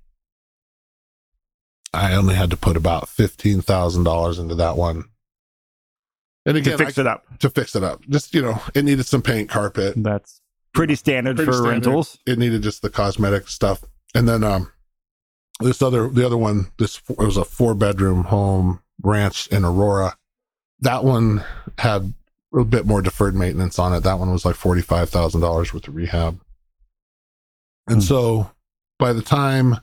I 1.94 2.14
only 2.14 2.34
had 2.34 2.50
to 2.50 2.56
put 2.56 2.76
about 2.76 3.08
fifteen 3.08 3.60
thousand 3.60 4.04
dollars 4.04 4.38
into 4.38 4.54
that 4.56 4.76
one. 4.76 5.04
And 6.46 6.56
again, 6.56 6.78
To 6.78 6.84
fix 6.84 6.98
I- 6.98 7.02
it 7.02 7.06
up. 7.06 7.24
to 7.40 7.50
fix 7.50 7.76
it 7.76 7.84
up, 7.84 8.02
just 8.08 8.34
you 8.34 8.42
know, 8.42 8.60
it 8.74 8.84
needed 8.84 9.04
some 9.06 9.22
paint, 9.22 9.48
carpet. 9.50 9.94
That's 9.96 10.40
pretty 10.72 10.94
standard 10.94 11.36
Pretty 11.36 11.50
for 11.50 11.56
standard. 11.58 11.72
rentals. 11.86 12.18
it 12.26 12.38
needed 12.38 12.62
just 12.62 12.82
the 12.82 12.90
cosmetic 12.90 13.48
stuff 13.48 13.82
and 14.14 14.28
then 14.28 14.44
um 14.44 14.70
this 15.60 15.82
other 15.82 16.08
the 16.08 16.24
other 16.24 16.36
one 16.36 16.66
this 16.78 17.00
it 17.08 17.18
was 17.18 17.36
a 17.36 17.44
four 17.44 17.74
bedroom 17.74 18.24
home 18.24 18.80
ranch 19.02 19.48
in 19.48 19.64
aurora 19.64 20.16
that 20.80 21.02
one 21.02 21.42
had 21.78 22.12
a 22.54 22.64
bit 22.64 22.86
more 22.86 23.02
deferred 23.02 23.34
maintenance 23.34 23.76
on 23.78 23.92
it 23.92 24.00
that 24.04 24.18
one 24.20 24.30
was 24.30 24.44
like 24.44 24.54
$45000 24.54 25.72
worth 25.74 25.88
of 25.88 25.94
rehab 25.96 26.38
and 27.88 27.96
Hmm. 27.96 28.00
so 28.00 28.50
by 28.98 29.12
the 29.12 29.22
time 29.22 29.76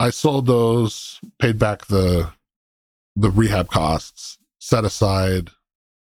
i 0.00 0.10
sold 0.10 0.46
those 0.46 1.20
paid 1.38 1.58
back 1.58 1.86
the 1.86 2.30
the 3.16 3.30
rehab 3.30 3.68
costs 3.68 4.38
set 4.60 4.84
aside 4.84 5.50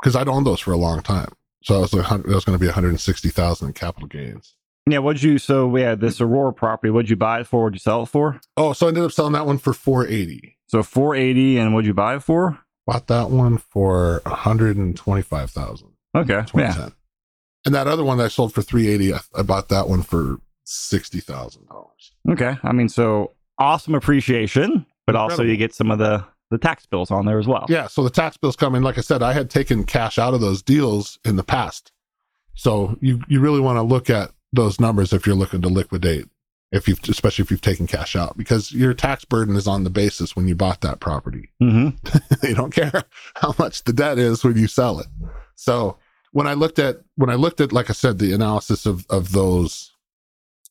because 0.01 0.15
i'd 0.15 0.27
owned 0.27 0.45
those 0.45 0.59
for 0.59 0.71
a 0.71 0.77
long 0.77 1.01
time 1.01 1.31
so 1.61 1.75
I 1.75 1.79
was 1.79 1.93
like, 1.93 2.09
it 2.09 2.25
was 2.25 2.45
going 2.45 2.57
to 2.57 2.59
be 2.61 2.67
160,000 2.67 3.67
in 3.67 3.73
capital 3.73 4.07
gains. 4.07 4.55
Yeah, 4.89 4.99
what'd 4.99 5.21
you 5.21 5.37
so 5.37 5.75
yeah, 5.75 5.93
this 5.93 6.21
Aurora 6.21 6.53
property, 6.53 6.89
what'd 6.89 7.09
you 7.09 7.17
buy 7.17 7.41
it 7.41 7.47
for? 7.47 7.63
What'd 7.63 7.75
you 7.75 7.79
sell 7.81 8.03
it 8.03 8.05
for? 8.05 8.39
Oh, 8.55 8.71
so 8.71 8.85
I 8.85 8.89
ended 8.89 9.03
up 9.03 9.11
selling 9.11 9.33
that 9.33 9.45
one 9.45 9.57
for 9.57 9.73
480. 9.73 10.57
So 10.67 10.81
480 10.83 11.57
and 11.57 11.73
what'd 11.73 11.85
you 11.85 11.93
buy 11.93 12.15
it 12.15 12.23
for? 12.23 12.57
Bought 12.87 13.07
that 13.07 13.29
one 13.29 13.57
for 13.57 14.21
125,000. 14.25 15.87
Okay. 16.15 16.33
Yeah. 16.33 16.41
2010. 16.45 16.91
And 17.65 17.75
that 17.75 17.87
other 17.87 18.05
one 18.05 18.17
that 18.19 18.25
I 18.25 18.29
sold 18.29 18.53
for 18.53 18.61
380, 18.61 19.13
I, 19.13 19.19
I 19.37 19.41
bought 19.43 19.67
that 19.67 19.89
one 19.89 20.01
for 20.01 20.39
$60,000. 20.69 21.65
Okay. 22.29 22.55
I 22.61 22.71
mean, 22.71 22.89
so 22.89 23.31
awesome 23.57 23.95
appreciation, 23.95 24.85
but 25.07 25.15
also 25.15 25.43
you 25.43 25.57
get 25.57 25.73
some 25.73 25.91
of 25.91 25.99
the 25.99 26.25
the 26.51 26.57
tax 26.57 26.85
bills 26.87 27.11
on 27.11 27.25
there 27.27 27.37
as 27.37 27.47
well. 27.47 27.65
Yeah, 27.69 27.85
so 27.85 28.03
the 28.03 28.09
tax 28.09 28.35
bills 28.35 28.55
come 28.55 28.73
in. 28.73 28.81
Like 28.81 28.97
I 28.97 29.01
said, 29.01 29.21
I 29.21 29.33
had 29.33 29.51
taken 29.51 29.83
cash 29.83 30.17
out 30.17 30.33
of 30.33 30.41
those 30.41 30.63
deals 30.63 31.19
in 31.23 31.35
the 31.35 31.43
past. 31.43 31.91
So 32.55 32.97
you 33.01 33.21
you 33.27 33.39
really 33.39 33.59
want 33.59 33.77
to 33.77 33.83
look 33.83 34.09
at 34.09 34.31
those 34.51 34.79
numbers 34.79 35.13
if 35.13 35.25
you're 35.25 35.35
looking 35.35 35.61
to 35.61 35.69
liquidate, 35.69 36.25
if 36.71 36.87
you've 36.87 36.99
especially 37.07 37.43
if 37.43 37.51
you've 37.51 37.61
taken 37.61 37.85
cash 37.87 38.15
out, 38.15 38.35
because 38.35 38.71
your 38.71 38.93
tax 38.93 39.25
burden 39.25 39.55
is 39.55 39.67
on 39.67 39.83
the 39.83 39.89
basis 39.91 40.35
when 40.35 40.47
you 40.47 40.55
bought 40.55 40.81
that 40.81 40.99
property. 40.99 41.49
hmm 41.59 41.89
they 42.41 42.53
don't 42.53 42.73
care 42.73 43.03
how 43.35 43.53
much 43.59 43.83
the 43.83 43.93
debt 43.93 44.17
is 44.17 44.43
when 44.43 44.57
you 44.57 44.67
sell 44.67 44.99
it. 44.99 45.07
So 45.55 45.97
when 46.31 46.47
I 46.47 46.53
looked 46.53 46.79
at 46.79 47.01
when 47.15 47.29
I 47.29 47.35
looked 47.35 47.61
at 47.61 47.71
like 47.71 47.89
I 47.89 47.93
said 47.93 48.17
the 48.17 48.33
analysis 48.33 48.85
of 48.87 49.05
of 49.09 49.33
those 49.33 49.91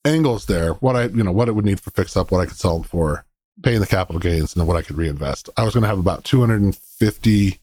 angles 0.08 0.46
there, 0.46 0.72
what 0.74 0.96
I 0.96 1.04
you 1.04 1.22
know 1.22 1.32
what 1.32 1.48
it 1.48 1.52
would 1.52 1.64
need 1.64 1.80
for 1.80 1.90
fix 1.90 2.16
up, 2.16 2.30
what 2.30 2.40
I 2.40 2.46
could 2.46 2.56
sell 2.56 2.78
them 2.78 2.88
for, 2.88 3.24
paying 3.62 3.80
the 3.80 3.86
capital 3.86 4.20
gains, 4.20 4.54
and 4.54 4.60
then 4.60 4.66
what 4.66 4.76
I 4.76 4.82
could 4.82 4.96
reinvest. 4.96 5.50
I 5.56 5.64
was 5.64 5.74
going 5.74 5.82
to 5.82 5.88
have 5.88 5.98
about 5.98 6.24
two 6.24 6.40
hundred 6.40 6.62
and 6.62 6.76
fifty 6.76 7.60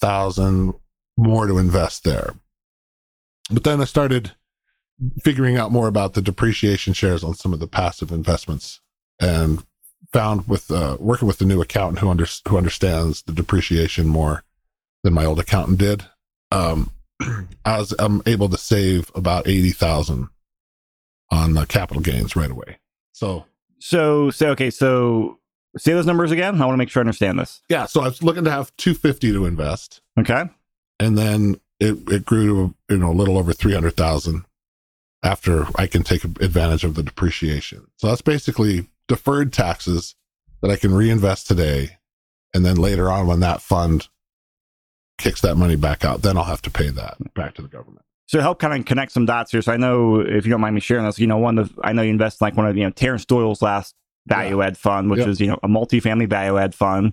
thousand 0.00 0.74
more 1.16 1.46
to 1.46 1.58
invest 1.58 2.04
there. 2.04 2.34
But 3.50 3.64
then 3.64 3.80
I 3.80 3.84
started 3.84 4.32
figuring 5.22 5.56
out 5.56 5.72
more 5.72 5.88
about 5.88 6.14
the 6.14 6.22
depreciation 6.22 6.92
shares 6.92 7.24
on 7.24 7.34
some 7.34 7.52
of 7.52 7.60
the 7.60 7.66
passive 7.66 8.12
investments 8.12 8.80
and 9.20 9.64
found 10.12 10.46
with 10.48 10.70
uh, 10.70 10.96
working 11.00 11.26
with 11.26 11.38
the 11.38 11.44
new 11.44 11.60
accountant 11.60 11.98
who 11.98 12.08
under, 12.08 12.26
who 12.48 12.56
understands 12.56 13.22
the 13.22 13.32
depreciation 13.32 14.06
more 14.06 14.44
than 15.02 15.14
my 15.14 15.24
old 15.24 15.38
accountant 15.38 15.78
did. 15.78 16.04
Um, 16.50 16.90
I 17.64 17.78
was 17.78 17.94
I'm 17.98 18.22
able 18.26 18.48
to 18.48 18.58
save 18.58 19.10
about 19.14 19.46
eighty 19.48 19.70
thousand 19.70 20.28
on 21.32 21.54
the 21.54 21.66
capital 21.66 22.02
gains 22.02 22.36
right 22.36 22.50
away. 22.50 22.78
So 23.12 23.46
so 23.80 24.30
say 24.30 24.48
okay, 24.50 24.70
so 24.70 25.40
say 25.76 25.92
those 25.92 26.06
numbers 26.06 26.30
again. 26.30 26.60
I 26.60 26.66
want 26.66 26.74
to 26.74 26.78
make 26.78 26.90
sure 26.90 27.00
I 27.00 27.02
understand 27.02 27.40
this. 27.40 27.62
Yeah, 27.68 27.86
so 27.86 28.02
I 28.02 28.04
was 28.04 28.22
looking 28.22 28.44
to 28.44 28.50
have 28.50 28.76
two 28.76 28.94
fifty 28.94 29.32
to 29.32 29.46
invest. 29.46 30.00
Okay, 30.20 30.44
and 31.00 31.18
then 31.18 31.56
it 31.80 31.98
it 32.08 32.24
grew 32.24 32.74
to 32.88 32.94
you 32.94 33.00
know 33.00 33.10
a 33.10 33.14
little 33.14 33.38
over 33.38 33.52
three 33.52 33.72
hundred 33.72 33.96
thousand 33.96 34.44
after 35.24 35.66
I 35.76 35.86
can 35.86 36.02
take 36.02 36.24
advantage 36.24 36.84
of 36.84 36.94
the 36.94 37.02
depreciation. 37.02 37.86
So 37.96 38.08
that's 38.08 38.22
basically 38.22 38.88
deferred 39.08 39.52
taxes 39.52 40.14
that 40.60 40.70
I 40.70 40.76
can 40.76 40.94
reinvest 40.94 41.48
today, 41.48 41.96
and 42.54 42.64
then 42.64 42.76
later 42.76 43.10
on 43.10 43.26
when 43.26 43.40
that 43.40 43.62
fund 43.62 44.08
kicks 45.18 45.40
that 45.40 45.56
money 45.56 45.76
back 45.76 46.04
out, 46.04 46.22
then 46.22 46.36
I'll 46.36 46.44
have 46.44 46.62
to 46.62 46.70
pay 46.70 46.88
that 46.90 47.16
back 47.34 47.54
to 47.54 47.62
the 47.62 47.68
government. 47.68 48.04
So 48.32 48.40
help 48.40 48.58
kind 48.58 48.80
of 48.80 48.86
connect 48.86 49.12
some 49.12 49.26
dots 49.26 49.50
here. 49.52 49.60
So 49.60 49.72
I 49.72 49.76
know 49.76 50.20
if 50.20 50.46
you 50.46 50.50
don't 50.50 50.62
mind 50.62 50.74
me 50.74 50.80
sharing 50.80 51.04
this, 51.04 51.18
you 51.18 51.26
know, 51.26 51.36
one 51.36 51.58
of 51.58 51.76
the, 51.76 51.86
I 51.86 51.92
know 51.92 52.00
you 52.00 52.08
invest 52.08 52.40
in 52.40 52.46
like 52.46 52.56
one 52.56 52.66
of 52.66 52.74
you 52.74 52.82
know 52.82 52.90
Terrence 52.90 53.26
Doyle's 53.26 53.60
last 53.60 53.94
value 54.26 54.60
yeah. 54.60 54.68
add 54.68 54.78
fund, 54.78 55.10
which 55.10 55.18
yep. 55.18 55.28
is 55.28 55.38
you 55.38 55.48
know 55.48 55.58
a 55.62 55.68
multifamily 55.68 56.30
value 56.30 56.56
add 56.56 56.74
fund. 56.74 57.12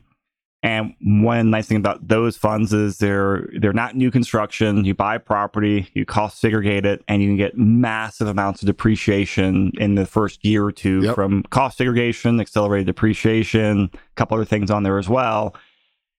And 0.63 0.93
one 1.01 1.49
nice 1.49 1.67
thing 1.67 1.75
about 1.75 2.07
those 2.07 2.37
funds 2.37 2.71
is 2.71 2.99
they're 2.99 3.49
they're 3.59 3.73
not 3.73 3.97
new 3.97 4.11
construction. 4.11 4.85
You 4.85 4.93
buy 4.95 5.17
property, 5.17 5.89
you 5.93 6.05
cost 6.05 6.39
segregate 6.39 6.85
it, 6.85 7.03
and 7.09 7.21
you 7.21 7.27
can 7.27 7.37
get 7.37 7.57
massive 7.57 8.29
amounts 8.29 8.61
of 8.61 8.67
depreciation 8.67 9.73
in 9.77 9.95
the 9.95 10.05
first 10.05 10.45
year 10.45 10.63
or 10.63 10.71
two 10.71 11.01
yep. 11.01 11.15
from 11.15 11.43
cost 11.43 11.79
segregation, 11.79 12.39
accelerated 12.39 12.87
depreciation, 12.87 13.89
a 13.93 14.15
couple 14.15 14.35
other 14.35 14.45
things 14.45 14.71
on 14.71 14.83
there 14.83 14.97
as 14.97 15.09
well. 15.09 15.53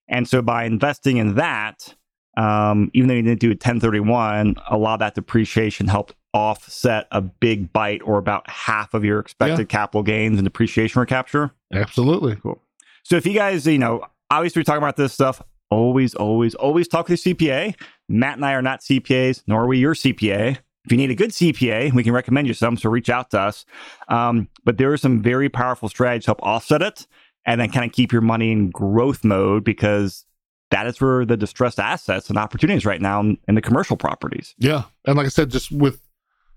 And 0.09 0.29
so 0.29 0.43
by 0.43 0.65
investing 0.65 1.17
in 1.17 1.37
that, 1.37 1.95
um, 2.41 2.91
even 2.95 3.09
though 3.09 3.15
you 3.15 3.23
didn't 3.23 3.41
do 3.41 3.49
a 3.49 3.51
1031, 3.51 4.57
a 4.71 4.79
lot 4.79 4.95
of 4.95 5.01
that 5.01 5.15
depreciation 5.15 5.89
helped 5.89 6.15
offset 6.33 7.07
a 7.11 7.21
big 7.21 7.71
bite 7.71 8.01
or 8.03 8.17
about 8.17 8.49
half 8.49 8.95
of 8.95 9.05
your 9.05 9.19
expected 9.19 9.59
yeah. 9.59 9.65
capital 9.65 10.03
gains 10.03 10.39
and 10.39 10.47
depreciation 10.47 11.01
recapture. 11.01 11.51
Absolutely. 11.71 12.37
Cool. 12.37 12.59
So 13.03 13.17
if 13.17 13.27
you 13.27 13.35
guys, 13.35 13.67
you 13.67 13.77
know, 13.77 14.07
obviously 14.31 14.61
we're 14.61 14.65
talking 14.65 14.83
about 14.83 14.97
this 14.97 15.13
stuff, 15.13 15.43
always, 15.71 16.15
always, 16.15 16.55
always 16.55 16.89
talk 16.89 17.09
to 17.09 17.13
the 17.13 17.35
CPA. 17.35 17.75
Matt 18.09 18.37
and 18.37 18.47
I 18.47 18.55
are 18.55 18.63
not 18.63 18.81
CPAs, 18.81 19.43
nor 19.47 19.65
are 19.65 19.67
we 19.67 19.77
your 19.77 19.95
CPA. 19.95 20.57
If 20.87 20.93
you 20.93 20.97
need 20.97 21.11
a 21.11 21.15
good 21.15 21.31
CPA, 21.31 21.93
we 21.93 22.03
can 22.03 22.15
recommend 22.15 22.49
you 22.49 22.55
some, 22.55 22.79
so 22.79 22.89
reach 22.89 23.11
out 23.11 23.31
to 23.33 23.41
us. 23.41 23.67
Um, 24.09 24.49
but 24.65 24.79
there 24.79 24.91
are 24.91 24.97
some 24.97 25.21
very 25.21 25.51
powerful 25.51 25.91
strategies 25.91 26.25
to 26.25 26.29
help 26.31 26.43
offset 26.43 26.81
it 26.81 27.07
and 27.45 27.61
then 27.61 27.71
kind 27.71 27.85
of 27.85 27.93
keep 27.93 28.13
your 28.13 28.23
money 28.23 28.51
in 28.51 28.71
growth 28.71 29.25
mode 29.25 29.63
because 29.63 30.25
that 30.71 30.87
is 30.87 31.01
where 31.01 31.25
the 31.25 31.37
distressed 31.37 31.79
assets 31.79 32.29
and 32.29 32.39
opportunities 32.39 32.87
right 32.87 33.01
now 33.01 33.21
in, 33.21 33.39
in 33.49 33.55
the 33.55 33.63
commercial 33.63 33.97
properties. 33.97 34.55
Yeah. 34.59 34.85
And 35.05 35.17
like 35.17 35.27
I 35.27 35.31
said, 35.31 35.51
just 35.51 35.71
with 35.71 36.01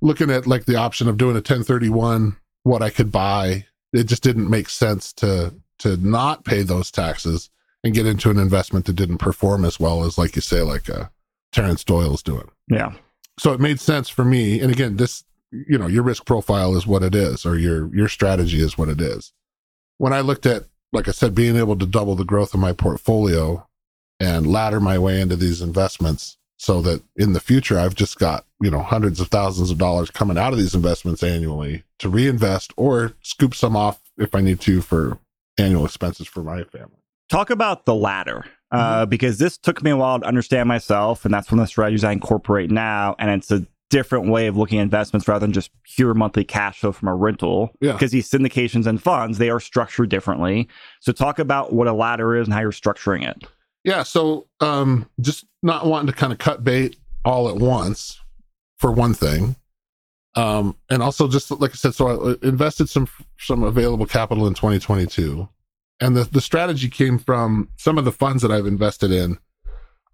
looking 0.01 0.29
at 0.29 0.47
like 0.47 0.65
the 0.65 0.75
option 0.75 1.07
of 1.07 1.17
doing 1.17 1.31
a 1.31 1.43
1031, 1.43 2.37
what 2.63 2.81
I 2.81 2.89
could 2.89 3.11
buy, 3.11 3.65
it 3.91 4.03
just 4.05 4.23
didn't 4.23 4.49
make 4.49 4.69
sense 4.69 5.13
to 5.13 5.53
to 5.79 5.97
not 5.97 6.45
pay 6.45 6.61
those 6.61 6.91
taxes 6.91 7.49
and 7.83 7.93
get 7.93 8.05
into 8.05 8.29
an 8.29 8.37
investment 8.37 8.85
that 8.85 8.93
didn't 8.93 9.17
perform 9.17 9.65
as 9.65 9.79
well 9.79 10.03
as 10.03 10.17
like 10.17 10.35
you 10.35 10.41
say, 10.41 10.61
like 10.61 10.89
uh 10.89 11.05
Terrence 11.51 11.83
Doyle's 11.83 12.23
doing. 12.23 12.49
Yeah. 12.69 12.93
So 13.37 13.51
it 13.53 13.59
made 13.59 13.79
sense 13.79 14.09
for 14.09 14.23
me. 14.23 14.59
And 14.59 14.71
again, 14.71 14.97
this 14.97 15.23
you 15.51 15.77
know, 15.77 15.87
your 15.87 16.03
risk 16.03 16.25
profile 16.25 16.75
is 16.75 16.87
what 16.87 17.03
it 17.03 17.15
is, 17.15 17.45
or 17.45 17.57
your 17.57 17.93
your 17.95 18.07
strategy 18.07 18.61
is 18.61 18.77
what 18.77 18.89
it 18.89 19.01
is. 19.01 19.33
When 19.97 20.13
I 20.13 20.21
looked 20.21 20.45
at 20.45 20.65
like 20.91 21.07
I 21.07 21.11
said, 21.11 21.33
being 21.33 21.57
able 21.57 21.75
to 21.77 21.87
double 21.87 22.15
the 22.15 22.23
growth 22.23 22.53
of 22.53 22.59
my 22.59 22.71
portfolio 22.71 23.67
and 24.23 24.47
ladder 24.47 24.79
my 24.79 24.97
way 24.97 25.19
into 25.19 25.35
these 25.35 25.61
investments 25.61 26.37
so 26.57 26.81
that 26.81 27.03
in 27.15 27.33
the 27.33 27.39
future 27.39 27.77
I've 27.77 27.95
just 27.95 28.17
got, 28.17 28.45
you 28.61 28.71
know, 28.71 28.81
hundreds 28.81 29.19
of 29.19 29.27
thousands 29.27 29.69
of 29.69 29.77
dollars 29.77 30.09
coming 30.09 30.37
out 30.37 30.53
of 30.53 30.59
these 30.59 30.73
investments 30.73 31.21
annually 31.21 31.83
to 31.99 32.09
reinvest 32.09 32.73
or 32.77 33.13
scoop 33.21 33.53
some 33.53 33.75
off 33.75 33.99
if 34.17 34.33
I 34.33 34.41
need 34.41 34.61
to 34.61 34.81
for 34.81 35.19
annual 35.57 35.85
expenses 35.85 36.27
for 36.27 36.41
my 36.41 36.63
family. 36.63 36.97
Talk 37.29 37.49
about 37.49 37.85
the 37.85 37.95
ladder. 37.95 38.45
Uh, 38.71 39.01
mm-hmm. 39.01 39.09
because 39.09 39.37
this 39.37 39.55
took 39.55 39.83
me 39.83 39.91
a 39.91 39.97
while 39.97 40.19
to 40.19 40.25
understand 40.25 40.67
myself, 40.67 41.25
and 41.25 41.33
that's 41.33 41.51
one 41.51 41.59
of 41.59 41.63
the 41.63 41.67
strategies 41.67 42.03
I 42.03 42.11
incorporate 42.11 42.71
now. 42.71 43.15
And 43.19 43.29
it's 43.29 43.51
a 43.51 43.67
different 43.91 44.29
way 44.29 44.47
of 44.47 44.57
looking 44.57 44.79
at 44.79 44.81
investments 44.81 45.27
rather 45.27 45.45
than 45.45 45.53
just 45.53 45.69
pure 45.83 46.15
monthly 46.15 46.43
cash 46.43 46.79
flow 46.79 46.91
from 46.91 47.09
a 47.09 47.13
rental. 47.13 47.69
Yeah. 47.81 47.91
Because 47.91 48.09
these 48.09 48.27
syndications 48.27 48.87
and 48.87 49.01
funds, 49.01 49.37
they 49.37 49.51
are 49.51 49.59
structured 49.59 50.09
differently. 50.09 50.67
So 51.01 51.11
talk 51.11 51.37
about 51.37 51.73
what 51.73 51.87
a 51.87 51.93
ladder 51.93 52.35
is 52.35 52.47
and 52.47 52.53
how 52.53 52.61
you're 52.61 52.71
structuring 52.71 53.29
it. 53.29 53.43
Yeah. 53.83 54.03
So 54.03 54.47
um, 54.59 55.09
just 55.19 55.45
not 55.61 55.85
wanting 55.85 56.07
to 56.07 56.13
kind 56.13 56.33
of 56.33 56.39
cut 56.39 56.63
bait 56.63 56.97
all 57.25 57.49
at 57.49 57.55
once 57.55 58.19
for 58.77 58.91
one 58.91 59.13
thing. 59.13 59.55
Um, 60.35 60.75
and 60.89 61.03
also 61.03 61.27
just 61.27 61.51
like 61.51 61.71
I 61.71 61.75
said, 61.75 61.93
so 61.93 62.07
I 62.07 62.31
uh, 62.31 62.35
invested 62.41 62.89
some 62.89 63.07
some 63.37 63.63
available 63.63 64.05
capital 64.05 64.47
in 64.47 64.53
2022. 64.53 65.47
And 65.99 66.17
the, 66.17 66.23
the 66.23 66.41
strategy 66.41 66.89
came 66.89 67.19
from 67.19 67.69
some 67.77 67.97
of 67.97 68.05
the 68.05 68.11
funds 68.11 68.41
that 68.41 68.51
I've 68.51 68.65
invested 68.65 69.11
in 69.11 69.37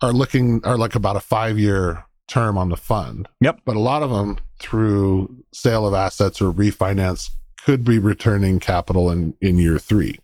are 0.02 0.14
looking 0.14 0.62
are 0.66 0.78
like 0.78 0.96
about 0.96 1.16
a 1.16 1.22
five 1.22 1.58
year 1.58 2.06
term 2.28 2.58
on 2.58 2.70
the 2.70 2.78
fund. 2.78 3.28
Yep. 3.42 3.62
But 3.66 3.76
a 3.76 3.80
lot 3.80 4.04
of 4.04 4.10
them 4.10 4.38
through 4.60 5.44
sale 5.54 5.88
of 5.88 5.94
assets 5.94 6.42
or 6.42 6.54
refinance 6.54 7.30
could 7.64 7.84
be 7.84 7.98
returning 7.98 8.60
capital 8.60 9.10
in, 9.10 9.36
in 9.42 9.58
year 9.58 9.80
three. 9.80 10.20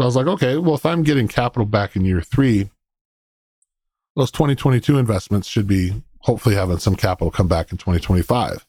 So 0.00 0.04
I 0.04 0.06
was 0.06 0.16
like, 0.16 0.28
okay, 0.28 0.56
well, 0.56 0.76
if 0.76 0.86
I'm 0.86 1.02
getting 1.02 1.28
capital 1.28 1.66
back 1.66 1.94
in 1.94 2.06
year 2.06 2.22
three, 2.22 2.70
those 4.16 4.30
2022 4.30 4.96
investments 4.96 5.46
should 5.46 5.66
be 5.66 6.02
hopefully 6.20 6.54
having 6.54 6.78
some 6.78 6.96
capital 6.96 7.30
come 7.30 7.48
back 7.48 7.70
in 7.70 7.76
2025. 7.76 8.64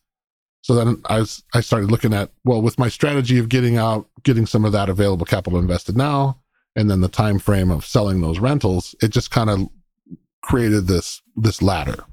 So 0.60 0.76
then 0.76 1.02
I 1.06 1.20
was, 1.20 1.41
I 1.54 1.62
started 1.62 1.89
looking 1.89 2.13
at, 2.13 2.32
well, 2.44 2.62
with 2.62 2.78
my 2.78 2.89
strategy 2.89 3.38
of 3.38 3.48
getting 3.48 3.78
out, 3.78 4.10
getting 4.24 4.46
some 4.46 4.65
of 4.65 4.74
that 4.74 4.89
available 4.89 5.26
capital 5.26 5.58
invested 5.58 5.96
now, 5.96 6.41
and 6.76 6.91
then 6.91 7.00
the 7.00 7.08
time 7.08 7.39
frame 7.39 7.72
of 7.72 7.86
selling 7.86 8.20
those 8.20 8.39
rentals, 8.39 8.94
it 9.02 9.12
just 9.12 9.32
kind 9.32 9.50
of 9.50 9.70
created 10.41 10.88
this, 10.88 11.22
this 11.38 11.62
ladder 11.62 12.04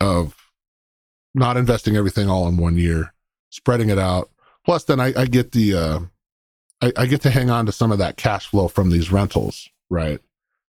of 0.00 0.34
not 1.36 1.56
investing 1.56 1.94
everything 1.94 2.28
all 2.28 2.48
in 2.48 2.56
one 2.56 2.76
year, 2.76 3.14
spreading 3.48 3.90
it 3.90 3.98
out. 4.00 4.28
Plus, 4.64 4.82
then 4.82 4.98
I, 4.98 5.12
I 5.16 5.26
get 5.26 5.52
the 5.52 5.72
uh, 5.72 6.00
I, 6.80 6.92
I, 6.96 7.06
get 7.06 7.22
to 7.22 7.30
hang 7.30 7.50
on 7.50 7.66
to 7.66 7.72
some 7.72 7.90
of 7.90 7.98
that 7.98 8.16
cash 8.16 8.46
flow 8.46 8.68
from 8.68 8.90
these 8.90 9.10
rentals. 9.10 9.68
Right, 9.88 10.20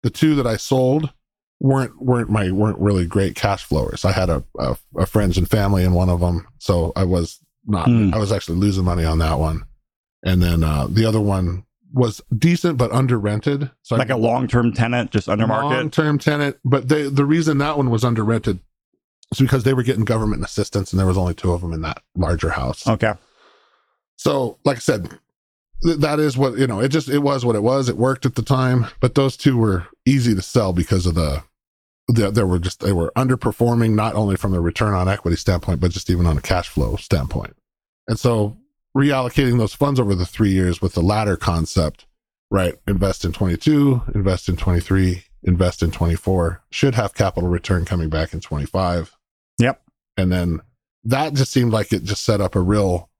the 0.02 0.10
two 0.10 0.34
that 0.36 0.46
I 0.46 0.56
sold 0.56 1.12
weren't 1.60 2.00
weren't 2.02 2.30
my 2.30 2.50
weren't 2.50 2.78
really 2.78 3.06
great 3.06 3.34
cash 3.34 3.64
flowers. 3.64 4.04
I 4.04 4.12
had 4.12 4.30
a, 4.30 4.44
a, 4.58 4.76
a 4.96 5.06
friends 5.06 5.38
and 5.38 5.48
family 5.48 5.84
in 5.84 5.92
one 5.92 6.08
of 6.08 6.20
them, 6.20 6.46
so 6.58 6.92
I 6.96 7.04
was 7.04 7.40
not. 7.66 7.88
Mm. 7.88 8.14
I 8.14 8.18
was 8.18 8.32
actually 8.32 8.58
losing 8.58 8.84
money 8.84 9.04
on 9.04 9.18
that 9.18 9.38
one, 9.38 9.64
and 10.22 10.42
then 10.42 10.64
uh, 10.64 10.86
the 10.88 11.04
other 11.04 11.20
one 11.20 11.64
was 11.92 12.20
decent 12.36 12.78
but 12.78 12.90
under 12.92 13.18
rented. 13.18 13.70
So 13.82 13.96
like 13.96 14.10
I, 14.10 14.14
a 14.14 14.18
long 14.18 14.48
term 14.48 14.72
tenant, 14.72 15.10
just 15.10 15.28
under 15.28 15.46
market. 15.46 15.76
Long 15.76 15.90
term 15.90 16.18
tenant, 16.18 16.56
but 16.64 16.88
they, 16.88 17.08
the 17.08 17.24
reason 17.24 17.58
that 17.58 17.76
one 17.76 17.90
was 17.90 18.04
under 18.04 18.24
rented 18.24 18.58
is 19.30 19.38
because 19.38 19.64
they 19.64 19.74
were 19.74 19.82
getting 19.82 20.04
government 20.04 20.44
assistance 20.44 20.92
and 20.92 21.00
there 21.00 21.06
was 21.06 21.18
only 21.18 21.34
two 21.34 21.52
of 21.52 21.60
them 21.60 21.72
in 21.72 21.82
that 21.82 22.02
larger 22.16 22.50
house. 22.50 22.86
Okay. 22.86 23.12
So, 24.16 24.58
like 24.64 24.76
I 24.76 24.80
said, 24.80 25.18
that 25.82 26.20
is 26.20 26.36
what, 26.36 26.56
you 26.58 26.66
know, 26.66 26.80
it 26.80 26.88
just, 26.88 27.08
it 27.08 27.20
was 27.20 27.44
what 27.44 27.56
it 27.56 27.62
was. 27.62 27.88
It 27.88 27.96
worked 27.96 28.26
at 28.26 28.34
the 28.34 28.42
time, 28.42 28.86
but 29.00 29.14
those 29.14 29.36
two 29.36 29.56
were 29.56 29.86
easy 30.06 30.34
to 30.34 30.42
sell 30.42 30.72
because 30.72 31.06
of 31.06 31.14
the, 31.14 31.42
the 32.08 32.30
they 32.30 32.44
were 32.44 32.58
just, 32.58 32.80
they 32.80 32.92
were 32.92 33.12
underperforming, 33.16 33.94
not 33.94 34.14
only 34.14 34.36
from 34.36 34.52
the 34.52 34.60
return 34.60 34.94
on 34.94 35.08
equity 35.08 35.36
standpoint, 35.36 35.80
but 35.80 35.90
just 35.90 36.10
even 36.10 36.26
on 36.26 36.38
a 36.38 36.42
cash 36.42 36.68
flow 36.68 36.96
standpoint. 36.96 37.56
And 38.08 38.18
so 38.18 38.56
reallocating 38.96 39.58
those 39.58 39.74
funds 39.74 39.98
over 39.98 40.14
the 40.14 40.26
three 40.26 40.50
years 40.50 40.80
with 40.80 40.94
the 40.94 41.02
ladder 41.02 41.36
concept, 41.36 42.06
right? 42.50 42.74
Invest 42.86 43.24
in 43.24 43.32
22, 43.32 44.02
invest 44.14 44.48
in 44.48 44.56
23, 44.56 45.24
invest 45.44 45.82
in 45.82 45.90
24, 45.90 46.62
should 46.70 46.94
have 46.94 47.14
capital 47.14 47.48
return 47.48 47.84
coming 47.84 48.08
back 48.08 48.32
in 48.32 48.40
25 48.40 49.16
Yep. 49.58 49.82
And 50.16 50.32
then 50.32 50.60
that 51.04 51.34
just 51.34 51.52
seemed 51.52 51.72
like 51.72 51.92
it 51.92 52.04
just 52.04 52.24
set 52.24 52.40
up 52.40 52.54
a 52.54 52.60
real 52.60 53.10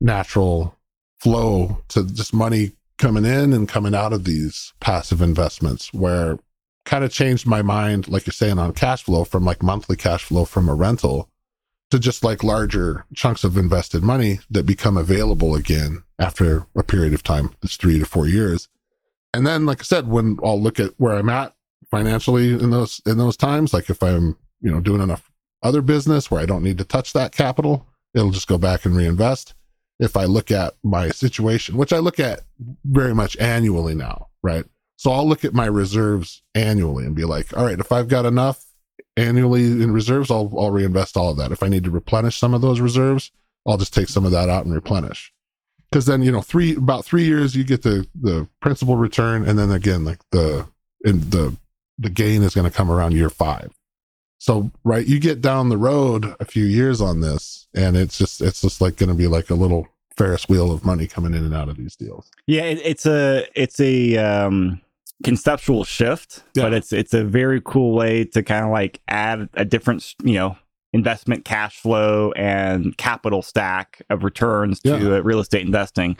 natural 0.00 0.76
flow 1.18 1.82
to 1.88 2.04
just 2.04 2.32
money 2.32 2.72
coming 2.98 3.24
in 3.24 3.52
and 3.52 3.68
coming 3.68 3.94
out 3.94 4.12
of 4.12 4.24
these 4.24 4.72
passive 4.80 5.22
investments 5.22 5.92
where 5.92 6.38
kind 6.84 7.04
of 7.04 7.12
changed 7.12 7.46
my 7.46 7.62
mind, 7.62 8.08
like 8.08 8.26
you're 8.26 8.32
saying, 8.32 8.58
on 8.58 8.72
cash 8.72 9.04
flow 9.04 9.24
from 9.24 9.44
like 9.44 9.62
monthly 9.62 9.96
cash 9.96 10.24
flow 10.24 10.44
from 10.44 10.68
a 10.68 10.74
rental 10.74 11.28
to 11.90 11.98
just 11.98 12.24
like 12.24 12.42
larger 12.42 13.04
chunks 13.14 13.44
of 13.44 13.56
invested 13.56 14.02
money 14.02 14.40
that 14.50 14.64
become 14.64 14.96
available 14.96 15.54
again 15.54 16.02
after 16.18 16.66
a 16.76 16.82
period 16.82 17.14
of 17.14 17.22
time. 17.22 17.54
It's 17.62 17.76
three 17.76 17.98
to 17.98 18.04
four 18.04 18.26
years. 18.26 18.68
And 19.32 19.46
then, 19.46 19.66
like 19.66 19.80
I 19.80 19.84
said, 19.84 20.08
when 20.08 20.38
I'll 20.42 20.60
look 20.60 20.80
at 20.80 20.92
where 20.96 21.14
I'm 21.14 21.28
at 21.28 21.54
financially 21.90 22.52
in 22.52 22.70
those 22.70 23.00
in 23.06 23.18
those 23.18 23.36
times, 23.36 23.72
like 23.72 23.90
if 23.90 24.02
I'm, 24.02 24.36
you 24.60 24.70
know, 24.70 24.80
doing 24.80 25.02
enough 25.02 25.30
other 25.62 25.82
business 25.82 26.30
where 26.30 26.40
I 26.40 26.46
don't 26.46 26.62
need 26.62 26.78
to 26.78 26.84
touch 26.84 27.12
that 27.12 27.32
capital, 27.32 27.86
it'll 28.14 28.30
just 28.30 28.48
go 28.48 28.58
back 28.58 28.84
and 28.84 28.96
reinvest. 28.96 29.54
If 29.98 30.16
I 30.16 30.24
look 30.24 30.50
at 30.50 30.74
my 30.82 31.10
situation, 31.10 31.76
which 31.76 31.92
I 31.92 31.98
look 31.98 32.20
at 32.20 32.40
very 32.84 33.14
much 33.14 33.36
annually 33.38 33.94
now, 33.94 34.28
right? 34.42 34.64
So 34.96 35.10
I'll 35.10 35.28
look 35.28 35.44
at 35.44 35.54
my 35.54 35.66
reserves 35.66 36.42
annually 36.54 37.04
and 37.04 37.14
be 37.14 37.24
like, 37.24 37.56
all 37.56 37.64
right, 37.64 37.78
if 37.78 37.92
I've 37.92 38.08
got 38.08 38.26
enough 38.26 38.64
annually 39.16 39.64
in 39.64 39.92
reserves, 39.92 40.30
I'll, 40.30 40.52
I'll 40.58 40.70
reinvest 40.70 41.16
all 41.16 41.30
of 41.30 41.36
that. 41.38 41.52
If 41.52 41.62
I 41.62 41.68
need 41.68 41.84
to 41.84 41.90
replenish 41.90 42.36
some 42.36 42.54
of 42.54 42.60
those 42.60 42.80
reserves, 42.80 43.30
I'll 43.66 43.76
just 43.76 43.94
take 43.94 44.08
some 44.08 44.24
of 44.24 44.32
that 44.32 44.48
out 44.48 44.64
and 44.64 44.74
replenish. 44.74 45.32
Because 45.90 46.06
then, 46.06 46.22
you 46.22 46.30
know, 46.30 46.42
three 46.42 46.76
about 46.76 47.04
three 47.04 47.24
years 47.24 47.56
you 47.56 47.64
get 47.64 47.82
the 47.82 48.06
the 48.20 48.46
principal 48.60 48.96
return, 48.96 49.48
and 49.48 49.58
then 49.58 49.70
again, 49.70 50.04
like 50.04 50.18
the 50.32 50.66
in 51.04 51.30
the 51.30 51.56
the 51.98 52.10
gain 52.10 52.42
is 52.42 52.54
going 52.54 52.70
to 52.70 52.76
come 52.76 52.90
around 52.90 53.12
year 53.12 53.30
five. 53.30 53.72
So 54.38 54.70
right, 54.84 55.04
you 55.06 55.18
get 55.18 55.40
down 55.40 55.68
the 55.68 55.76
road 55.76 56.34
a 56.40 56.44
few 56.44 56.64
years 56.64 57.00
on 57.00 57.20
this, 57.20 57.66
and 57.74 57.96
it's 57.96 58.16
just 58.16 58.40
it's 58.40 58.60
just 58.62 58.80
like 58.80 58.96
going 58.96 59.08
to 59.08 59.14
be 59.14 59.26
like 59.26 59.50
a 59.50 59.54
little 59.54 59.88
Ferris 60.16 60.48
wheel 60.48 60.70
of 60.70 60.84
money 60.84 61.06
coming 61.06 61.34
in 61.34 61.44
and 61.44 61.54
out 61.54 61.68
of 61.68 61.76
these 61.76 61.96
deals. 61.96 62.30
Yeah, 62.46 62.62
it, 62.62 62.80
it's 62.84 63.04
a 63.06 63.46
it's 63.54 63.80
a 63.80 64.16
um, 64.16 64.80
conceptual 65.24 65.84
shift, 65.84 66.44
Yeah. 66.54 66.64
but 66.64 66.72
it's 66.72 66.92
it's 66.92 67.14
a 67.14 67.24
very 67.24 67.60
cool 67.64 67.94
way 67.94 68.24
to 68.26 68.42
kind 68.42 68.64
of 68.64 68.70
like 68.70 69.00
add 69.08 69.48
a 69.54 69.64
different 69.64 70.14
you 70.22 70.34
know 70.34 70.56
investment 70.92 71.44
cash 71.44 71.76
flow 71.80 72.32
and 72.32 72.96
capital 72.96 73.42
stack 73.42 74.00
of 74.08 74.24
returns 74.24 74.80
to 74.80 75.16
uh, 75.16 75.20
real 75.20 75.40
estate 75.40 75.66
investing. 75.66 76.16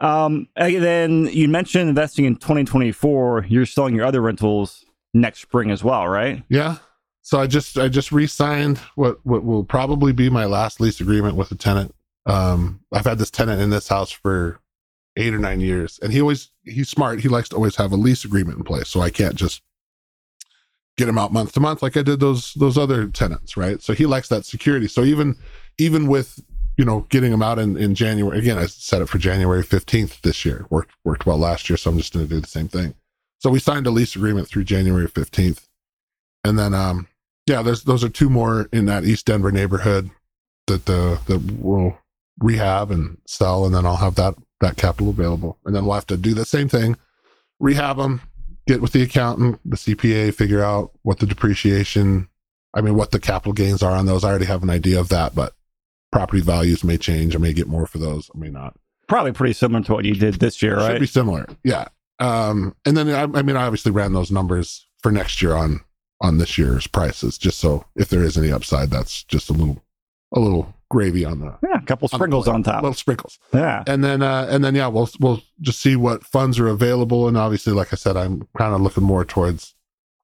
Um, 0.00 0.48
and 0.56 0.82
then 0.82 1.26
you 1.32 1.48
mentioned 1.48 1.88
investing 1.88 2.24
in 2.24 2.34
2024. 2.36 3.46
You're 3.48 3.64
selling 3.64 3.94
your 3.94 4.04
other 4.04 4.20
rentals 4.20 4.84
next 5.14 5.40
spring 5.40 5.70
as 5.70 5.82
well, 5.84 6.06
right? 6.08 6.42
Yeah. 6.48 6.76
So 7.24 7.40
I 7.40 7.46
just 7.46 7.78
I 7.78 7.88
just 7.88 8.12
re-signed 8.12 8.76
what 8.96 9.18
what 9.24 9.44
will 9.44 9.64
probably 9.64 10.12
be 10.12 10.28
my 10.28 10.44
last 10.44 10.78
lease 10.78 11.00
agreement 11.00 11.36
with 11.36 11.50
a 11.50 11.54
tenant. 11.54 11.94
Um, 12.26 12.80
I've 12.92 13.06
had 13.06 13.16
this 13.18 13.30
tenant 13.30 13.62
in 13.62 13.70
this 13.70 13.88
house 13.88 14.10
for 14.10 14.60
eight 15.16 15.32
or 15.32 15.38
nine 15.38 15.60
years, 15.60 15.98
and 16.02 16.12
he 16.12 16.20
always 16.20 16.50
he's 16.64 16.90
smart. 16.90 17.20
He 17.20 17.30
likes 17.30 17.48
to 17.48 17.56
always 17.56 17.76
have 17.76 17.92
a 17.92 17.96
lease 17.96 18.26
agreement 18.26 18.58
in 18.58 18.64
place, 18.64 18.90
so 18.90 19.00
I 19.00 19.08
can't 19.08 19.36
just 19.36 19.62
get 20.98 21.08
him 21.08 21.16
out 21.16 21.32
month 21.32 21.52
to 21.52 21.60
month 21.60 21.82
like 21.82 21.96
I 21.96 22.02
did 22.02 22.20
those 22.20 22.52
those 22.54 22.76
other 22.76 23.06
tenants, 23.06 23.56
right? 23.56 23.80
So 23.80 23.94
he 23.94 24.04
likes 24.04 24.28
that 24.28 24.44
security. 24.44 24.86
So 24.86 25.02
even 25.02 25.34
even 25.78 26.08
with 26.08 26.44
you 26.76 26.84
know 26.84 27.06
getting 27.08 27.32
him 27.32 27.42
out 27.42 27.58
in 27.58 27.78
in 27.78 27.94
January 27.94 28.38
again, 28.38 28.58
I 28.58 28.66
set 28.66 29.00
it 29.00 29.08
for 29.08 29.16
January 29.16 29.62
fifteenth 29.62 30.20
this 30.20 30.44
year. 30.44 30.66
Worked 30.68 30.92
worked 31.04 31.24
well 31.24 31.38
last 31.38 31.70
year, 31.70 31.78
so 31.78 31.90
I'm 31.90 31.96
just 31.96 32.12
going 32.12 32.28
to 32.28 32.34
do 32.34 32.40
the 32.42 32.46
same 32.46 32.68
thing. 32.68 32.94
So 33.38 33.48
we 33.48 33.60
signed 33.60 33.86
a 33.86 33.90
lease 33.90 34.14
agreement 34.14 34.46
through 34.46 34.64
January 34.64 35.08
fifteenth, 35.08 35.66
and 36.44 36.58
then 36.58 36.74
um 36.74 37.06
yeah, 37.46 37.62
there's 37.62 37.84
those 37.84 38.04
are 38.04 38.08
two 38.08 38.30
more 38.30 38.68
in 38.72 38.86
that 38.86 39.04
East 39.04 39.26
Denver 39.26 39.52
neighborhood 39.52 40.10
that 40.66 40.88
uh, 40.88 41.18
that 41.26 41.38
we'll 41.58 41.98
rehab 42.38 42.90
and 42.90 43.18
sell, 43.26 43.66
and 43.66 43.74
then 43.74 43.86
I'll 43.86 43.96
have 43.96 44.14
that 44.16 44.34
that 44.60 44.76
capital 44.76 45.10
available, 45.10 45.58
and 45.64 45.74
then 45.74 45.84
we'll 45.84 45.94
have 45.94 46.06
to 46.06 46.16
do 46.16 46.34
the 46.34 46.44
same 46.44 46.68
thing, 46.68 46.96
rehab 47.58 47.98
them, 47.98 48.22
get 48.66 48.80
with 48.80 48.92
the 48.92 49.02
accountant, 49.02 49.60
the 49.64 49.76
CPA, 49.76 50.34
figure 50.34 50.62
out 50.62 50.92
what 51.02 51.18
the 51.18 51.26
depreciation, 51.26 52.28
I 52.72 52.80
mean, 52.80 52.94
what 52.94 53.10
the 53.10 53.20
capital 53.20 53.52
gains 53.52 53.82
are 53.82 53.92
on 53.92 54.06
those. 54.06 54.24
I 54.24 54.30
already 54.30 54.46
have 54.46 54.62
an 54.62 54.70
idea 54.70 54.98
of 54.98 55.10
that, 55.10 55.34
but 55.34 55.54
property 56.12 56.40
values 56.40 56.82
may 56.82 56.96
change. 56.96 57.34
I 57.34 57.38
may 57.38 57.52
get 57.52 57.68
more 57.68 57.86
for 57.86 57.98
those. 57.98 58.30
I 58.34 58.38
may 58.38 58.48
not. 58.48 58.76
Probably 59.06 59.32
pretty 59.32 59.52
similar 59.52 59.84
to 59.84 59.92
what 59.92 60.04
you 60.06 60.14
did 60.14 60.34
this 60.34 60.62
year, 60.62 60.76
right? 60.76 60.92
Should 60.92 61.00
be 61.00 61.06
similar. 61.06 61.46
Yeah. 61.62 61.88
Um, 62.20 62.74
and 62.86 62.96
then 62.96 63.10
I, 63.10 63.22
I 63.38 63.42
mean, 63.42 63.56
I 63.56 63.66
obviously 63.66 63.92
ran 63.92 64.14
those 64.14 64.30
numbers 64.30 64.86
for 65.02 65.12
next 65.12 65.42
year 65.42 65.54
on 65.54 65.80
on 66.20 66.38
this 66.38 66.56
year's 66.56 66.86
prices, 66.86 67.38
just 67.38 67.58
so 67.58 67.84
if 67.96 68.08
there 68.08 68.22
is 68.22 68.38
any 68.38 68.52
upside, 68.52 68.90
that's 68.90 69.24
just 69.24 69.50
a 69.50 69.52
little 69.52 69.82
a 70.32 70.40
little 70.40 70.74
gravy 70.90 71.24
on 71.24 71.40
the 71.40 71.56
yeah, 71.62 71.78
a 71.78 71.86
couple 71.86 72.08
on 72.12 72.18
sprinkles 72.18 72.48
on 72.48 72.62
top. 72.62 72.82
little 72.82 72.94
sprinkles. 72.94 73.38
yeah. 73.52 73.82
And 73.86 74.02
then 74.04 74.22
uh, 74.22 74.46
and 74.50 74.64
then 74.64 74.74
yeah, 74.74 74.86
we'll 74.88 75.10
we'll 75.20 75.42
just 75.60 75.80
see 75.80 75.96
what 75.96 76.24
funds 76.24 76.58
are 76.58 76.68
available. 76.68 77.28
And 77.28 77.36
obviously, 77.36 77.72
like 77.72 77.92
I 77.92 77.96
said, 77.96 78.16
I'm 78.16 78.48
kind 78.56 78.74
of 78.74 78.80
looking 78.80 79.04
more 79.04 79.24
towards 79.24 79.74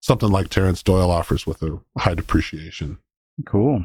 something 0.00 0.30
like 0.30 0.48
Terrence 0.48 0.82
Doyle 0.82 1.10
offers 1.10 1.46
with 1.46 1.62
a 1.62 1.80
high 1.98 2.14
depreciation. 2.14 2.98
Cool. 3.46 3.84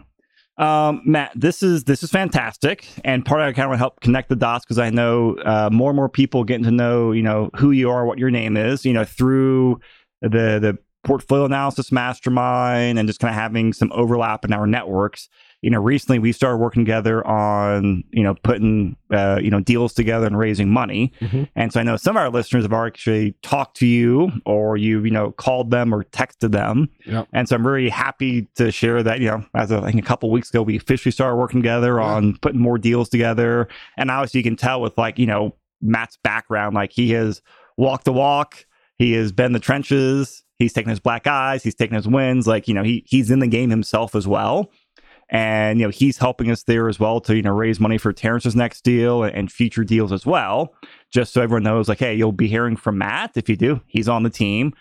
Um, 0.57 1.01
Matt, 1.05 1.33
this 1.35 1.61
is 1.61 1.83
this 1.83 2.01
is 2.01 2.11
fantastic, 2.11 2.87
and 3.03 3.25
part 3.25 3.41
of 3.41 3.49
it 3.49 3.53
kind 3.53 3.71
of 3.71 3.77
help 3.77 3.99
connect 3.99 4.29
the 4.29 4.37
dots 4.37 4.63
because 4.63 4.79
I 4.79 4.89
know 4.89 5.35
uh, 5.43 5.69
more 5.71 5.89
and 5.89 5.97
more 5.97 6.07
people 6.07 6.45
getting 6.45 6.63
to 6.63 6.71
know 6.71 7.11
you 7.11 7.23
know 7.23 7.49
who 7.55 7.71
you 7.71 7.89
are, 7.89 8.05
what 8.05 8.19
your 8.19 8.31
name 8.31 8.55
is, 8.55 8.85
you 8.85 8.93
know, 8.93 9.03
through 9.03 9.81
the 10.21 10.59
the 10.59 10.77
portfolio 11.05 11.45
analysis 11.45 11.91
mastermind, 11.91 12.99
and 12.99 13.07
just 13.07 13.19
kind 13.19 13.33
of 13.33 13.39
having 13.39 13.71
some 13.73 13.91
overlap 13.93 14.43
in 14.43 14.51
our 14.53 14.67
networks. 14.67 15.29
You 15.61 15.71
know, 15.71 15.79
recently 15.79 16.19
we 16.19 16.31
started 16.31 16.57
working 16.57 16.83
together 16.85 17.25
on 17.25 18.03
you 18.11 18.21
know 18.21 18.35
putting 18.43 18.97
uh, 19.11 19.39
you 19.41 19.49
know 19.49 19.61
deals 19.61 19.93
together 19.93 20.27
and 20.27 20.37
raising 20.37 20.69
money, 20.69 21.11
Mhm. 21.21 21.47
and 21.55 21.71
so 21.73 21.79
I 21.79 21.83
know 21.83 21.95
some 21.95 22.15
of 22.17 22.21
our 22.21 22.29
listeners 22.29 22.63
have 22.65 22.73
actually 22.73 23.35
talked 23.41 23.77
to 23.77 23.87
you, 23.87 24.31
or 24.45 24.77
you 24.77 25.03
you 25.03 25.09
know 25.11 25.31
called 25.31 25.71
them 25.71 25.93
or 25.93 26.03
texted 26.03 26.51
them. 26.51 26.89
Yep. 27.05 27.27
And 27.33 27.47
so 27.49 27.55
I'm 27.55 27.63
very 27.63 27.89
happy 27.89 28.47
to 28.55 28.71
share 28.71 29.01
that, 29.03 29.19
you 29.21 29.27
know, 29.27 29.43
as 29.55 29.71
of, 29.71 29.83
I 29.83 29.91
think 29.91 30.03
a 30.03 30.07
couple 30.07 30.29
weeks 30.29 30.49
ago, 30.49 30.61
we 30.61 30.75
officially 30.75 31.11
started 31.11 31.37
working 31.37 31.61
together 31.61 31.97
Yeah. 31.99 32.05
on 32.05 32.37
putting 32.41 32.59
more 32.59 32.77
deals 32.77 33.09
together. 33.09 33.67
And 33.97 34.11
obviously 34.11 34.39
you 34.41 34.43
can 34.43 34.55
tell 34.57 34.81
with 34.81 34.97
like, 34.97 35.17
you 35.17 35.25
know, 35.25 35.55
Matt's 35.81 36.17
background, 36.23 36.75
like 36.75 36.91
he 36.91 37.11
has 37.11 37.41
walked 37.77 38.05
the 38.05 38.13
walk, 38.13 38.65
he 38.97 39.13
has 39.13 39.31
been 39.31 39.51
the 39.53 39.59
trenches, 39.59 40.43
he's 40.57 40.73
taking 40.73 40.89
his 40.89 40.99
black 40.99 41.27
eyes, 41.27 41.63
he's 41.63 41.75
taking 41.75 41.95
his 41.95 42.07
wins, 42.07 42.47
like, 42.47 42.67
you 42.67 42.73
know, 42.73 42.83
he 42.83 43.03
he's 43.07 43.31
in 43.31 43.39
the 43.39 43.47
game 43.47 43.69
himself 43.69 44.15
as 44.15 44.27
well. 44.27 44.71
And 45.29 45.79
you 45.79 45.85
know, 45.87 45.91
he's 45.91 46.17
helping 46.19 46.51
us 46.51 46.63
there 46.63 46.87
as 46.87 46.99
well 46.99 47.19
to, 47.21 47.35
you 47.35 47.41
know, 47.41 47.51
raise 47.53 47.79
money 47.79 47.97
for 47.97 48.13
Terrence's 48.13 48.55
next 48.55 48.83
deal 48.83 49.23
and, 49.23 49.35
and 49.35 49.51
future 49.51 49.83
deals 49.83 50.11
as 50.11 50.25
well. 50.25 50.73
Just 51.11 51.33
so 51.33 51.41
everyone 51.41 51.63
knows, 51.63 51.89
like, 51.89 51.99
hey, 51.99 52.13
you'll 52.13 52.31
be 52.31 52.47
hearing 52.47 52.75
from 52.75 52.99
Matt 52.99 53.31
if 53.35 53.49
you 53.49 53.55
do. 53.55 53.81
He's 53.87 54.07
on 54.07 54.21
the 54.23 54.29
team. 54.29 54.73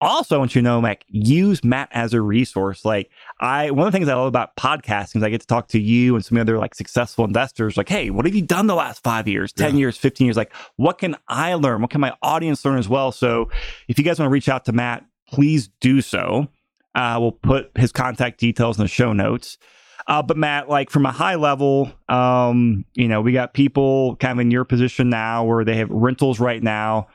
Also, 0.00 0.36
I 0.36 0.38
want 0.38 0.54
you 0.54 0.60
to 0.60 0.64
know, 0.64 0.80
Mac, 0.80 1.04
use 1.08 1.64
Matt 1.64 1.88
as 1.90 2.14
a 2.14 2.20
resource. 2.20 2.84
Like, 2.84 3.10
I 3.40 3.72
one 3.72 3.88
of 3.88 3.92
the 3.92 3.98
things 3.98 4.08
I 4.08 4.14
love 4.14 4.28
about 4.28 4.54
podcasting 4.54 5.16
is 5.16 5.22
I 5.24 5.30
get 5.30 5.40
to 5.40 5.46
talk 5.48 5.66
to 5.70 5.80
you 5.80 6.14
and 6.14 6.24
some 6.24 6.38
other 6.38 6.56
like 6.58 6.76
successful 6.76 7.24
investors. 7.24 7.76
Like, 7.76 7.88
hey, 7.88 8.10
what 8.10 8.24
have 8.24 8.32
you 8.36 8.42
done 8.42 8.68
the 8.68 8.76
last 8.76 9.02
five 9.02 9.26
years, 9.26 9.52
ten 9.52 9.74
Yeah. 9.74 9.80
years, 9.80 9.96
fifteen 9.96 10.26
years? 10.28 10.36
Like, 10.36 10.52
what 10.76 10.98
can 10.98 11.16
I 11.26 11.54
learn? 11.54 11.80
What 11.80 11.90
can 11.90 12.00
my 12.00 12.14
audience 12.22 12.64
learn 12.64 12.78
as 12.78 12.88
well? 12.88 13.10
So, 13.10 13.50
if 13.88 13.98
you 13.98 14.04
guys 14.04 14.20
want 14.20 14.28
to 14.28 14.32
reach 14.32 14.48
out 14.48 14.66
to 14.66 14.72
Matt, 14.72 15.04
please 15.30 15.68
do 15.80 16.00
so. 16.00 16.48
Uh, 16.94 17.18
we'll 17.20 17.32
put 17.32 17.70
his 17.76 17.92
contact 17.92 18.40
details 18.40 18.78
in 18.78 18.84
the 18.84 18.88
show 18.88 19.12
notes. 19.12 19.58
Uh, 20.06 20.22
but 20.22 20.36
Matt, 20.36 20.68
like 20.70 20.88
from 20.88 21.04
a 21.04 21.12
high 21.12 21.34
level, 21.34 21.92
um, 22.08 22.84
you 22.94 23.06
know, 23.06 23.20
we 23.20 23.32
got 23.32 23.52
people 23.52 24.16
kind 24.16 24.32
of 24.32 24.40
in 24.40 24.50
your 24.50 24.64
position 24.64 25.10
now 25.10 25.44
where 25.44 25.64
they 25.64 25.76
have 25.76 25.90
rentals 25.90 26.40
right 26.40 26.62
now. 26.62 27.08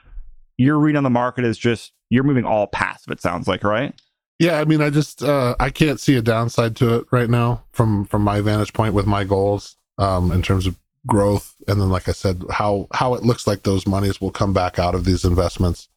Your 0.57 0.77
read 0.77 0.95
on 0.95 1.03
the 1.03 1.09
market 1.09 1.43
is 1.43 1.57
just 1.57 1.91
you're 2.09 2.23
moving 2.23 2.45
all 2.45 2.67
passive. 2.67 3.11
It 3.11 3.19
sounds 3.19 3.47
like, 3.47 3.63
right? 3.63 3.99
Yeah, 4.37 4.59
I 4.59 4.65
mean, 4.65 4.81
I 4.81 4.91
just 4.91 5.23
uh, 5.23 5.55
I 5.59 5.71
can't 5.71 5.99
see 5.99 6.15
a 6.15 6.21
downside 6.21 6.75
to 6.77 6.95
it 6.97 7.05
right 7.11 7.29
now 7.29 7.63
from 7.71 8.05
from 8.05 8.21
my 8.21 8.41
vantage 8.41 8.73
point 8.73 8.93
with 8.93 9.07
my 9.07 9.23
goals 9.23 9.75
um, 9.97 10.31
in 10.31 10.43
terms 10.43 10.67
of 10.67 10.77
growth, 11.07 11.55
and 11.67 11.81
then 11.81 11.89
like 11.89 12.07
I 12.07 12.11
said, 12.11 12.43
how 12.51 12.87
how 12.93 13.15
it 13.15 13.23
looks 13.23 13.47
like 13.47 13.63
those 13.63 13.87
monies 13.87 14.21
will 14.21 14.31
come 14.31 14.53
back 14.53 14.77
out 14.77 14.95
of 14.95 15.05
these 15.05 15.25
investments. 15.25 15.87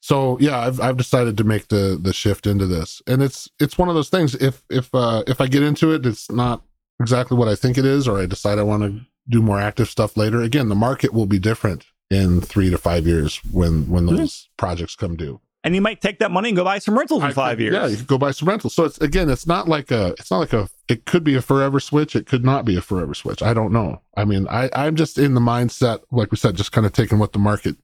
So 0.00 0.38
yeah, 0.40 0.58
I've 0.58 0.80
I've 0.80 0.96
decided 0.96 1.36
to 1.38 1.44
make 1.44 1.68
the 1.68 1.98
the 2.00 2.12
shift 2.12 2.46
into 2.46 2.66
this, 2.66 3.02
and 3.06 3.22
it's 3.22 3.48
it's 3.60 3.76
one 3.78 3.88
of 3.88 3.94
those 3.94 4.08
things. 4.08 4.34
If 4.34 4.62
if 4.70 4.94
uh, 4.94 5.22
if 5.26 5.40
I 5.40 5.46
get 5.46 5.62
into 5.62 5.92
it, 5.92 6.06
it's 6.06 6.30
not 6.30 6.62
exactly 7.00 7.36
what 7.36 7.48
I 7.48 7.54
think 7.54 7.76
it 7.78 7.84
is, 7.84 8.08
or 8.08 8.18
I 8.18 8.26
decide 8.26 8.58
I 8.58 8.62
want 8.62 8.82
to 8.82 9.00
do 9.28 9.42
more 9.42 9.60
active 9.60 9.88
stuff 9.88 10.16
later. 10.16 10.40
Again, 10.40 10.68
the 10.68 10.74
market 10.74 11.12
will 11.12 11.26
be 11.26 11.38
different 11.38 11.84
in 12.10 12.40
three 12.40 12.70
to 12.70 12.78
five 12.78 13.06
years 13.06 13.40
when 13.52 13.88
when 13.90 14.06
Mhm. 14.06 14.16
those 14.16 14.48
projects 14.56 14.96
come 14.96 15.16
due. 15.16 15.40
And 15.62 15.74
you 15.74 15.82
might 15.82 16.00
take 16.00 16.20
that 16.20 16.30
money 16.30 16.48
and 16.48 16.56
go 16.56 16.64
buy 16.64 16.78
some 16.78 16.96
rentals 16.98 17.22
in 17.22 17.28
I 17.28 17.32
five 17.34 17.58
could- 17.58 17.64
years. 17.64 17.74
Yeah, 17.74 17.86
you 17.86 17.96
could 17.98 18.06
go 18.06 18.16
buy 18.16 18.30
some 18.30 18.48
rentals. 18.48 18.74
So 18.74 18.84
it's 18.84 18.98
again, 19.02 19.28
it's 19.28 19.46
not 19.46 19.68
like 19.68 19.90
a, 19.90 20.14
it's 20.18 20.30
not 20.30 20.38
like 20.38 20.54
a, 20.54 20.70
it 20.88 21.04
could 21.04 21.22
be 21.22 21.34
a 21.34 21.42
forever 21.42 21.78
switch. 21.78 22.16
It 22.16 22.24
could 22.26 22.42
not 22.46 22.64
be 22.64 22.74
a 22.76 22.80
forever 22.80 23.12
switch. 23.12 23.42
I 23.42 23.52
don't 23.52 23.70
know. 23.70 24.00
I 24.16 24.24
mean, 24.24 24.48
I, 24.48 24.70
I'm 24.74 24.96
just 24.96 25.18
in 25.18 25.34
the 25.34 25.40
mindset, 25.42 26.00
like 26.10 26.30
we 26.30 26.38
said, 26.38 26.56
just 26.56 26.72
kind 26.72 26.86
of 26.86 26.94
taking 26.94 27.18
what 27.18 27.34
the 27.34 27.38
market 27.38 27.76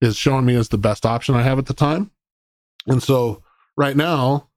is 0.00 0.16
showing 0.16 0.44
me 0.44 0.54
as 0.54 0.68
the 0.68 0.78
best 0.78 1.04
option 1.04 1.34
I 1.34 1.42
have 1.42 1.58
at 1.58 1.66
the 1.66 1.74
time. 1.74 2.10
And 2.86 3.02
so 3.02 3.42
right 3.76 3.96
now, 3.96 4.48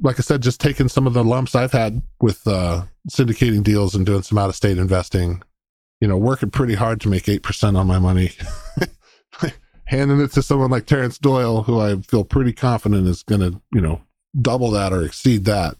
like 0.00 0.18
I 0.18 0.22
said, 0.22 0.42
just 0.42 0.60
taking 0.60 0.88
some 0.88 1.06
of 1.06 1.14
the 1.14 1.24
lumps 1.24 1.54
I've 1.54 1.72
had 1.72 2.02
with 2.20 2.46
uh, 2.46 2.84
syndicating 3.10 3.62
deals 3.62 3.94
and 3.94 4.04
doing 4.04 4.22
some 4.22 4.38
out 4.38 4.48
of 4.48 4.56
state 4.56 4.78
investing, 4.78 5.42
you 6.00 6.08
know, 6.08 6.16
working 6.16 6.50
pretty 6.50 6.74
hard 6.74 7.00
to 7.02 7.08
make 7.08 7.24
8% 7.24 7.76
on 7.76 7.86
my 7.86 7.98
money. 7.98 8.32
Handing 9.84 10.20
it 10.20 10.32
to 10.32 10.42
someone 10.42 10.70
like 10.70 10.86
Terrence 10.86 11.16
Doyle, 11.16 11.62
who 11.62 11.80
I 11.80 11.96
feel 11.96 12.24
pretty 12.24 12.52
confident 12.52 13.06
is 13.06 13.22
going 13.22 13.40
to, 13.40 13.60
you 13.72 13.80
know, 13.80 14.00
double 14.40 14.70
that 14.72 14.92
or 14.92 15.04
exceed 15.04 15.44
that. 15.44 15.76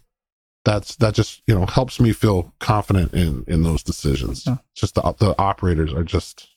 That's 0.63 0.97
that 0.97 1.13
just 1.13 1.41
you 1.47 1.55
know 1.57 1.65
helps 1.65 1.97
me 1.97 2.11
feel 2.11 2.53
confident 2.59 3.13
in 3.13 3.45
in 3.47 3.63
those 3.63 3.83
decisions. 3.83 4.45
Yeah. 4.45 4.57
Just 4.75 4.95
the 4.95 5.01
the 5.17 5.33
operators 5.39 5.93
are 5.93 6.03
just 6.03 6.49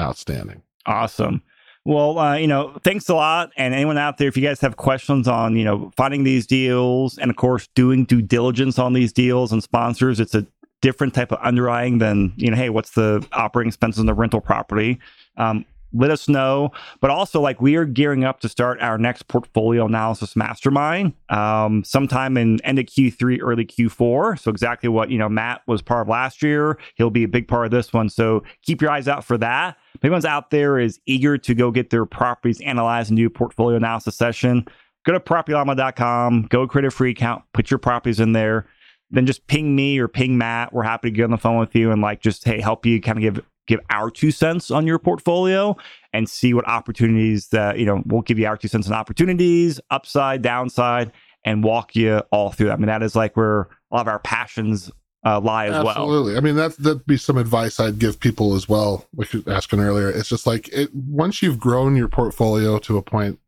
outstanding. 0.00 0.62
Awesome. 0.86 1.42
Well, 1.86 2.18
uh, 2.18 2.34
you 2.34 2.48
know, 2.48 2.76
thanks 2.82 3.08
a 3.08 3.14
lot. 3.14 3.52
And 3.56 3.72
anyone 3.72 3.96
out 3.96 4.18
there, 4.18 4.26
if 4.26 4.36
you 4.36 4.42
guys 4.42 4.60
have 4.60 4.76
questions 4.76 5.28
on, 5.28 5.54
you 5.54 5.62
know, 5.62 5.92
finding 5.96 6.24
these 6.24 6.44
deals 6.44 7.16
and 7.16 7.30
of 7.30 7.36
course 7.36 7.68
doing 7.76 8.04
due 8.04 8.20
diligence 8.20 8.76
on 8.76 8.92
these 8.92 9.12
deals 9.12 9.52
and 9.52 9.62
sponsors, 9.62 10.18
it's 10.18 10.34
a 10.34 10.44
different 10.82 11.14
type 11.14 11.30
of 11.30 11.38
underwriting 11.42 11.98
than 11.98 12.32
you 12.36 12.50
know 12.50 12.56
hey 12.56 12.68
what's 12.68 12.90
the 12.90 13.26
operating 13.32 13.68
expenses 13.68 13.98
on 13.98 14.06
the 14.06 14.14
rental 14.14 14.40
property 14.40 14.98
um, 15.38 15.64
let 15.96 16.10
us 16.10 16.28
know. 16.28 16.70
But 17.00 17.10
also, 17.10 17.40
like 17.40 17.60
we 17.60 17.76
are 17.76 17.84
gearing 17.84 18.24
up 18.24 18.40
to 18.40 18.48
start 18.48 18.80
our 18.80 18.98
next 18.98 19.28
portfolio 19.28 19.86
analysis 19.86 20.36
mastermind 20.36 21.14
um, 21.28 21.84
sometime 21.84 22.36
in 22.36 22.60
end 22.64 22.78
of 22.78 22.86
Q3, 22.86 23.38
early 23.42 23.64
Q4. 23.64 24.38
So 24.38 24.50
exactly 24.50 24.88
what 24.88 25.10
you 25.10 25.18
know 25.18 25.28
Matt 25.28 25.62
was 25.66 25.82
part 25.82 26.02
of 26.02 26.08
last 26.08 26.42
year. 26.42 26.78
He'll 26.96 27.10
be 27.10 27.24
a 27.24 27.28
big 27.28 27.48
part 27.48 27.64
of 27.64 27.70
this 27.70 27.92
one. 27.92 28.08
So 28.08 28.42
keep 28.62 28.80
your 28.82 28.90
eyes 28.90 29.08
out 29.08 29.24
for 29.24 29.38
that. 29.38 29.76
If 29.94 30.04
anyone's 30.04 30.24
out 30.24 30.50
there 30.50 30.78
is 30.78 31.00
eager 31.06 31.38
to 31.38 31.54
go 31.54 31.70
get 31.70 31.90
their 31.90 32.06
properties 32.06 32.60
analyzed 32.60 33.10
and 33.10 33.16
do 33.16 33.26
a 33.26 33.30
portfolio 33.30 33.76
analysis 33.76 34.14
session, 34.14 34.66
go 35.04 35.12
to 35.12 35.20
propertyllama.com, 35.20 36.42
go 36.50 36.66
create 36.66 36.84
a 36.84 36.90
free 36.90 37.12
account, 37.12 37.42
put 37.52 37.70
your 37.70 37.78
properties 37.78 38.20
in 38.20 38.32
there 38.32 38.66
then 39.10 39.26
just 39.26 39.46
ping 39.46 39.76
me 39.76 39.98
or 39.98 40.08
ping 40.08 40.36
Matt. 40.36 40.72
We're 40.72 40.82
happy 40.82 41.10
to 41.10 41.16
get 41.16 41.24
on 41.24 41.30
the 41.30 41.38
phone 41.38 41.58
with 41.58 41.74
you 41.74 41.92
and 41.92 42.02
like 42.02 42.20
just 42.20 42.44
hey 42.44 42.60
help 42.60 42.84
you 42.84 43.00
kind 43.00 43.18
of 43.18 43.22
give 43.22 43.44
give 43.66 43.80
our 43.90 44.10
two 44.10 44.30
cents 44.30 44.70
on 44.70 44.86
your 44.86 44.98
portfolio 44.98 45.76
and 46.12 46.28
see 46.28 46.54
what 46.54 46.66
opportunities 46.68 47.48
that, 47.48 47.78
you 47.78 47.86
know, 47.86 48.02
we'll 48.06 48.22
give 48.22 48.38
you 48.38 48.46
our 48.46 48.56
two 48.56 48.68
cents 48.68 48.86
on 48.86 48.94
opportunities, 48.94 49.80
upside, 49.90 50.42
downside, 50.42 51.12
and 51.44 51.62
walk 51.62 51.94
you 51.94 52.18
all 52.30 52.50
through 52.50 52.66
that. 52.66 52.74
I 52.74 52.76
mean, 52.76 52.86
that 52.86 53.02
is 53.02 53.14
like 53.14 53.36
where 53.36 53.62
a 53.62 53.94
lot 53.94 54.00
of 54.02 54.08
our 54.08 54.18
passions 54.18 54.90
uh, 55.24 55.40
lie 55.40 55.66
as 55.66 55.74
Absolutely. 55.74 55.84
well. 55.84 55.96
Absolutely. 55.96 56.36
I 56.36 56.40
mean, 56.40 56.56
that, 56.56 56.76
that'd 56.76 57.06
be 57.06 57.16
some 57.16 57.36
advice 57.36 57.80
I'd 57.80 57.98
give 57.98 58.20
people 58.20 58.54
as 58.54 58.68
well. 58.68 59.06
Like 59.14 59.32
you 59.32 59.42
asking 59.46 59.80
earlier, 59.80 60.08
it's 60.08 60.28
just 60.28 60.46
like 60.46 60.68
it, 60.68 60.94
once 60.94 61.42
you've 61.42 61.58
grown 61.58 61.96
your 61.96 62.08
portfolio 62.08 62.78
to 62.80 62.96
a 62.96 63.02
point 63.02 63.38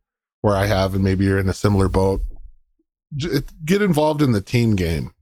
where 0.40 0.56
I 0.56 0.66
have, 0.66 0.94
and 0.94 1.04
maybe 1.04 1.24
you're 1.24 1.38
in 1.38 1.48
a 1.48 1.54
similar 1.54 1.88
boat, 1.88 2.20
get 3.64 3.80
involved 3.80 4.22
in 4.22 4.32
the 4.32 4.40
team 4.40 4.76
game, 4.76 5.12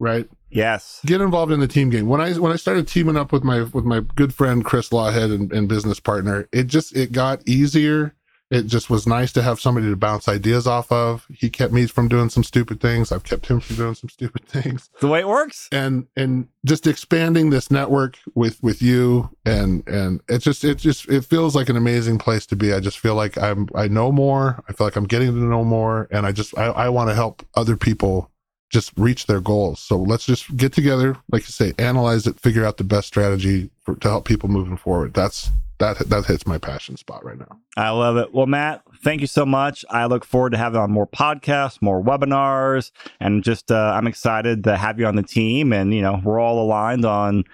right? 0.00 0.28
Yes. 0.54 1.00
Get 1.04 1.20
involved 1.20 1.52
in 1.52 1.60
the 1.60 1.68
team 1.68 1.90
game. 1.90 2.06
When 2.08 2.20
I 2.20 2.32
when 2.34 2.52
I 2.52 2.56
started 2.56 2.86
teaming 2.88 3.16
up 3.16 3.32
with 3.32 3.42
my 3.42 3.64
with 3.64 3.84
my 3.84 4.00
good 4.14 4.32
friend 4.32 4.64
Chris 4.64 4.90
Lawhead 4.90 5.34
and, 5.34 5.52
and 5.52 5.68
business 5.68 6.00
partner, 6.00 6.48
it 6.52 6.68
just 6.68 6.96
it 6.96 7.12
got 7.12 7.46
easier. 7.46 8.14
It 8.50 8.66
just 8.66 8.88
was 8.88 9.06
nice 9.06 9.32
to 9.32 9.42
have 9.42 9.58
somebody 9.58 9.88
to 9.88 9.96
bounce 9.96 10.28
ideas 10.28 10.66
off 10.66 10.92
of. 10.92 11.26
He 11.28 11.50
kept 11.50 11.72
me 11.72 11.86
from 11.86 12.08
doing 12.08 12.28
some 12.28 12.44
stupid 12.44 12.80
things. 12.80 13.10
I've 13.10 13.24
kept 13.24 13.46
him 13.46 13.58
from 13.58 13.74
doing 13.74 13.94
some 13.94 14.10
stupid 14.10 14.46
things. 14.46 14.90
The 15.00 15.08
way 15.08 15.20
it 15.20 15.28
works. 15.28 15.68
And 15.72 16.06
and 16.14 16.46
just 16.64 16.86
expanding 16.86 17.50
this 17.50 17.70
network 17.70 18.16
with 18.36 18.62
with 18.62 18.80
you 18.80 19.30
and 19.44 19.82
and 19.88 20.20
it 20.28 20.38
just 20.38 20.62
it 20.62 20.78
just 20.78 21.08
it 21.08 21.24
feels 21.24 21.56
like 21.56 21.68
an 21.68 21.76
amazing 21.76 22.18
place 22.18 22.46
to 22.46 22.54
be. 22.54 22.72
I 22.72 22.78
just 22.78 23.00
feel 23.00 23.16
like 23.16 23.36
I'm 23.38 23.68
I 23.74 23.88
know 23.88 24.12
more. 24.12 24.62
I 24.68 24.72
feel 24.72 24.86
like 24.86 24.94
I'm 24.94 25.06
getting 25.06 25.32
to 25.32 25.40
know 25.40 25.64
more 25.64 26.06
and 26.12 26.24
I 26.24 26.30
just 26.30 26.56
I, 26.56 26.66
I 26.66 26.88
want 26.90 27.10
to 27.10 27.16
help 27.16 27.44
other 27.56 27.76
people 27.76 28.30
just 28.70 28.92
reach 28.96 29.26
their 29.26 29.40
goals. 29.40 29.80
So 29.80 29.98
let's 29.98 30.24
just 30.24 30.56
get 30.56 30.72
together, 30.72 31.16
like 31.30 31.42
you 31.42 31.52
say, 31.52 31.72
analyze 31.78 32.26
it, 32.26 32.40
figure 32.40 32.64
out 32.64 32.76
the 32.76 32.84
best 32.84 33.08
strategy 33.08 33.70
for, 33.82 33.94
to 33.96 34.08
help 34.08 34.24
people 34.26 34.48
moving 34.48 34.76
forward. 34.76 35.14
That's 35.14 35.50
that 35.78 35.98
that 35.98 36.24
hits 36.26 36.46
my 36.46 36.58
passion 36.58 36.96
spot 36.96 37.24
right 37.24 37.38
now. 37.38 37.58
I 37.76 37.90
love 37.90 38.16
it. 38.16 38.32
Well, 38.32 38.46
Matt, 38.46 38.82
thank 39.02 39.20
you 39.20 39.26
so 39.26 39.44
much. 39.44 39.84
I 39.90 40.06
look 40.06 40.24
forward 40.24 40.50
to 40.50 40.58
having 40.58 40.80
on 40.80 40.90
more 40.90 41.06
podcasts, 41.06 41.82
more 41.82 42.02
webinars, 42.02 42.90
and 43.20 43.42
just 43.42 43.70
uh, 43.70 43.92
I'm 43.94 44.06
excited 44.06 44.64
to 44.64 44.76
have 44.76 44.98
you 44.98 45.06
on 45.06 45.16
the 45.16 45.22
team. 45.22 45.72
And 45.72 45.92
you 45.92 46.02
know, 46.02 46.20
we're 46.24 46.40
all 46.40 46.60
aligned 46.60 47.04
on 47.04 47.44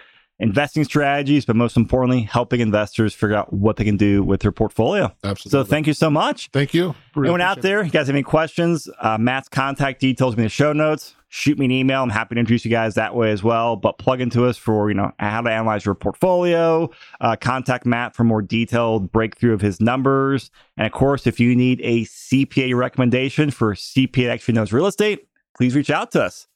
investing 0.41 0.84
strategies, 0.84 1.45
but 1.45 1.55
most 1.55 1.76
importantly, 1.76 2.22
helping 2.22 2.61
investors 2.61 3.14
figure 3.14 3.36
out 3.36 3.53
what 3.53 3.76
they 3.76 3.84
can 3.84 3.97
do 3.97 4.22
with 4.22 4.41
their 4.41 4.53
portfolio. 4.53 5.14
Absolutely. 5.22 5.51
So 5.51 5.64
thank 5.64 5.86
you 5.86 5.93
so 5.93 6.11
much. 6.11 6.49
Thank 6.53 6.74
you. 6.74 6.95
Really 7.14 7.28
Anyone 7.28 7.41
out 7.43 7.62
there, 7.62 7.84
you 7.84 7.91
guys 7.91 8.07
have 8.07 8.16
any 8.16 8.22
questions? 8.22 8.88
Uh, 9.01 9.18
Matt's 9.18 9.49
contact 9.49 10.01
details 10.01 10.34
in 10.34 10.43
the 10.43 10.49
show 10.49 10.72
notes. 10.72 11.14
Shoot 11.28 11.59
me 11.61 11.66
an 11.66 11.70
email. 11.70 12.03
I'm 12.03 12.11
happy 12.11 12.34
to 12.34 12.41
introduce 12.41 12.64
you 12.64 12.72
guys 12.72 12.95
that 12.95 13.14
way 13.14 13.30
as 13.30 13.43
well. 13.45 13.76
But 13.76 13.99
plug 13.99 14.20
into 14.20 14.47
us 14.47 14.57
for 14.57 14.91
you 14.91 14.95
know 14.95 15.12
how 15.20 15.43
to 15.43 15.51
analyze 15.51 15.84
your 15.84 15.95
portfolio. 15.95 16.91
Uh, 17.20 17.36
contact 17.36 17.86
Matt 17.86 18.16
for 18.16 18.24
more 18.24 18.43
detailed 18.43 19.12
breakthrough 19.12 19.53
of 19.53 19.61
his 19.61 19.80
numbers. 19.80 20.51
And 20.76 20.86
of 20.86 20.93
course, 20.93 21.28
if 21.28 21.38
you 21.38 21.55
need 21.55 21.80
a 21.84 22.05
CPA 22.07 22.74
recommendation 22.76 23.53
for 23.53 23.74
CPA 23.74 24.24
that 24.24 24.30
actually 24.30 24.55
knows 24.55 24.72
real 24.72 24.86
estate, 24.86 25.28
please 25.57 25.76
reach 25.76 25.91
out 25.91 26.11
to 26.12 26.22
us. 26.22 26.49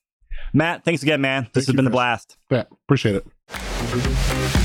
Matt, 0.52 0.84
thanks 0.84 1.04
again, 1.04 1.20
man. 1.20 1.48
This 1.52 1.66
has 1.66 1.76
been 1.76 1.86
a 1.86 1.90
blast. 1.90 2.36
Yeah, 2.50 2.64
appreciate 2.86 3.14
it. 3.14 3.26
Thank 3.48 4.54
you. 4.58 4.63